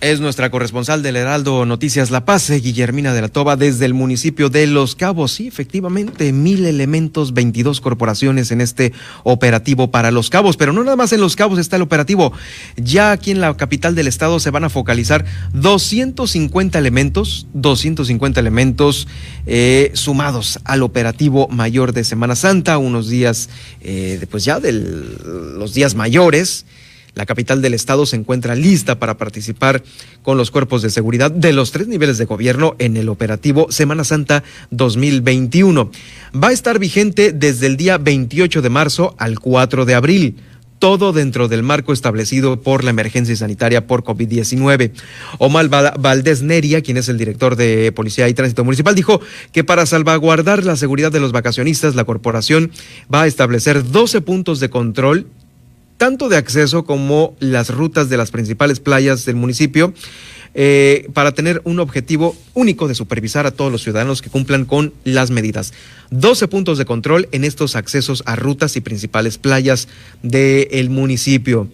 Es 0.00 0.20
nuestra 0.20 0.48
corresponsal 0.48 1.02
del 1.02 1.16
Heraldo 1.16 1.66
Noticias 1.66 2.12
La 2.12 2.24
Paz, 2.24 2.48
eh, 2.50 2.60
Guillermina 2.60 3.12
de 3.12 3.20
la 3.20 3.26
Toba, 3.26 3.56
desde 3.56 3.84
el 3.84 3.94
municipio 3.94 4.48
de 4.48 4.68
Los 4.68 4.94
Cabos. 4.94 5.32
Sí, 5.32 5.48
efectivamente, 5.48 6.32
mil 6.32 6.66
elementos, 6.66 7.34
22 7.34 7.80
corporaciones 7.80 8.52
en 8.52 8.60
este 8.60 8.92
operativo 9.24 9.90
para 9.90 10.12
Los 10.12 10.30
Cabos. 10.30 10.56
Pero 10.56 10.72
no 10.72 10.84
nada 10.84 10.94
más 10.94 11.12
en 11.12 11.20
Los 11.20 11.34
Cabos 11.34 11.58
está 11.58 11.74
el 11.74 11.82
operativo. 11.82 12.32
Ya 12.76 13.10
aquí 13.10 13.32
en 13.32 13.40
la 13.40 13.56
capital 13.56 13.96
del 13.96 14.06
estado 14.06 14.38
se 14.38 14.50
van 14.50 14.62
a 14.62 14.70
focalizar 14.70 15.24
250 15.54 16.78
elementos, 16.78 17.48
250 17.54 18.38
elementos 18.38 19.08
eh, 19.46 19.90
sumados 19.94 20.60
al 20.62 20.84
operativo 20.84 21.48
mayor 21.48 21.92
de 21.92 22.04
Semana 22.04 22.36
Santa, 22.36 22.78
unos 22.78 23.08
días, 23.08 23.48
eh, 23.80 24.24
pues 24.30 24.44
ya 24.44 24.60
de 24.60 24.70
los 24.70 25.74
días 25.74 25.96
mayores. 25.96 26.66
La 27.18 27.26
capital 27.26 27.60
del 27.60 27.74
estado 27.74 28.06
se 28.06 28.14
encuentra 28.14 28.54
lista 28.54 29.00
para 29.00 29.16
participar 29.16 29.82
con 30.22 30.38
los 30.38 30.52
cuerpos 30.52 30.82
de 30.82 30.90
seguridad 30.90 31.32
de 31.32 31.52
los 31.52 31.72
tres 31.72 31.88
niveles 31.88 32.16
de 32.16 32.26
gobierno 32.26 32.76
en 32.78 32.96
el 32.96 33.08
operativo 33.08 33.72
Semana 33.72 34.04
Santa 34.04 34.44
2021. 34.70 35.90
Va 36.40 36.48
a 36.50 36.52
estar 36.52 36.78
vigente 36.78 37.32
desde 37.32 37.66
el 37.66 37.76
día 37.76 37.98
28 37.98 38.62
de 38.62 38.70
marzo 38.70 39.16
al 39.18 39.40
4 39.40 39.84
de 39.84 39.94
abril 39.96 40.36
todo 40.78 41.12
dentro 41.12 41.48
del 41.48 41.64
marco 41.64 41.92
establecido 41.92 42.62
por 42.62 42.84
la 42.84 42.90
emergencia 42.90 43.34
sanitaria 43.34 43.88
por 43.88 44.04
COVID-19. 44.04 44.92
Omar 45.38 45.68
Valdés 45.98 46.42
Neria, 46.42 46.82
quien 46.82 46.98
es 46.98 47.08
el 47.08 47.18
director 47.18 47.56
de 47.56 47.90
Policía 47.90 48.28
y 48.28 48.34
Tránsito 48.34 48.62
Municipal, 48.62 48.94
dijo 48.94 49.20
que 49.50 49.64
para 49.64 49.86
salvaguardar 49.86 50.64
la 50.64 50.76
seguridad 50.76 51.10
de 51.10 51.18
los 51.18 51.32
vacacionistas, 51.32 51.96
la 51.96 52.04
corporación 52.04 52.70
va 53.12 53.22
a 53.22 53.26
establecer 53.26 53.90
12 53.90 54.20
puntos 54.20 54.60
de 54.60 54.70
control 54.70 55.26
tanto 55.98 56.28
de 56.28 56.36
acceso 56.38 56.84
como 56.84 57.36
las 57.40 57.68
rutas 57.68 58.08
de 58.08 58.16
las 58.16 58.30
principales 58.30 58.80
playas 58.80 59.26
del 59.26 59.36
municipio, 59.36 59.92
eh, 60.54 61.08
para 61.12 61.32
tener 61.32 61.60
un 61.64 61.78
objetivo 61.78 62.34
único 62.54 62.88
de 62.88 62.94
supervisar 62.94 63.46
a 63.46 63.50
todos 63.50 63.70
los 63.70 63.82
ciudadanos 63.82 64.22
que 64.22 64.30
cumplan 64.30 64.64
con 64.64 64.94
las 65.04 65.30
medidas. 65.30 65.74
12 66.10 66.48
puntos 66.48 66.78
de 66.78 66.86
control 66.86 67.28
en 67.32 67.44
estos 67.44 67.76
accesos 67.76 68.22
a 68.26 68.34
rutas 68.34 68.74
y 68.76 68.80
principales 68.80 69.36
playas 69.38 69.88
del 70.22 70.88
municipio. 70.88 71.68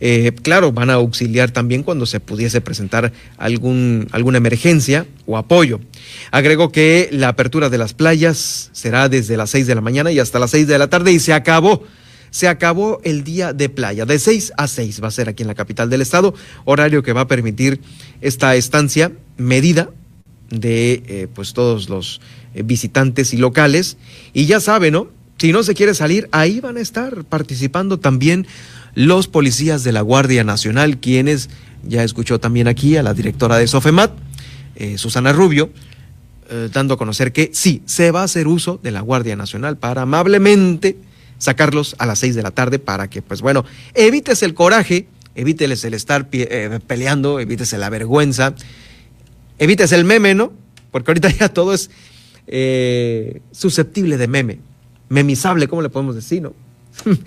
Eh, 0.00 0.32
claro, 0.42 0.72
van 0.72 0.90
a 0.90 0.94
auxiliar 0.94 1.50
también 1.50 1.82
cuando 1.82 2.06
se 2.06 2.20
pudiese 2.20 2.60
presentar 2.60 3.12
algún, 3.36 4.08
alguna 4.12 4.38
emergencia 4.38 5.06
o 5.26 5.36
apoyo. 5.36 5.80
Agregó 6.30 6.70
que 6.70 7.08
la 7.12 7.28
apertura 7.28 7.68
de 7.68 7.78
las 7.78 7.94
playas 7.94 8.70
será 8.72 9.08
desde 9.08 9.36
las 9.36 9.50
6 9.50 9.66
de 9.66 9.74
la 9.74 9.80
mañana 9.80 10.12
y 10.12 10.18
hasta 10.18 10.38
las 10.38 10.52
6 10.52 10.66
de 10.66 10.78
la 10.78 10.88
tarde 10.88 11.12
y 11.12 11.18
se 11.18 11.32
acabó 11.32 11.84
se 12.30 12.48
acabó 12.48 13.00
el 13.04 13.24
día 13.24 13.52
de 13.52 13.68
playa. 13.68 14.04
De 14.04 14.18
6 14.18 14.52
a 14.56 14.68
6 14.68 15.02
va 15.02 15.08
a 15.08 15.12
ser 15.12 15.28
aquí 15.28 15.42
en 15.42 15.48
la 15.48 15.54
capital 15.54 15.90
del 15.90 16.00
estado, 16.00 16.34
horario 16.64 17.02
que 17.02 17.12
va 17.12 17.22
a 17.22 17.28
permitir 17.28 17.80
esta 18.20 18.54
estancia 18.56 19.12
medida 19.36 19.90
de 20.50 21.02
eh, 21.06 21.28
pues 21.32 21.52
todos 21.52 21.88
los 21.88 22.20
eh, 22.54 22.62
visitantes 22.62 23.32
y 23.32 23.36
locales. 23.36 23.96
Y 24.32 24.46
ya 24.46 24.60
saben, 24.60 24.94
¿no? 24.94 25.08
Si 25.38 25.52
no 25.52 25.62
se 25.62 25.74
quiere 25.74 25.94
salir, 25.94 26.28
ahí 26.32 26.60
van 26.60 26.76
a 26.76 26.80
estar 26.80 27.24
participando 27.24 27.98
también 27.98 28.46
los 28.94 29.28
policías 29.28 29.84
de 29.84 29.92
la 29.92 30.00
Guardia 30.00 30.42
Nacional, 30.42 30.98
quienes 30.98 31.48
ya 31.86 32.02
escuchó 32.02 32.40
también 32.40 32.66
aquí 32.66 32.96
a 32.96 33.04
la 33.04 33.14
directora 33.14 33.56
de 33.56 33.68
Sofemat, 33.68 34.10
eh, 34.74 34.98
Susana 34.98 35.32
Rubio, 35.32 35.70
dando 36.72 36.94
a 36.94 36.96
conocer 36.96 37.30
que 37.30 37.50
sí, 37.52 37.82
se 37.84 38.10
va 38.10 38.22
a 38.22 38.24
hacer 38.24 38.48
uso 38.48 38.80
de 38.82 38.90
la 38.90 39.02
Guardia 39.02 39.36
Nacional 39.36 39.76
para 39.76 40.00
amablemente 40.00 40.96
sacarlos 41.38 41.96
a 41.98 42.06
las 42.06 42.18
seis 42.18 42.34
de 42.34 42.42
la 42.42 42.50
tarde 42.50 42.78
para 42.78 43.08
que, 43.08 43.22
pues 43.22 43.40
bueno, 43.40 43.64
evites 43.94 44.42
el 44.42 44.54
coraje, 44.54 45.06
evíteles 45.34 45.84
el 45.84 45.94
estar 45.94 46.28
eh, 46.32 46.80
peleando, 46.86 47.40
evítese 47.40 47.78
la 47.78 47.90
vergüenza, 47.90 48.54
evites 49.58 49.92
el 49.92 50.04
meme, 50.04 50.34
¿no? 50.34 50.52
Porque 50.90 51.10
ahorita 51.10 51.30
ya 51.38 51.48
todo 51.48 51.72
es 51.72 51.90
eh, 52.46 53.40
susceptible 53.52 54.16
de 54.16 54.28
meme, 54.28 54.58
memizable, 55.08 55.68
¿cómo 55.68 55.82
le 55.82 55.88
podemos 55.88 56.14
decir, 56.14 56.42
no? 56.42 56.52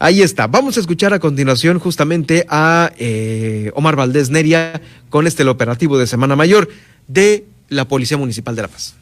Ahí 0.00 0.22
está. 0.22 0.46
Vamos 0.46 0.76
a 0.76 0.80
escuchar 0.80 1.12
a 1.12 1.18
continuación 1.18 1.80
justamente 1.80 2.46
a 2.48 2.92
eh, 2.98 3.72
Omar 3.74 3.96
Valdés 3.96 4.30
Neria 4.30 4.80
con 5.10 5.26
este 5.26 5.42
el 5.42 5.48
operativo 5.48 5.98
de 5.98 6.06
Semana 6.06 6.36
Mayor 6.36 6.68
de 7.08 7.46
la 7.68 7.88
Policía 7.88 8.16
Municipal 8.16 8.54
de 8.54 8.62
La 8.62 8.68
Paz. 8.68 8.94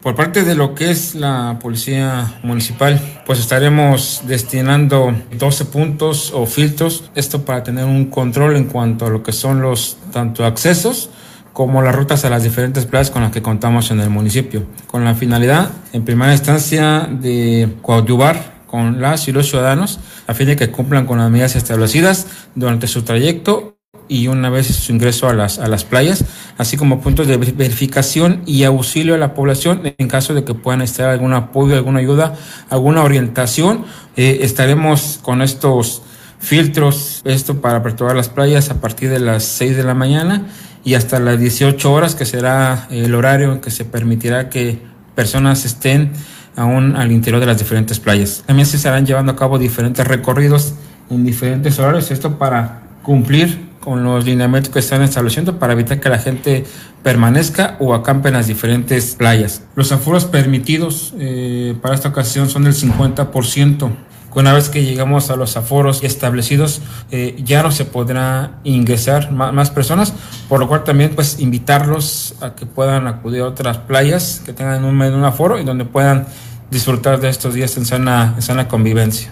Por 0.00 0.14
parte 0.14 0.44
de 0.44 0.54
lo 0.54 0.74
que 0.74 0.90
es 0.90 1.14
la 1.14 1.58
Policía 1.60 2.38
Municipal, 2.42 3.00
pues 3.26 3.40
estaremos 3.40 4.22
destinando 4.26 5.14
12 5.36 5.64
puntos 5.64 6.32
o 6.32 6.46
filtros, 6.46 7.10
esto 7.14 7.44
para 7.44 7.62
tener 7.62 7.84
un 7.86 8.06
control 8.06 8.56
en 8.56 8.66
cuanto 8.66 9.06
a 9.06 9.10
lo 9.10 9.22
que 9.22 9.32
son 9.32 9.62
los 9.62 9.96
tanto 10.12 10.44
accesos 10.44 11.10
como 11.52 11.80
las 11.80 11.94
rutas 11.94 12.24
a 12.26 12.30
las 12.30 12.42
diferentes 12.42 12.84
playas 12.84 13.10
con 13.10 13.22
las 13.22 13.32
que 13.32 13.40
contamos 13.40 13.90
en 13.90 14.00
el 14.00 14.10
municipio, 14.10 14.66
con 14.86 15.04
la 15.04 15.14
finalidad, 15.14 15.70
en 15.94 16.04
primera 16.04 16.32
instancia, 16.32 17.08
de 17.10 17.76
coadyuvar 17.80 18.66
con 18.66 19.00
las 19.00 19.26
y 19.28 19.32
los 19.32 19.48
ciudadanos 19.48 19.98
a 20.26 20.34
fin 20.34 20.48
de 20.48 20.56
que 20.56 20.70
cumplan 20.70 21.06
con 21.06 21.18
las 21.18 21.30
medidas 21.30 21.56
establecidas 21.56 22.26
durante 22.54 22.86
su 22.86 23.02
trayecto 23.02 23.75
y 24.08 24.28
una 24.28 24.50
vez 24.50 24.66
su 24.66 24.92
ingreso 24.92 25.28
a 25.28 25.34
las, 25.34 25.58
a 25.58 25.68
las 25.68 25.84
playas 25.84 26.24
así 26.58 26.76
como 26.76 27.00
puntos 27.00 27.26
de 27.26 27.36
verificación 27.36 28.42
y 28.46 28.64
auxilio 28.64 29.14
a 29.14 29.18
la 29.18 29.34
población 29.34 29.82
en 29.98 30.08
caso 30.08 30.34
de 30.34 30.44
que 30.44 30.54
puedan 30.54 30.80
necesitar 30.80 31.10
algún 31.10 31.34
apoyo, 31.34 31.74
alguna 31.74 32.00
ayuda, 32.00 32.34
alguna 32.70 33.02
orientación. 33.02 33.84
Eh, 34.16 34.38
estaremos 34.42 35.18
con 35.22 35.42
estos 35.42 36.02
filtros, 36.38 37.22
esto 37.24 37.60
para 37.60 37.78
aperturar 37.78 38.16
las 38.16 38.28
playas 38.28 38.70
a 38.70 38.80
partir 38.80 39.10
de 39.10 39.20
las 39.20 39.44
6 39.44 39.76
de 39.76 39.82
la 39.84 39.94
mañana 39.94 40.46
y 40.84 40.94
hasta 40.94 41.18
las 41.18 41.38
18 41.38 41.92
horas, 41.92 42.14
que 42.14 42.24
será 42.24 42.86
el 42.90 43.14
horario 43.14 43.52
en 43.52 43.60
que 43.60 43.70
se 43.70 43.84
permitirá 43.84 44.48
que 44.48 44.78
personas 45.14 45.64
estén 45.64 46.12
aún 46.54 46.96
al 46.96 47.12
interior 47.12 47.40
de 47.40 47.46
las 47.46 47.58
diferentes 47.58 48.00
playas. 48.00 48.44
También 48.46 48.66
se 48.66 48.76
estarán 48.76 49.04
llevando 49.04 49.32
a 49.32 49.36
cabo 49.36 49.58
diferentes 49.58 50.06
recorridos 50.06 50.74
en 51.10 51.24
diferentes 51.24 51.78
horarios, 51.78 52.10
esto 52.10 52.38
para 52.38 52.82
cumplir 53.02 53.65
con 53.86 54.02
los 54.02 54.24
lineamientos 54.24 54.72
que 54.72 54.80
están 54.80 55.02
estableciendo 55.02 55.60
para 55.60 55.72
evitar 55.72 56.00
que 56.00 56.08
la 56.08 56.18
gente 56.18 56.64
permanezca 57.04 57.76
o 57.78 57.94
acampe 57.94 58.30
en 58.30 58.34
las 58.34 58.48
diferentes 58.48 59.14
playas. 59.14 59.62
Los 59.76 59.92
aforos 59.92 60.24
permitidos 60.24 61.14
eh, 61.20 61.76
para 61.80 61.94
esta 61.94 62.08
ocasión 62.08 62.50
son 62.50 62.64
del 62.64 62.74
50%. 62.74 63.92
Una 64.34 64.52
vez 64.52 64.70
que 64.70 64.84
llegamos 64.84 65.30
a 65.30 65.36
los 65.36 65.56
aforos 65.56 66.02
establecidos, 66.02 66.82
eh, 67.12 67.40
ya 67.44 67.62
no 67.62 67.70
se 67.70 67.84
podrá 67.84 68.58
ingresar 68.64 69.30
más, 69.30 69.70
personas, 69.70 70.12
por 70.48 70.58
lo 70.58 70.66
cual 70.66 70.82
también 70.82 71.12
pues 71.14 71.38
invitarlos 71.38 72.34
a 72.40 72.56
que 72.56 72.66
puedan 72.66 73.06
acudir 73.06 73.42
a 73.42 73.46
otras 73.46 73.78
playas 73.78 74.42
que 74.44 74.52
tengan 74.52 74.84
un, 74.84 75.00
un 75.00 75.24
aforo 75.24 75.60
y 75.60 75.64
donde 75.64 75.84
puedan 75.84 76.26
disfrutar 76.72 77.20
de 77.20 77.28
estos 77.28 77.54
días 77.54 77.76
en 77.76 77.86
sana, 77.86 78.32
en 78.34 78.42
sana 78.42 78.66
convivencia. 78.66 79.30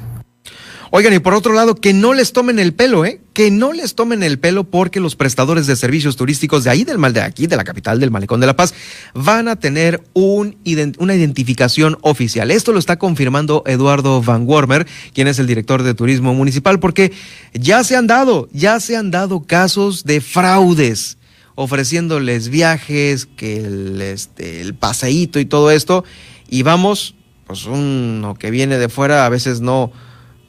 Oigan, 0.96 1.12
y 1.12 1.18
por 1.18 1.34
otro 1.34 1.54
lado, 1.54 1.74
que 1.74 1.92
no 1.92 2.14
les 2.14 2.32
tomen 2.32 2.60
el 2.60 2.72
pelo, 2.72 3.04
¿eh? 3.04 3.20
Que 3.32 3.50
no 3.50 3.72
les 3.72 3.96
tomen 3.96 4.22
el 4.22 4.38
pelo 4.38 4.62
porque 4.62 5.00
los 5.00 5.16
prestadores 5.16 5.66
de 5.66 5.74
servicios 5.74 6.14
turísticos 6.14 6.62
de 6.62 6.70
ahí 6.70 6.84
del 6.84 6.98
mal 6.98 7.12
de 7.12 7.20
aquí, 7.20 7.48
de 7.48 7.56
la 7.56 7.64
capital 7.64 7.98
del 7.98 8.12
Malecón 8.12 8.38
de 8.38 8.46
la 8.46 8.54
Paz, 8.54 8.74
van 9.12 9.48
a 9.48 9.56
tener 9.56 10.04
un, 10.12 10.56
una 10.98 11.16
identificación 11.16 11.98
oficial. 12.02 12.52
Esto 12.52 12.70
lo 12.70 12.78
está 12.78 12.96
confirmando 12.96 13.64
Eduardo 13.66 14.22
Van 14.22 14.46
Wormer, 14.46 14.86
quien 15.12 15.26
es 15.26 15.40
el 15.40 15.48
director 15.48 15.82
de 15.82 15.94
turismo 15.94 16.32
municipal, 16.32 16.78
porque 16.78 17.12
ya 17.54 17.82
se 17.82 17.96
han 17.96 18.06
dado, 18.06 18.48
ya 18.52 18.78
se 18.78 18.96
han 18.96 19.10
dado 19.10 19.42
casos 19.42 20.04
de 20.04 20.20
fraudes 20.20 21.18
ofreciéndoles 21.56 22.50
viajes, 22.50 23.26
que 23.26 23.56
el, 23.56 24.00
este, 24.00 24.60
el 24.60 24.74
paseíto 24.74 25.40
y 25.40 25.44
todo 25.44 25.72
esto, 25.72 26.04
y 26.48 26.62
vamos, 26.62 27.16
pues 27.48 27.66
uno 27.66 28.36
que 28.36 28.52
viene 28.52 28.78
de 28.78 28.88
fuera 28.88 29.26
a 29.26 29.28
veces 29.28 29.60
no 29.60 29.90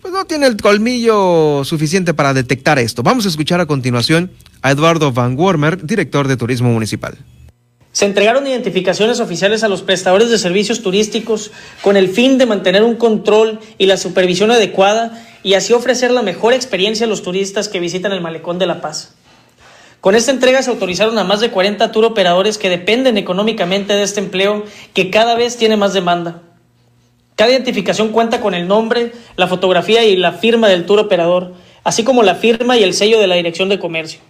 pues 0.05 0.13
no 0.13 0.25
tiene 0.25 0.45
el 0.45 0.55
colmillo 0.57 1.63
suficiente 1.63 2.13
para 2.13 2.35
detectar 2.35 2.77
esto. 2.77 3.01
Vamos 3.01 3.25
a 3.25 3.29
escuchar 3.29 3.59
a 3.59 3.65
continuación 3.65 4.29
a 4.61 4.69
Eduardo 4.69 5.11
Van 5.11 5.35
Wormer, 5.35 5.83
director 5.83 6.27
de 6.27 6.37
Turismo 6.37 6.71
Municipal. 6.71 7.17
Se 7.91 8.05
entregaron 8.05 8.45
identificaciones 8.45 9.19
oficiales 9.19 9.63
a 9.63 9.67
los 9.67 9.81
prestadores 9.81 10.29
de 10.29 10.37
servicios 10.37 10.83
turísticos 10.83 11.49
con 11.81 11.97
el 11.97 12.09
fin 12.09 12.37
de 12.37 12.45
mantener 12.45 12.83
un 12.83 12.97
control 12.97 13.59
y 13.79 13.87
la 13.87 13.97
supervisión 13.97 14.51
adecuada 14.51 15.25
y 15.41 15.55
así 15.55 15.73
ofrecer 15.73 16.11
la 16.11 16.21
mejor 16.21 16.53
experiencia 16.53 17.07
a 17.07 17.09
los 17.09 17.23
turistas 17.23 17.67
que 17.67 17.79
visitan 17.79 18.11
el 18.11 18.21
Malecón 18.21 18.59
de 18.59 18.67
La 18.67 18.81
Paz. 18.81 19.15
Con 20.01 20.13
esta 20.13 20.29
entrega 20.29 20.61
se 20.61 20.69
autorizaron 20.69 21.17
a 21.17 21.23
más 21.23 21.39
de 21.39 21.49
40 21.49 21.91
tour 21.91 22.05
operadores 22.05 22.59
que 22.59 22.69
dependen 22.69 23.17
económicamente 23.17 23.93
de 23.93 24.03
este 24.03 24.19
empleo 24.19 24.65
que 24.93 25.09
cada 25.09 25.33
vez 25.33 25.57
tiene 25.57 25.77
más 25.77 25.93
demanda. 25.93 26.43
Cada 27.35 27.51
identificación 27.51 28.09
cuenta 28.09 28.39
con 28.39 28.53
el 28.53 28.67
nombre, 28.67 29.11
la 29.35 29.47
fotografía 29.47 30.05
y 30.05 30.15
la 30.15 30.31
firma 30.31 30.69
del 30.69 30.85
tour 30.85 30.99
operador, 30.99 31.53
así 31.83 32.03
como 32.03 32.23
la 32.23 32.35
firma 32.35 32.77
y 32.77 32.83
el 32.83 32.93
sello 32.93 33.19
de 33.19 33.27
la 33.27 33.35
Dirección 33.35 33.67
de 33.67 33.77
Comercio. 33.77 34.21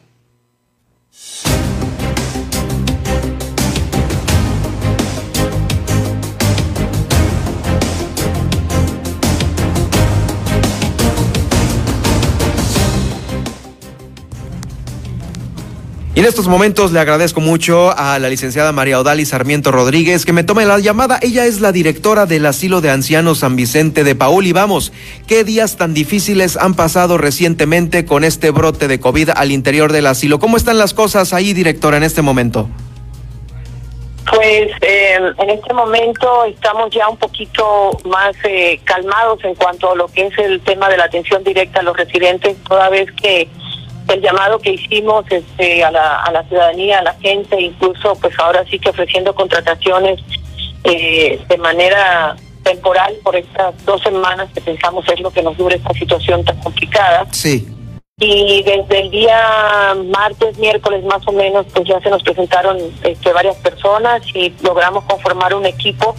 Y 16.15 16.21
en 16.21 16.27
estos 16.27 16.47
momentos 16.47 16.93
le 16.93 17.01
agradezco 17.01 17.41
mucho 17.41 17.93
a 17.97 18.17
la 18.19 18.29
licenciada 18.29 18.71
María 18.71 19.01
Odali 19.01 19.25
Sarmiento 19.25 19.69
Rodríguez 19.69 20.25
que 20.25 20.31
me 20.31 20.45
tome 20.45 20.65
la 20.65 20.79
llamada. 20.79 21.19
Ella 21.21 21.45
es 21.45 21.59
la 21.59 21.73
directora 21.73 22.25
del 22.25 22.45
Asilo 22.45 22.79
de 22.79 22.89
Ancianos 22.89 23.39
San 23.39 23.57
Vicente 23.57 24.05
de 24.05 24.15
Paul. 24.15 24.47
Y 24.47 24.53
vamos, 24.53 24.93
¿qué 25.27 25.43
días 25.43 25.75
tan 25.75 25.93
difíciles 25.93 26.55
han 26.55 26.73
pasado 26.73 27.17
recientemente 27.17 28.05
con 28.05 28.23
este 28.23 28.51
brote 28.51 28.87
de 28.87 29.01
COVID 29.01 29.31
al 29.35 29.51
interior 29.51 29.91
del 29.91 30.07
asilo? 30.07 30.39
¿Cómo 30.39 30.55
están 30.55 30.77
las 30.77 30.93
cosas 30.93 31.33
ahí, 31.33 31.51
directora, 31.51 31.97
en 31.97 32.03
este 32.03 32.21
momento? 32.21 32.69
Pues 34.31 34.71
eh, 34.81 35.17
en 35.37 35.49
este 35.49 35.73
momento 35.73 36.45
estamos 36.45 36.91
ya 36.91 37.09
un 37.09 37.17
poquito 37.17 37.91
más 38.05 38.33
eh, 38.45 38.79
calmados 38.85 39.43
en 39.43 39.53
cuanto 39.55 39.91
a 39.91 39.95
lo 39.95 40.07
que 40.07 40.27
es 40.27 40.37
el 40.37 40.61
tema 40.61 40.87
de 40.87 40.95
la 40.95 41.03
atención 41.03 41.43
directa 41.43 41.81
a 41.81 41.83
los 41.83 41.97
residentes, 41.97 42.55
toda 42.63 42.89
vez 42.89 43.11
que 43.21 43.49
el 44.07 44.21
llamado 44.21 44.59
que 44.59 44.71
hicimos 44.71 45.25
este, 45.29 45.83
a, 45.83 45.91
la, 45.91 46.17
a 46.23 46.31
la 46.31 46.43
ciudadanía, 46.43 46.99
a 46.99 47.03
la 47.03 47.13
gente, 47.15 47.59
incluso 47.59 48.15
pues 48.15 48.37
ahora 48.39 48.63
sí 48.69 48.79
que 48.79 48.89
ofreciendo 48.89 49.33
contrataciones 49.33 50.21
eh, 50.83 51.39
de 51.47 51.57
manera 51.57 52.35
temporal 52.63 53.15
por 53.23 53.35
estas 53.35 53.73
dos 53.85 54.01
semanas 54.01 54.49
que 54.53 54.61
pensamos 54.61 55.07
es 55.07 55.19
lo 55.19 55.31
que 55.31 55.41
nos 55.41 55.57
dure 55.57 55.75
esta 55.75 55.93
situación 55.93 56.43
tan 56.43 56.57
complicada. 56.59 57.25
Sí. 57.31 57.67
Y 58.17 58.63
desde 58.63 59.01
el 59.01 59.11
día 59.11 59.93
martes, 60.05 60.57
miércoles 60.57 61.03
más 61.03 61.27
o 61.27 61.31
menos, 61.31 61.65
pues 61.73 61.87
ya 61.87 61.99
se 61.99 62.09
nos 62.09 62.23
presentaron 62.23 62.77
este, 63.03 63.33
varias 63.33 63.57
personas 63.57 64.21
y 64.33 64.53
logramos 64.63 65.03
conformar 65.03 65.53
un 65.53 65.65
equipo 65.65 66.15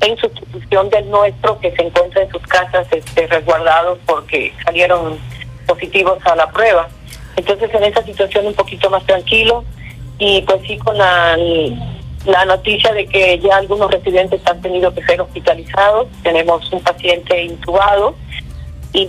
en 0.00 0.16
sustitución 0.16 0.90
del 0.90 1.10
nuestro 1.10 1.58
que 1.60 1.70
se 1.72 1.82
encuentra 1.82 2.22
en 2.22 2.30
sus 2.30 2.42
casas 2.42 2.86
este, 2.90 3.26
resguardados 3.28 3.98
porque 4.06 4.52
salieron 4.64 5.18
positivos 5.66 6.18
a 6.26 6.36
la 6.36 6.50
prueba. 6.50 6.88
Entonces 7.36 7.70
en 7.72 7.84
esa 7.84 8.02
situación 8.02 8.46
un 8.46 8.54
poquito 8.54 8.90
más 8.90 9.04
tranquilo 9.04 9.64
y 10.18 10.42
pues 10.42 10.62
sí 10.66 10.78
con 10.78 10.96
la, 10.96 11.36
la 12.24 12.44
noticia 12.46 12.92
de 12.92 13.06
que 13.06 13.38
ya 13.38 13.56
algunos 13.56 13.90
residentes 13.90 14.40
han 14.46 14.60
tenido 14.60 14.92
que 14.94 15.02
ser 15.04 15.20
hospitalizados. 15.20 16.08
Tenemos 16.22 16.70
un 16.72 16.80
paciente 16.80 17.44
intubado 17.44 18.14
y 18.92 19.08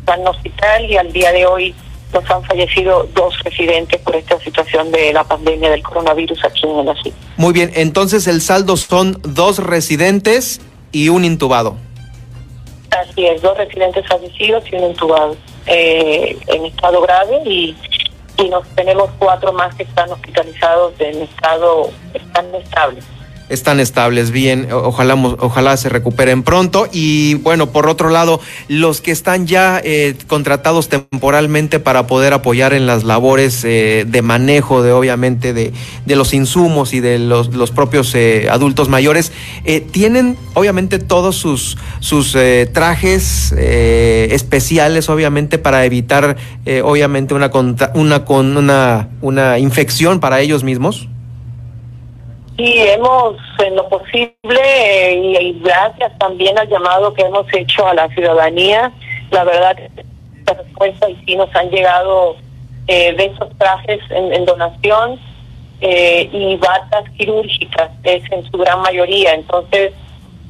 está 0.00 0.14
en 0.14 0.26
hospital 0.28 0.90
y 0.90 0.96
al 0.96 1.12
día 1.12 1.32
de 1.32 1.46
hoy 1.46 1.74
nos 2.12 2.30
han 2.30 2.44
fallecido 2.44 3.08
dos 3.14 3.36
residentes 3.42 4.00
por 4.00 4.14
esta 4.14 4.38
situación 4.38 4.92
de 4.92 5.12
la 5.12 5.24
pandemia 5.24 5.70
del 5.70 5.82
coronavirus 5.82 6.44
aquí 6.44 6.64
en 6.64 6.78
el 6.78 6.88
asilo. 6.88 7.16
Muy 7.36 7.52
bien, 7.52 7.72
entonces 7.74 8.28
el 8.28 8.40
saldo 8.40 8.76
son 8.76 9.20
dos 9.22 9.58
residentes 9.58 10.60
y 10.92 11.08
un 11.08 11.24
intubado. 11.24 11.76
Así 12.90 13.26
es, 13.26 13.42
dos 13.42 13.58
residentes 13.58 14.06
fallecidos 14.06 14.62
y 14.70 14.76
un 14.76 14.84
intubado 14.84 15.36
eh, 15.66 16.38
en 16.46 16.66
estado 16.66 17.00
grave 17.00 17.42
y, 17.44 17.76
y 18.38 18.48
nos 18.48 18.66
tenemos 18.70 19.10
cuatro 19.18 19.52
más 19.52 19.74
que 19.74 19.84
están 19.84 20.10
hospitalizados 20.10 20.94
en 20.98 21.22
estado 21.22 21.90
están 22.14 22.54
estables 22.54 23.04
están 23.48 23.80
estables, 23.80 24.30
bien, 24.30 24.68
ojalá, 24.72 25.14
ojalá 25.14 25.76
se 25.76 25.88
recuperen 25.88 26.42
pronto. 26.42 26.88
Y 26.92 27.34
bueno, 27.34 27.70
por 27.70 27.88
otro 27.88 28.08
lado, 28.08 28.40
los 28.68 29.00
que 29.00 29.10
están 29.10 29.46
ya 29.46 29.80
eh, 29.84 30.16
contratados 30.26 30.88
temporalmente 30.88 31.78
para 31.78 32.06
poder 32.06 32.32
apoyar 32.32 32.72
en 32.72 32.86
las 32.86 33.04
labores 33.04 33.64
eh, 33.64 34.04
de 34.08 34.22
manejo 34.22 34.82
de 34.82 34.92
obviamente 34.92 35.52
de, 35.52 35.72
los 36.06 36.32
insumos 36.32 36.94
y 36.94 37.00
de 37.00 37.18
los, 37.18 37.54
los 37.54 37.70
propios 37.70 38.14
eh, 38.14 38.48
adultos 38.50 38.88
mayores, 38.88 39.32
tienen 39.90 40.36
obviamente 40.54 40.98
todos 40.98 41.36
sus, 41.36 41.76
sus 42.00 42.36
trajes 42.72 43.52
especiales, 43.52 45.08
obviamente, 45.08 45.58
para 45.58 45.84
evitar 45.84 46.36
obviamente 46.84 47.34
una, 47.34 47.50
una, 47.94 48.24
una, 48.28 49.08
una 49.20 49.58
infección 49.58 50.20
para 50.20 50.40
ellos 50.40 50.62
mismos. 50.62 51.08
Sí, 52.56 52.72
hemos 52.78 53.36
en 53.58 53.74
lo 53.74 53.88
posible 53.88 55.12
y, 55.12 55.60
gracias 55.60 56.16
también 56.18 56.56
al 56.56 56.68
llamado 56.68 57.12
que 57.12 57.22
hemos 57.22 57.52
hecho 57.52 57.86
a 57.86 57.94
la 57.94 58.08
ciudadanía, 58.10 58.92
la 59.30 59.42
verdad 59.42 59.76
la 60.46 60.54
respuesta 60.54 61.10
y 61.10 61.16
sí 61.26 61.36
nos 61.36 61.52
han 61.56 61.70
llegado 61.70 62.36
eh, 62.86 63.12
de 63.14 63.24
esos 63.24 63.48
trajes 63.58 63.98
en, 64.10 64.44
donación 64.44 65.18
eh, 65.80 66.28
y 66.32 66.56
batas 66.56 67.10
quirúrgicas, 67.16 67.90
es 68.04 68.22
en 68.30 68.44
su 68.48 68.58
gran 68.58 68.80
mayoría. 68.82 69.34
Entonces 69.34 69.92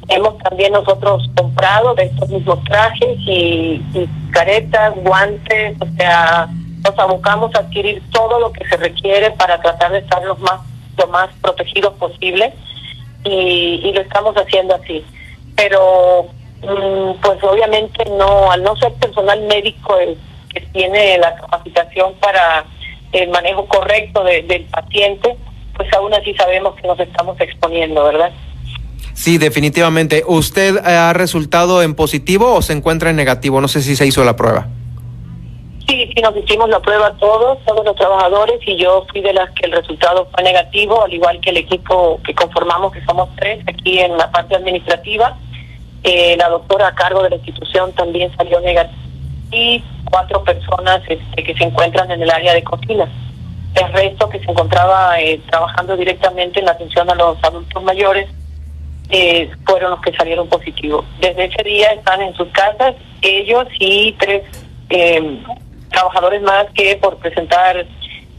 hemos 0.09 0.37
también 0.39 0.73
nosotros 0.75 1.31
comprado 1.35 1.95
de 1.95 2.05
estos 2.05 2.29
mismos 2.29 2.63
trajes 2.65 3.19
y, 3.21 3.81
y 3.95 4.09
caretas, 4.31 4.95
guantes, 4.97 5.77
o 5.81 5.87
sea, 5.97 6.49
nos 6.85 6.99
abocamos 6.99 7.55
a 7.55 7.61
adquirir 7.61 8.03
todo 8.11 8.41
lo 8.41 8.53
que 8.53 8.69
se 8.69 8.77
requiere 8.77 9.31
para 9.31 9.59
tratar 9.63 9.93
de 9.93 9.99
estar 9.99 10.23
los 10.25 10.39
más 10.41 10.61
lo 10.97 11.07
más 11.09 11.31
protegidos 11.41 11.95
posible 11.95 12.53
y, 13.25 13.93
lo 13.93 14.01
estamos 14.01 14.35
haciendo 14.37 14.75
así. 14.75 15.05
Pero 15.57 16.27
mm, 16.63 17.21
pues 17.23 17.43
obviamente 17.43 18.05
no, 18.07 18.51
al 18.51 18.63
no 18.63 18.77
ser 18.77 18.93
personal 18.95 19.41
médico 19.43 19.97
que 20.53 20.61
tiene 20.73 21.19
la 21.19 21.35
capacitación 21.37 22.15
para 22.15 22.65
el 23.13 23.29
manejo 23.31 23.67
correcto 23.67 24.25
del 24.25 24.65
paciente, 24.65 25.37
pues 25.77 25.93
aún 25.93 26.13
así 26.15 26.35
sabemos 26.35 26.75
que 26.77 26.87
nos 26.87 26.99
estamos 26.99 27.41
exponiendo, 27.41 28.05
¿verdad? 28.05 28.33
Sí, 29.15 29.39
definitivamente. 29.39 30.25
¿Usted 30.27 30.79
ha 30.79 31.13
resultado 31.13 31.83
en 31.83 31.95
positivo 31.95 32.53
o 32.53 32.63
se 32.63 32.73
encuentra 32.73 33.11
en 33.11 33.17
negativo? 33.17 33.61
No 33.61 33.69
sé 33.69 33.81
si 33.81 33.95
se 33.95 34.07
hizo 34.07 34.25
la 34.25 34.37
prueba. 34.37 34.67
Sí, 35.87 36.11
sí, 36.14 36.22
nos 36.22 36.37
hicimos 36.37 36.68
la 36.70 36.80
prueba 36.80 37.12
todos, 37.18 37.59
todos 37.66 37.85
los 37.85 37.95
trabajadores, 37.95 38.59
y 38.66 38.76
yo 38.76 39.05
fui 39.11 39.20
de 39.20 39.35
las 39.35 39.51
que 39.51 39.66
el 39.66 39.72
resultado 39.72 40.28
fue 40.32 40.43
negativo, 40.43 41.05
al 41.05 41.12
igual 41.12 41.41
que 41.41 41.51
el 41.51 41.59
equipo 41.59 42.20
que 42.24 42.35
conformamos, 42.35 42.93
que 42.93 43.05
somos 43.05 43.28
tres 43.37 43.62
aquí 43.66 43.99
en 43.99 44.16
la 44.16 44.30
parte 44.30 44.57
administrativa. 44.57 45.37
Eh, 46.03 46.37
la 46.39 46.49
doctora 46.49 46.89
a 46.89 46.95
cargo 46.95 47.22
de 47.22 47.30
la 47.30 47.37
institución 47.37 47.93
también 47.93 48.35
salió 48.37 48.61
negativa 48.61 49.05
y 49.51 49.82
cuatro 50.05 50.43
personas 50.45 51.03
este, 51.09 51.43
que 51.43 51.55
se 51.55 51.64
encuentran 51.64 52.11
en 52.11 52.22
el 52.22 52.30
área 52.30 52.55
de 52.55 52.62
cocina. 52.62 53.09
El 53.74 53.93
resto 53.93 54.28
que 54.28 54.39
se 54.39 54.51
encontraba 54.51 55.20
eh, 55.20 55.41
trabajando 55.51 55.97
directamente 55.97 56.61
en 56.61 56.66
la 56.66 56.72
atención 56.72 57.11
a 57.11 57.14
los 57.14 57.43
adultos 57.43 57.82
mayores 57.82 58.28
eh, 59.11 59.51
fueron 59.66 59.91
los 59.93 60.01
que 60.01 60.14
salieron 60.14 60.49
positivos. 60.49 61.05
Desde 61.20 61.47
ese 61.47 61.62
día 61.62 61.93
están 61.93 62.22
en 62.22 62.35
sus 62.35 62.49
casas 62.49 62.95
ellos 63.22 63.66
y 63.78 64.12
tres 64.12 64.43
eh, 64.91 65.41
trabajadores 65.95 66.43
más 66.43 66.67
que 66.75 66.97
por 66.97 67.17
presentar 67.19 67.87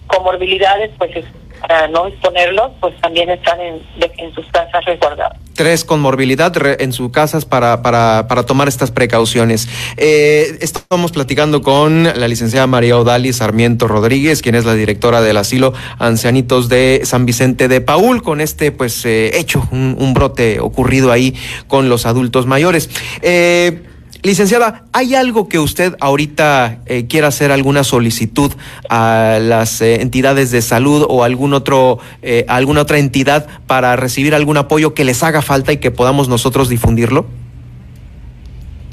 comorbilidades, 0.07 0.91
pues 0.97 1.25
para 1.61 1.87
no 1.87 2.07
exponerlos, 2.07 2.71
pues 2.79 2.95
también 3.01 3.29
están 3.29 3.59
en, 3.59 3.81
en 4.17 4.33
sus 4.33 4.45
casas 4.47 4.83
resguardados. 4.85 5.37
Tres 5.53 5.85
con 5.85 6.01
morbilidad 6.01 6.53
en 6.81 6.91
sus 6.91 7.11
casas 7.11 7.45
para, 7.45 7.81
para, 7.81 8.27
para 8.27 8.45
tomar 8.45 8.67
estas 8.67 8.91
precauciones. 8.91 9.69
Eh, 9.95 10.57
estamos 10.59 11.11
platicando 11.11 11.61
con 11.61 12.03
la 12.03 12.27
licenciada 12.27 12.67
María 12.67 12.97
Odali 12.97 13.31
Sarmiento 13.31 13.87
Rodríguez, 13.87 14.41
quien 14.41 14.55
es 14.55 14.65
la 14.65 14.73
directora 14.73 15.21
del 15.21 15.37
asilo 15.37 15.73
Ancianitos 15.97 16.67
de 16.67 17.01
San 17.05 17.25
Vicente 17.25 17.67
de 17.67 17.81
Paul, 17.81 18.21
con 18.21 18.41
este 18.41 18.71
pues 18.71 19.05
eh, 19.05 19.39
hecho, 19.39 19.67
un, 19.71 19.95
un, 19.97 20.13
brote 20.13 20.59
ocurrido 20.59 21.11
ahí 21.11 21.35
con 21.67 21.89
los 21.89 22.05
adultos 22.05 22.45
mayores. 22.45 22.89
Eh, 23.21 23.81
Licenciada, 24.23 24.83
¿hay 24.91 25.13
algo 25.13 25.47
que 25.47 25.59
usted 25.59 25.95
ahorita 25.99 26.79
eh, 26.87 27.05
quiera 27.07 27.27
hacer 27.27 27.51
alguna 27.51 27.83
solicitud 27.83 28.51
a 28.89 29.37
las 29.39 29.81
eh, 29.81 30.01
entidades 30.01 30.51
de 30.51 30.61
salud 30.61 31.05
o 31.07 31.23
algún 31.23 31.53
otro, 31.53 31.99
eh, 32.21 32.45
alguna 32.47 32.81
otra 32.81 32.97
entidad 32.97 33.47
para 33.67 33.95
recibir 33.95 34.33
algún 34.33 34.57
apoyo 34.57 34.93
que 34.93 35.03
les 35.03 35.21
haga 35.21 35.41
falta 35.41 35.73
y 35.73 35.77
que 35.77 35.91
podamos 35.91 36.27
nosotros 36.27 36.69
difundirlo? 36.69 37.25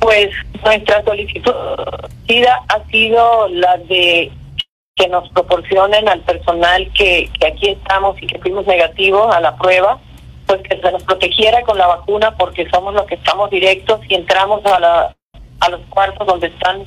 Pues 0.01 0.29
nuestra 0.64 1.03
solicitud 1.05 1.53
ha 1.53 2.91
sido 2.91 3.49
la 3.49 3.79
de 3.89 4.31
que 4.97 5.09
nos 5.09 5.29
proporcionen 5.31 6.09
al 6.09 6.20
personal 6.20 6.91
que, 6.93 7.31
que 7.39 7.47
aquí 7.47 7.70
estamos 7.70 8.20
y 8.20 8.27
que 8.27 8.39
fuimos 8.39 8.66
negativos 8.66 9.35
a 9.35 9.41
la 9.41 9.57
prueba 9.57 9.99
pues 10.53 10.68
que 10.68 10.78
se 10.78 10.92
nos 10.92 11.03
protegiera 11.05 11.62
con 11.62 11.78
la 11.78 11.86
vacuna 11.86 12.36
porque 12.36 12.68
somos 12.68 12.92
los 12.92 13.07
que 13.07 13.14
estamos 13.14 13.48
directos 13.48 14.00
y 14.07 14.14
entramos 14.14 14.62
a 14.66 14.78
la 14.78 15.16
a 15.61 15.68
los 15.70 15.80
cuartos 15.88 16.26
donde 16.26 16.48
están 16.48 16.84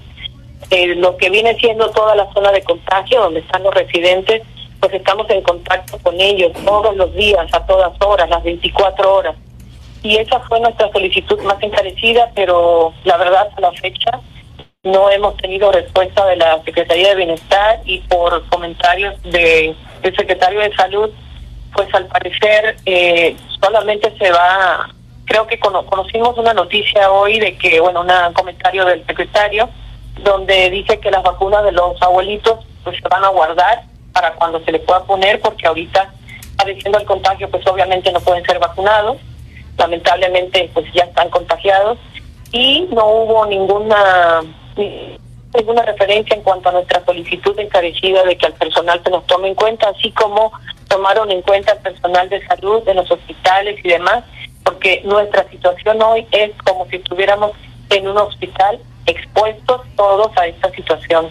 eh, 0.69 0.93
lo 0.95 1.17
que 1.17 1.31
viene 1.31 1.55
siendo 1.55 1.89
toda 1.89 2.13
la 2.15 2.31
zona 2.33 2.51
de 2.51 2.61
contagio, 2.61 3.21
donde 3.21 3.39
están 3.39 3.63
los 3.63 3.73
residentes, 3.73 4.43
pues 4.79 4.93
estamos 4.93 5.27
en 5.31 5.41
contacto 5.41 5.97
con 6.03 6.19
ellos 6.19 6.51
todos 6.63 6.95
los 6.95 7.11
días, 7.15 7.47
a 7.53 7.65
todas 7.65 7.93
horas, 8.01 8.29
las 8.29 8.43
24 8.43 9.15
horas. 9.15 9.35
Y 10.03 10.17
esa 10.17 10.39
fue 10.41 10.59
nuestra 10.59 10.91
solicitud 10.91 11.41
más 11.41 11.57
encarecida, 11.63 12.31
pero 12.35 12.93
la 13.03 13.17
verdad 13.17 13.49
a 13.55 13.61
la 13.61 13.71
fecha 13.71 14.19
no 14.83 15.09
hemos 15.09 15.37
tenido 15.37 15.71
respuesta 15.71 16.23
de 16.27 16.35
la 16.35 16.61
Secretaría 16.63 17.09
de 17.09 17.15
Bienestar 17.15 17.79
y 17.85 17.99
por 18.01 18.45
comentarios 18.49 19.19
de, 19.23 19.73
del 20.03 20.15
secretario 20.15 20.59
de 20.59 20.75
Salud, 20.75 21.09
pues 21.75 21.93
al 21.93 22.07
parecer 22.07 22.77
eh, 22.85 23.35
solamente 23.59 24.15
se 24.17 24.31
va 24.31 24.89
creo 25.25 25.47
que 25.47 25.59
conocimos 25.59 26.37
una 26.37 26.53
noticia 26.53 27.11
hoy 27.11 27.39
de 27.39 27.57
que, 27.57 27.79
bueno, 27.79 28.01
un 28.01 28.33
comentario 28.33 28.85
del 28.85 29.05
secretario, 29.05 29.69
donde 30.23 30.69
dice 30.69 30.99
que 30.99 31.11
las 31.11 31.23
vacunas 31.23 31.63
de 31.65 31.71
los 31.71 32.01
abuelitos 32.01 32.59
pues 32.83 32.97
se 33.01 33.07
van 33.09 33.23
a 33.23 33.29
guardar 33.29 33.83
para 34.13 34.33
cuando 34.35 34.63
se 34.63 34.71
les 34.71 34.81
pueda 34.81 35.03
poner, 35.03 35.41
porque 35.41 35.67
ahorita, 35.67 36.13
padeciendo 36.55 36.99
el 36.99 37.05
contagio, 37.05 37.49
pues 37.49 37.65
obviamente 37.67 38.11
no 38.11 38.19
pueden 38.21 38.45
ser 38.45 38.59
vacunados, 38.59 39.17
lamentablemente 39.77 40.69
pues 40.73 40.85
ya 40.93 41.03
están 41.03 41.29
contagiados, 41.29 41.97
y 42.51 42.87
no 42.91 43.05
hubo 43.05 43.45
ninguna 43.47 44.41
ninguna 45.55 45.83
referencia 45.83 46.35
en 46.35 46.43
cuanto 46.43 46.69
a 46.69 46.73
nuestra 46.73 47.03
solicitud 47.05 47.57
encarecida 47.59 48.23
de 48.23 48.37
que 48.37 48.45
al 48.45 48.53
personal 48.53 49.01
se 49.03 49.09
nos 49.09 49.25
tome 49.27 49.49
en 49.49 49.55
cuenta, 49.55 49.89
así 49.89 50.11
como 50.11 50.51
tomaron 50.87 51.31
en 51.31 51.41
cuenta 51.41 51.73
el 51.73 51.79
personal 51.79 52.29
de 52.29 52.45
salud 52.47 52.83
de 52.83 52.93
los 52.93 53.09
hospitales 53.09 53.79
y 53.83 53.89
demás, 53.89 54.23
porque 54.63 55.01
nuestra 55.05 55.47
situación 55.49 56.01
hoy 56.01 56.27
es 56.31 56.51
como 56.63 56.85
si 56.87 56.97
estuviéramos 56.97 57.51
en 57.89 58.07
un 58.07 58.17
hospital 58.17 58.79
expuestos 59.05 59.81
todos 59.95 60.35
a 60.37 60.47
esta 60.47 60.69
situación 60.71 61.27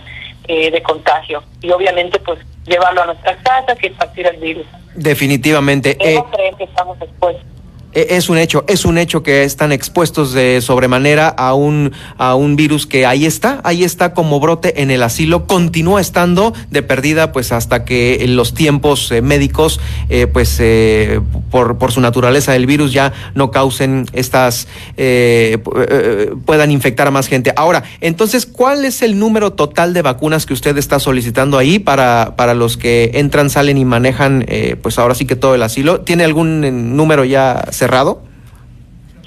eh, 0.46 0.70
de 0.70 0.82
contagio 0.82 1.42
y 1.60 1.70
obviamente 1.70 2.20
pues 2.20 2.38
llevarlo 2.66 3.02
a 3.02 3.06
nuestras 3.06 3.36
casas 3.42 3.76
y 3.82 3.86
esparcir 3.86 4.26
el 4.26 4.36
virus. 4.36 4.66
Definitivamente. 4.94 5.96
Eh, 6.00 6.22
que 6.56 6.64
estamos 6.64 7.00
expuestos. 7.00 7.53
E, 7.94 8.16
es 8.16 8.28
un 8.28 8.38
hecho, 8.38 8.64
es 8.66 8.84
un 8.84 8.98
hecho 8.98 9.22
que 9.22 9.44
están 9.44 9.72
expuestos 9.72 10.32
de 10.32 10.60
sobremanera 10.60 11.28
a 11.28 11.54
un, 11.54 11.92
a 12.18 12.34
un 12.34 12.56
virus 12.56 12.86
que 12.86 13.06
ahí 13.06 13.24
está, 13.24 13.60
ahí 13.64 13.84
está 13.84 14.12
como 14.14 14.40
brote 14.40 14.82
en 14.82 14.90
el 14.90 15.02
asilo, 15.02 15.46
continúa 15.46 16.00
estando 16.00 16.52
de 16.70 16.82
perdida 16.82 17.32
pues 17.32 17.52
hasta 17.52 17.84
que 17.84 18.24
los 18.28 18.54
tiempos 18.54 19.10
eh, 19.12 19.22
médicos 19.22 19.80
eh, 20.08 20.26
pues 20.26 20.56
eh, 20.60 21.20
por, 21.50 21.78
por 21.78 21.92
su 21.92 22.00
naturaleza 22.00 22.56
el 22.56 22.66
virus 22.66 22.92
ya 22.92 23.12
no 23.34 23.50
causen 23.50 24.06
estas, 24.12 24.66
puedan 24.96 26.70
infectar 26.70 27.06
a 27.06 27.10
más 27.10 27.28
gente. 27.28 27.52
Ahora, 27.56 27.84
entonces, 28.00 28.46
¿cuál 28.46 28.84
es 28.84 29.02
el 29.02 29.18
número 29.18 29.52
total 29.52 29.94
de 29.94 30.02
vacunas 30.02 30.46
que 30.46 30.52
usted 30.52 30.76
está 30.76 30.98
solicitando 30.98 31.58
ahí 31.58 31.78
para, 31.78 32.34
para 32.36 32.54
los 32.54 32.76
que 32.76 33.12
entran, 33.14 33.50
salen 33.50 33.78
y 33.78 33.84
manejan 33.84 34.46
pues 34.82 34.98
ahora 34.98 35.14
sí 35.14 35.26
que 35.26 35.36
todo 35.36 35.54
el 35.54 35.62
asilo? 35.62 36.00
¿Tiene 36.00 36.24
algún 36.24 36.96
número 36.96 37.24
ya? 37.24 37.64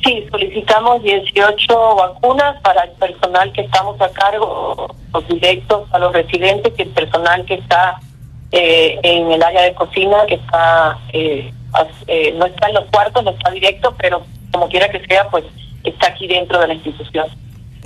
Sí, 0.04 0.26
solicitamos 0.32 1.04
18 1.04 1.96
vacunas 1.96 2.62
para 2.62 2.84
el 2.84 2.92
personal 2.92 3.52
que 3.52 3.62
estamos 3.62 4.00
a 4.00 4.10
cargo, 4.10 4.96
los 5.14 5.28
directos 5.28 5.88
a 5.92 6.00
los 6.00 6.14
residentes 6.14 6.74
y 6.78 6.82
el 6.84 6.90
personal 6.90 7.44
que 7.46 7.56
está 7.56 8.00
eh, 8.52 9.00
en 9.04 9.32
el 9.32 9.44
área 9.44 9.64
de 9.64 9.74
cocina, 9.74 10.26
que 10.28 10.36
está 10.36 11.00
eh, 11.14 11.52
eh, 12.08 12.34
no 12.38 12.46
está 12.46 12.68
en 12.70 12.76
los 12.76 12.86
cuartos, 12.86 13.24
no 13.24 13.32
está 13.32 13.52
directo, 13.52 13.94
pero 14.00 14.24
como 14.52 14.68
quiera 14.70 14.90
que 14.90 15.06
sea, 15.06 15.30
pues 15.30 15.44
está 15.84 16.08
aquí 16.08 16.28
dentro 16.28 16.60
de 16.60 16.68
la 16.68 16.74
institución. 16.76 17.28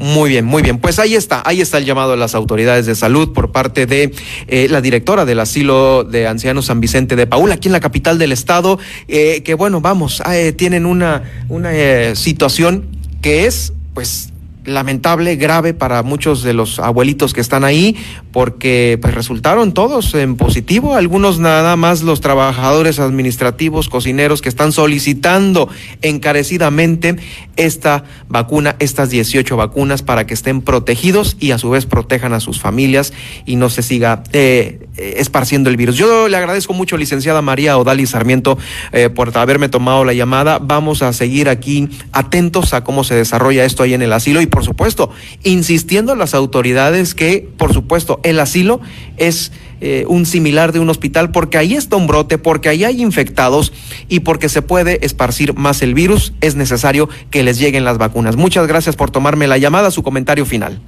Muy 0.02 0.32
bien, 0.32 0.46
muy 0.46 0.64
bien. 0.64 0.80
Pues 0.80 0.98
ahí 0.98 1.14
está, 1.14 1.44
ahí 1.46 1.62
está 1.62 1.78
el 1.78 1.86
llamado 1.86 2.14
a 2.14 2.18
las 2.18 2.34
autoridades 2.34 2.88
de 2.88 2.96
salud 2.96 3.34
por 3.34 3.52
parte 3.52 3.86
de 3.86 4.12
eh, 4.48 4.68
la 4.68 4.82
directora 4.82 5.26
del 5.26 5.40
asilo 5.40 6.04
de 6.04 6.26
ancianos 6.26 6.66
San 6.66 6.82
Vicente 6.82 7.16
de 7.16 7.28
Paula, 7.28 7.54
aquí 7.54 7.68
en 7.68 7.72
la 7.72 7.80
capital 7.82 8.18
del 8.18 8.32
estado, 8.32 8.80
eh, 9.08 9.44
que 9.44 9.54
bueno, 9.54 9.80
vamos, 9.80 10.24
eh, 10.32 10.54
tienen 10.54 10.88
una, 10.88 11.22
una 11.50 12.16
situación 12.16 12.88
que 13.22 13.46
es, 13.46 13.74
pues, 13.94 14.30
lamentable, 14.66 15.36
grave 15.36 15.74
para 15.74 16.04
muchos 16.04 16.44
de 16.44 16.54
los 16.54 16.80
abuelitos 16.80 17.34
que 17.34 17.42
están 17.42 17.64
ahí, 17.64 17.96
porque 18.32 19.00
pues 19.02 19.14
resultaron 19.14 19.74
todos 19.74 20.14
en 20.14 20.36
positivo, 20.36 20.96
algunos 20.96 21.40
nada 21.40 21.76
más 21.76 22.04
los 22.04 22.22
trabajadores 22.22 23.00
administrativos, 23.00 23.90
cocineros 23.90 24.42
que 24.42 24.50
están 24.50 24.72
solicitando 24.72 25.70
encarecidamente 26.02 27.16
esta 27.56 28.04
vacuna, 28.30 28.76
estas 28.80 29.10
18 29.10 29.58
vacunas 29.58 30.04
para 30.04 30.26
que 30.26 30.34
estén 30.34 30.62
protegidos 30.62 31.38
y 31.40 31.52
a 31.52 31.58
su 31.58 31.70
vez 31.70 31.86
protejan 31.86 32.34
a 32.34 32.40
sus 32.40 32.60
familias 32.60 33.14
y 33.46 33.56
no 33.56 33.70
se 33.70 33.82
siga 33.82 34.24
eh, 34.34 34.88
esparciendo 34.98 35.70
el 35.70 35.78
virus. 35.78 35.96
Yo 35.96 36.28
le 36.28 36.38
agradezco 36.38 36.74
mucho, 36.74 36.98
licenciada 36.98 37.42
María 37.42 37.78
Odali 37.78 38.06
Sarmiento, 38.06 38.58
eh, 38.92 39.10
por 39.10 39.36
haberme 39.38 39.70
tomado 39.70 40.04
la 40.06 40.14
llamada. 40.14 40.60
Vamos 40.60 41.02
a 41.02 41.14
seguir 41.14 41.50
aquí 41.50 41.90
atentos 42.12 42.74
a 42.74 42.84
cómo 42.84 43.04
se 43.04 43.16
desarrolla 43.16 43.66
esto 43.66 43.84
ahí 43.84 43.94
en 43.94 44.02
el 44.02 44.14
asilo 44.14 44.42
y 44.42 44.48
por 44.48 44.64
supuesto, 44.64 45.10
insistiendo 45.44 46.12
a 46.12 46.16
las 46.16 46.34
autoridades 46.34 47.16
que, 47.16 47.48
por 47.58 47.74
supuesto, 47.74 48.20
el 48.24 48.40
asilo 48.40 48.82
es 49.18 49.52
eh, 49.80 50.06
un 50.08 50.26
similar 50.26 50.74
de 50.74 50.80
un 50.80 50.90
hospital 50.90 51.32
porque 51.32 51.58
ahí 51.58 51.74
está 51.74 51.96
un 51.96 52.08
brote, 52.08 52.38
porque 52.38 52.70
ahí 52.70 52.84
hay 52.84 53.02
infectados 53.02 53.74
y 54.10 54.20
porque 54.20 54.50
se 54.50 54.62
puede 54.62 55.04
esparcir 55.06 55.56
más 55.56 55.82
el 55.82 55.94
virus, 55.94 56.34
es 56.42 56.56
necesario 56.56 57.10
que 57.30 57.44
les 57.44 57.58
lleguen 57.58 57.84
las 57.84 57.98
vacunas. 57.98 58.36
Muchas 58.36 58.68
gracias 58.68 58.96
por 58.96 59.10
tomarme 59.10 59.48
la 59.48 59.58
llamada, 59.58 59.90
su 59.90 60.04
comentario 60.04 60.46
final. 60.46 60.80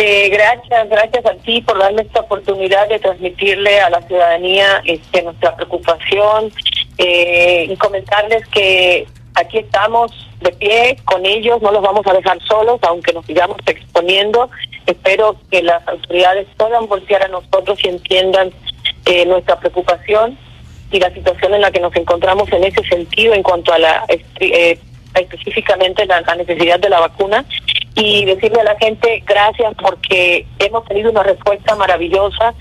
Eh, 0.00 0.28
gracias, 0.28 0.88
gracias 0.88 1.26
a 1.26 1.34
ti 1.34 1.60
por 1.62 1.78
darme 1.78 2.02
esta 2.02 2.20
oportunidad 2.20 2.88
de 2.88 3.00
transmitirle 3.00 3.80
a 3.80 3.90
la 3.90 4.00
ciudadanía 4.02 4.80
este, 4.84 5.22
nuestra 5.22 5.56
preocupación 5.56 6.52
eh, 6.98 7.66
y 7.68 7.76
comentarles 7.76 8.46
que 8.48 9.06
aquí 9.34 9.58
estamos 9.58 10.12
de 10.40 10.52
pie 10.52 10.96
con 11.04 11.26
ellos, 11.26 11.60
no 11.62 11.72
los 11.72 11.82
vamos 11.82 12.06
a 12.06 12.12
dejar 12.12 12.40
solos, 12.42 12.78
aunque 12.82 13.12
nos 13.12 13.26
sigamos 13.26 13.56
exponiendo. 13.66 14.50
Espero 14.86 15.36
que 15.50 15.62
las 15.62 15.86
autoridades 15.88 16.46
puedan 16.56 16.86
voltear 16.86 17.24
a 17.24 17.28
nosotros 17.28 17.78
y 17.84 17.88
entiendan 17.88 18.52
eh, 19.04 19.26
nuestra 19.26 19.58
preocupación 19.58 20.38
y 20.92 21.00
la 21.00 21.12
situación 21.12 21.54
en 21.54 21.60
la 21.60 21.70
que 21.70 21.80
nos 21.80 21.94
encontramos 21.96 22.50
en 22.52 22.64
ese 22.64 22.82
sentido 22.84 23.34
en 23.34 23.42
cuanto 23.42 23.72
a 23.72 23.78
la 23.78 24.04
eh, 24.40 24.78
específicamente 25.14 26.06
la, 26.06 26.22
necesidad 26.36 26.78
de 26.78 26.88
la 26.88 27.00
vacuna 27.00 27.44
y 27.94 28.24
decirle 28.24 28.60
a 28.60 28.64
la 28.64 28.76
gente 28.76 29.22
gracias 29.26 29.74
porque 29.80 30.46
hemos 30.58 30.84
tenido 30.86 31.10
una 31.10 31.22
respuesta 31.22 31.74
maravillosa, 31.74 32.54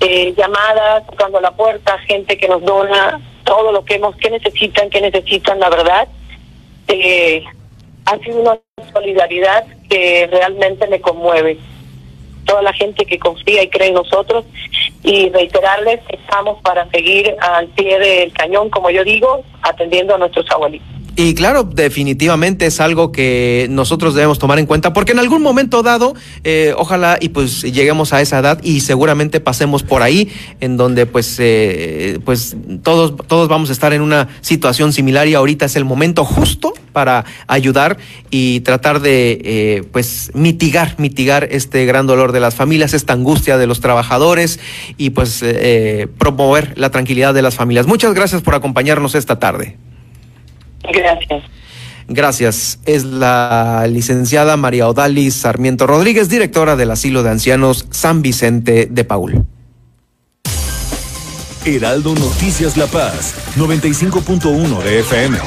eh, 0.00 0.34
llamadas, 0.36 1.06
tocando 1.06 1.40
la 1.40 1.52
puerta, 1.52 1.98
gente 2.00 2.36
que 2.36 2.48
nos 2.48 2.62
dona 2.62 3.20
todo 3.44 3.72
lo 3.72 3.84
que 3.84 3.94
hemos, 3.94 4.16
que 4.16 4.30
necesitan, 4.30 4.90
que 4.90 5.00
necesitan, 5.00 5.60
la 5.60 5.70
verdad. 5.70 6.08
Eh, 6.88 7.44
ha 8.06 8.18
sido 8.18 8.40
una 8.40 8.58
solidaridad 8.92 9.64
que 9.88 10.28
realmente 10.30 10.86
me 10.88 11.00
conmueve. 11.00 11.58
Toda 12.44 12.62
la 12.62 12.72
gente 12.74 13.06
que 13.06 13.18
confía 13.18 13.62
y 13.62 13.68
cree 13.68 13.88
en 13.88 13.94
nosotros 13.94 14.44
y 15.02 15.30
reiterarles 15.30 16.00
estamos 16.08 16.60
para 16.62 16.88
seguir 16.90 17.34
al 17.40 17.68
pie 17.68 17.98
del 17.98 18.32
cañón, 18.32 18.68
como 18.68 18.90
yo 18.90 19.02
digo, 19.04 19.42
atendiendo 19.62 20.14
a 20.14 20.18
nuestros 20.18 20.50
abuelitos. 20.50 20.93
Y 21.16 21.34
claro, 21.34 21.62
definitivamente 21.62 22.66
es 22.66 22.80
algo 22.80 23.12
que 23.12 23.68
nosotros 23.70 24.14
debemos 24.14 24.40
tomar 24.40 24.58
en 24.58 24.66
cuenta 24.66 24.92
porque 24.92 25.12
en 25.12 25.20
algún 25.20 25.42
momento 25.42 25.84
dado, 25.84 26.14
eh, 26.42 26.74
ojalá 26.76 27.18
y 27.20 27.28
pues 27.28 27.62
lleguemos 27.62 28.12
a 28.12 28.20
esa 28.20 28.40
edad 28.40 28.60
y 28.64 28.80
seguramente 28.80 29.38
pasemos 29.38 29.84
por 29.84 30.02
ahí 30.02 30.32
en 30.60 30.76
donde 30.76 31.06
pues, 31.06 31.36
eh, 31.38 32.18
pues 32.24 32.56
todos, 32.82 33.14
todos 33.28 33.48
vamos 33.48 33.70
a 33.70 33.72
estar 33.72 33.92
en 33.92 34.02
una 34.02 34.28
situación 34.40 34.92
similar 34.92 35.28
y 35.28 35.34
ahorita 35.34 35.66
es 35.66 35.76
el 35.76 35.84
momento 35.84 36.24
justo 36.24 36.74
para 36.92 37.24
ayudar 37.46 37.96
y 38.30 38.60
tratar 38.60 39.00
de 39.00 39.40
eh, 39.44 39.84
pues 39.92 40.32
mitigar, 40.34 40.96
mitigar 40.98 41.46
este 41.52 41.86
gran 41.86 42.08
dolor 42.08 42.32
de 42.32 42.40
las 42.40 42.56
familias, 42.56 42.92
esta 42.92 43.12
angustia 43.12 43.56
de 43.56 43.68
los 43.68 43.80
trabajadores 43.80 44.58
y 44.96 45.10
pues 45.10 45.44
promover 46.18 46.76
la 46.76 46.90
tranquilidad 46.90 47.34
de 47.34 47.42
las 47.42 47.54
familias. 47.54 47.86
Muchas 47.86 48.14
gracias 48.14 48.42
por 48.42 48.56
acompañarnos 48.56 49.14
esta 49.14 49.38
tarde. 49.38 49.76
Gracias. 50.92 51.44
Gracias. 52.08 52.78
Es 52.84 53.04
la 53.04 53.86
licenciada 53.88 54.56
María 54.56 54.88
Odalis 54.88 55.34
Sarmiento 55.34 55.86
Rodríguez, 55.86 56.28
directora 56.28 56.76
del 56.76 56.90
Asilo 56.90 57.22
de 57.22 57.30
Ancianos 57.30 57.86
San 57.90 58.22
Vicente 58.22 58.86
de 58.90 59.04
Paul. 59.04 59.46
Heraldo 61.64 62.14
Noticias 62.14 62.76
La 62.76 62.86
Paz, 62.86 63.34
95.1 63.56 64.82
de 64.82 65.00
FM. 65.00 65.38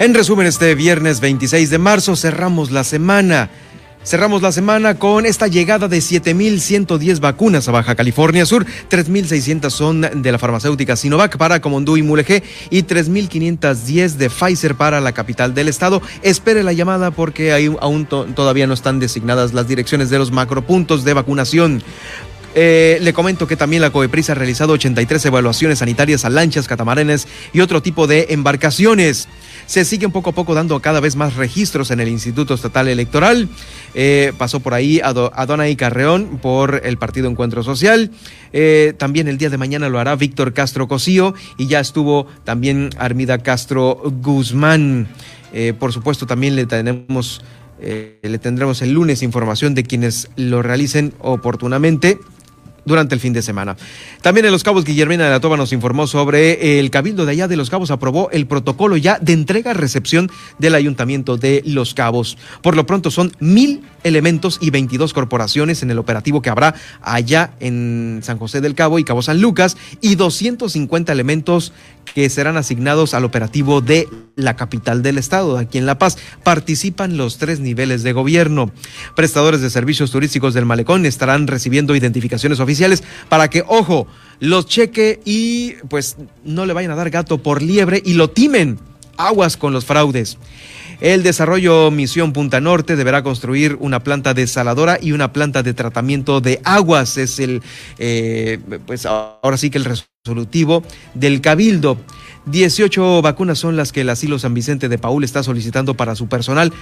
En 0.00 0.14
resumen, 0.14 0.46
este 0.46 0.74
viernes 0.74 1.20
26 1.20 1.68
de 1.68 1.76
marzo 1.76 2.16
cerramos 2.16 2.70
la 2.70 2.84
semana. 2.84 3.50
Cerramos 4.02 4.40
la 4.40 4.50
semana 4.50 4.94
con 4.94 5.26
esta 5.26 5.46
llegada 5.46 5.88
de 5.88 5.98
7.110 5.98 7.20
vacunas 7.20 7.68
a 7.68 7.72
Baja 7.72 7.94
California 7.94 8.46
Sur. 8.46 8.64
3.600 8.88 9.68
son 9.68 10.00
de 10.00 10.32
la 10.32 10.38
farmacéutica 10.38 10.96
Sinovac 10.96 11.36
para 11.36 11.60
Comondú 11.60 11.98
y 11.98 12.02
Mulegé 12.02 12.42
y 12.70 12.84
3.510 12.84 14.12
de 14.12 14.30
Pfizer 14.30 14.74
para 14.74 15.02
la 15.02 15.12
capital 15.12 15.52
del 15.52 15.68
estado. 15.68 16.00
Espere 16.22 16.62
la 16.62 16.72
llamada 16.72 17.10
porque 17.10 17.52
aún 17.78 18.06
todavía 18.06 18.66
no 18.66 18.72
están 18.72 19.00
designadas 19.00 19.52
las 19.52 19.68
direcciones 19.68 20.08
de 20.08 20.16
los 20.16 20.30
macropuntos 20.30 21.04
de 21.04 21.12
vacunación. 21.12 21.82
Eh, 22.54 22.98
le 23.02 23.12
comento 23.12 23.46
que 23.46 23.56
también 23.56 23.82
la 23.82 23.90
COEPRIS 23.90 24.30
ha 24.30 24.34
realizado 24.34 24.72
83 24.72 25.26
evaluaciones 25.26 25.80
sanitarias 25.80 26.24
a 26.24 26.30
lanchas, 26.30 26.66
catamaranes 26.66 27.28
y 27.52 27.60
otro 27.60 27.82
tipo 27.82 28.06
de 28.06 28.28
embarcaciones. 28.30 29.28
Se 29.70 29.84
siguen 29.84 30.10
poco 30.10 30.30
a 30.30 30.32
poco 30.32 30.52
dando 30.52 30.80
cada 30.80 30.98
vez 30.98 31.14
más 31.14 31.36
registros 31.36 31.92
en 31.92 32.00
el 32.00 32.08
Instituto 32.08 32.54
Estatal 32.54 32.88
Electoral. 32.88 33.48
Eh, 33.94 34.32
pasó 34.36 34.58
por 34.58 34.74
ahí 34.74 35.00
Adonai 35.00 35.76
Carreón 35.76 36.40
por 36.42 36.80
el 36.84 36.98
Partido 36.98 37.30
Encuentro 37.30 37.62
Social. 37.62 38.10
Eh, 38.52 38.94
también 38.98 39.28
el 39.28 39.38
día 39.38 39.48
de 39.48 39.58
mañana 39.58 39.88
lo 39.88 40.00
hará 40.00 40.16
Víctor 40.16 40.54
Castro 40.54 40.88
Cosío 40.88 41.34
y 41.56 41.68
ya 41.68 41.78
estuvo 41.78 42.26
también 42.42 42.90
Armida 42.98 43.38
Castro 43.38 44.02
Guzmán. 44.20 45.06
por 45.78 45.92
supuesto, 45.92 46.26
también 46.26 46.56
le 46.56 46.66
tenemos. 46.66 47.40
le 47.80 48.38
tendremos 48.40 48.82
el 48.82 48.90
lunes 48.90 49.22
información 49.22 49.76
de 49.76 49.84
quienes 49.84 50.30
lo 50.34 50.62
realicen 50.62 51.14
oportunamente 51.20 52.18
durante 52.84 53.14
el 53.14 53.20
fin 53.20 53.32
de 53.32 53.42
semana. 53.42 53.76
También 54.22 54.46
en 54.46 54.52
Los 54.52 54.62
Cabos, 54.62 54.84
Guillermina 54.84 55.24
de 55.24 55.30
la 55.30 55.40
Toba 55.40 55.56
nos 55.56 55.72
informó 55.72 56.06
sobre 56.06 56.78
el 56.78 56.90
Cabildo 56.90 57.24
de 57.24 57.32
allá 57.32 57.48
de 57.48 57.56
Los 57.56 57.70
Cabos 57.70 57.90
aprobó 57.90 58.30
el 58.30 58.46
protocolo 58.46 58.96
ya 58.96 59.18
de 59.18 59.32
entrega-recepción 59.32 60.30
del 60.58 60.74
Ayuntamiento 60.74 61.36
de 61.36 61.62
Los 61.64 61.94
Cabos. 61.94 62.38
Por 62.62 62.76
lo 62.76 62.86
pronto 62.86 63.10
son 63.10 63.32
mil 63.40 63.82
elementos 64.02 64.58
y 64.60 64.70
22 64.70 65.12
corporaciones 65.12 65.82
en 65.82 65.90
el 65.90 65.98
operativo 65.98 66.42
que 66.42 66.50
habrá 66.50 66.74
allá 67.02 67.52
en 67.60 68.20
San 68.22 68.38
José 68.38 68.60
del 68.60 68.74
Cabo 68.74 68.98
y 68.98 69.04
Cabo 69.04 69.22
San 69.22 69.40
Lucas 69.40 69.76
y 70.00 70.14
250 70.14 71.12
elementos 71.12 71.72
que 72.14 72.28
serán 72.28 72.56
asignados 72.56 73.14
al 73.14 73.24
operativo 73.24 73.80
de 73.80 74.08
la 74.36 74.56
capital 74.56 75.02
del 75.02 75.18
estado, 75.18 75.58
aquí 75.58 75.78
en 75.78 75.86
La 75.86 75.98
Paz. 75.98 76.18
Participan 76.42 77.16
los 77.16 77.38
tres 77.38 77.60
niveles 77.60 78.02
de 78.02 78.12
gobierno. 78.12 78.70
Prestadores 79.16 79.60
de 79.60 79.70
servicios 79.70 80.10
turísticos 80.10 80.54
del 80.54 80.66
malecón 80.66 81.06
estarán 81.06 81.46
recibiendo 81.46 81.94
identificaciones 81.94 82.60
oficiales 82.60 83.02
para 83.28 83.48
que, 83.48 83.64
ojo, 83.66 84.06
los 84.40 84.66
cheque 84.66 85.20
y 85.24 85.74
pues 85.88 86.16
no 86.44 86.66
le 86.66 86.72
vayan 86.72 86.90
a 86.92 86.96
dar 86.96 87.10
gato 87.10 87.38
por 87.38 87.62
liebre 87.62 88.02
y 88.04 88.14
lo 88.14 88.30
timen. 88.30 88.78
Aguas 89.16 89.56
con 89.56 89.72
los 89.72 89.84
fraudes. 89.84 90.38
El 91.00 91.22
desarrollo 91.22 91.90
Misión 91.90 92.34
Punta 92.34 92.60
Norte 92.60 92.94
deberá 92.94 93.22
construir 93.22 93.76
una 93.80 94.00
planta 94.00 94.34
desaladora 94.34 94.98
y 95.00 95.12
una 95.12 95.32
planta 95.32 95.62
de 95.62 95.72
tratamiento 95.72 96.42
de 96.42 96.60
aguas. 96.62 97.16
Es 97.16 97.38
el, 97.38 97.62
eh, 97.98 98.58
pues 98.86 99.06
ahora 99.06 99.56
sí 99.56 99.70
que 99.70 99.78
el 99.78 99.84
resolutivo 100.26 100.82
del 101.14 101.40
Cabildo. 101.40 101.96
18 102.44 103.22
vacunas 103.22 103.58
son 103.58 103.76
las 103.76 103.90
que 103.90 104.02
el 104.02 104.10
asilo 104.10 104.38
San 104.38 104.52
Vicente 104.52 104.90
de 104.90 104.98
Paul 104.98 105.24
está 105.24 105.42
solicitando 105.42 105.94
para 105.94 106.14
su 106.14 106.28
personal 106.28 106.74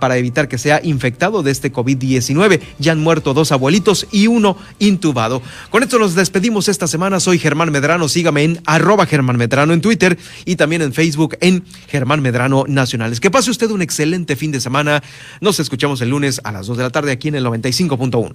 para 0.00 0.18
evitar 0.18 0.48
que 0.48 0.58
sea 0.58 0.78
infectado 0.84 1.42
de 1.42 1.50
este 1.50 1.72
COVID-19. 1.72 2.60
Ya 2.78 2.92
han 2.92 3.00
muerto 3.00 3.32
dos 3.32 3.52
abuelitos 3.52 4.06
y 4.12 4.26
uno 4.26 4.58
intubado. 4.80 5.40
Con 5.70 5.82
esto 5.82 5.98
nos 5.98 6.14
despedimos 6.14 6.68
esta 6.68 6.86
semana. 6.86 7.20
Soy 7.20 7.38
Germán 7.38 7.72
Medrano. 7.72 8.06
Sígame 8.06 8.44
en 8.44 8.60
arroba 8.66 9.06
Germán 9.06 9.38
Medrano 9.38 9.72
en 9.72 9.80
Twitter 9.80 10.18
y 10.44 10.56
también 10.56 10.82
en 10.82 10.92
Facebook 10.92 11.38
en 11.40 11.64
Germán 11.86 12.20
Medrano 12.20 12.64
Nacionales. 12.68 13.18
Que 13.18 13.30
pase 13.30 13.50
usted 13.50 13.70
un 13.70 13.80
excelente 13.80 14.36
fin 14.36 14.52
de 14.52 14.60
semana. 14.60 15.02
Nos 15.40 15.58
escuchamos 15.58 16.02
el 16.02 16.10
lunes 16.10 16.38
a 16.44 16.52
las 16.52 16.66
2 16.66 16.76
de 16.76 16.82
la 16.82 16.90
tarde 16.90 17.12
aquí 17.12 17.28
en 17.28 17.36
el 17.36 17.46
95.1. 17.46 18.34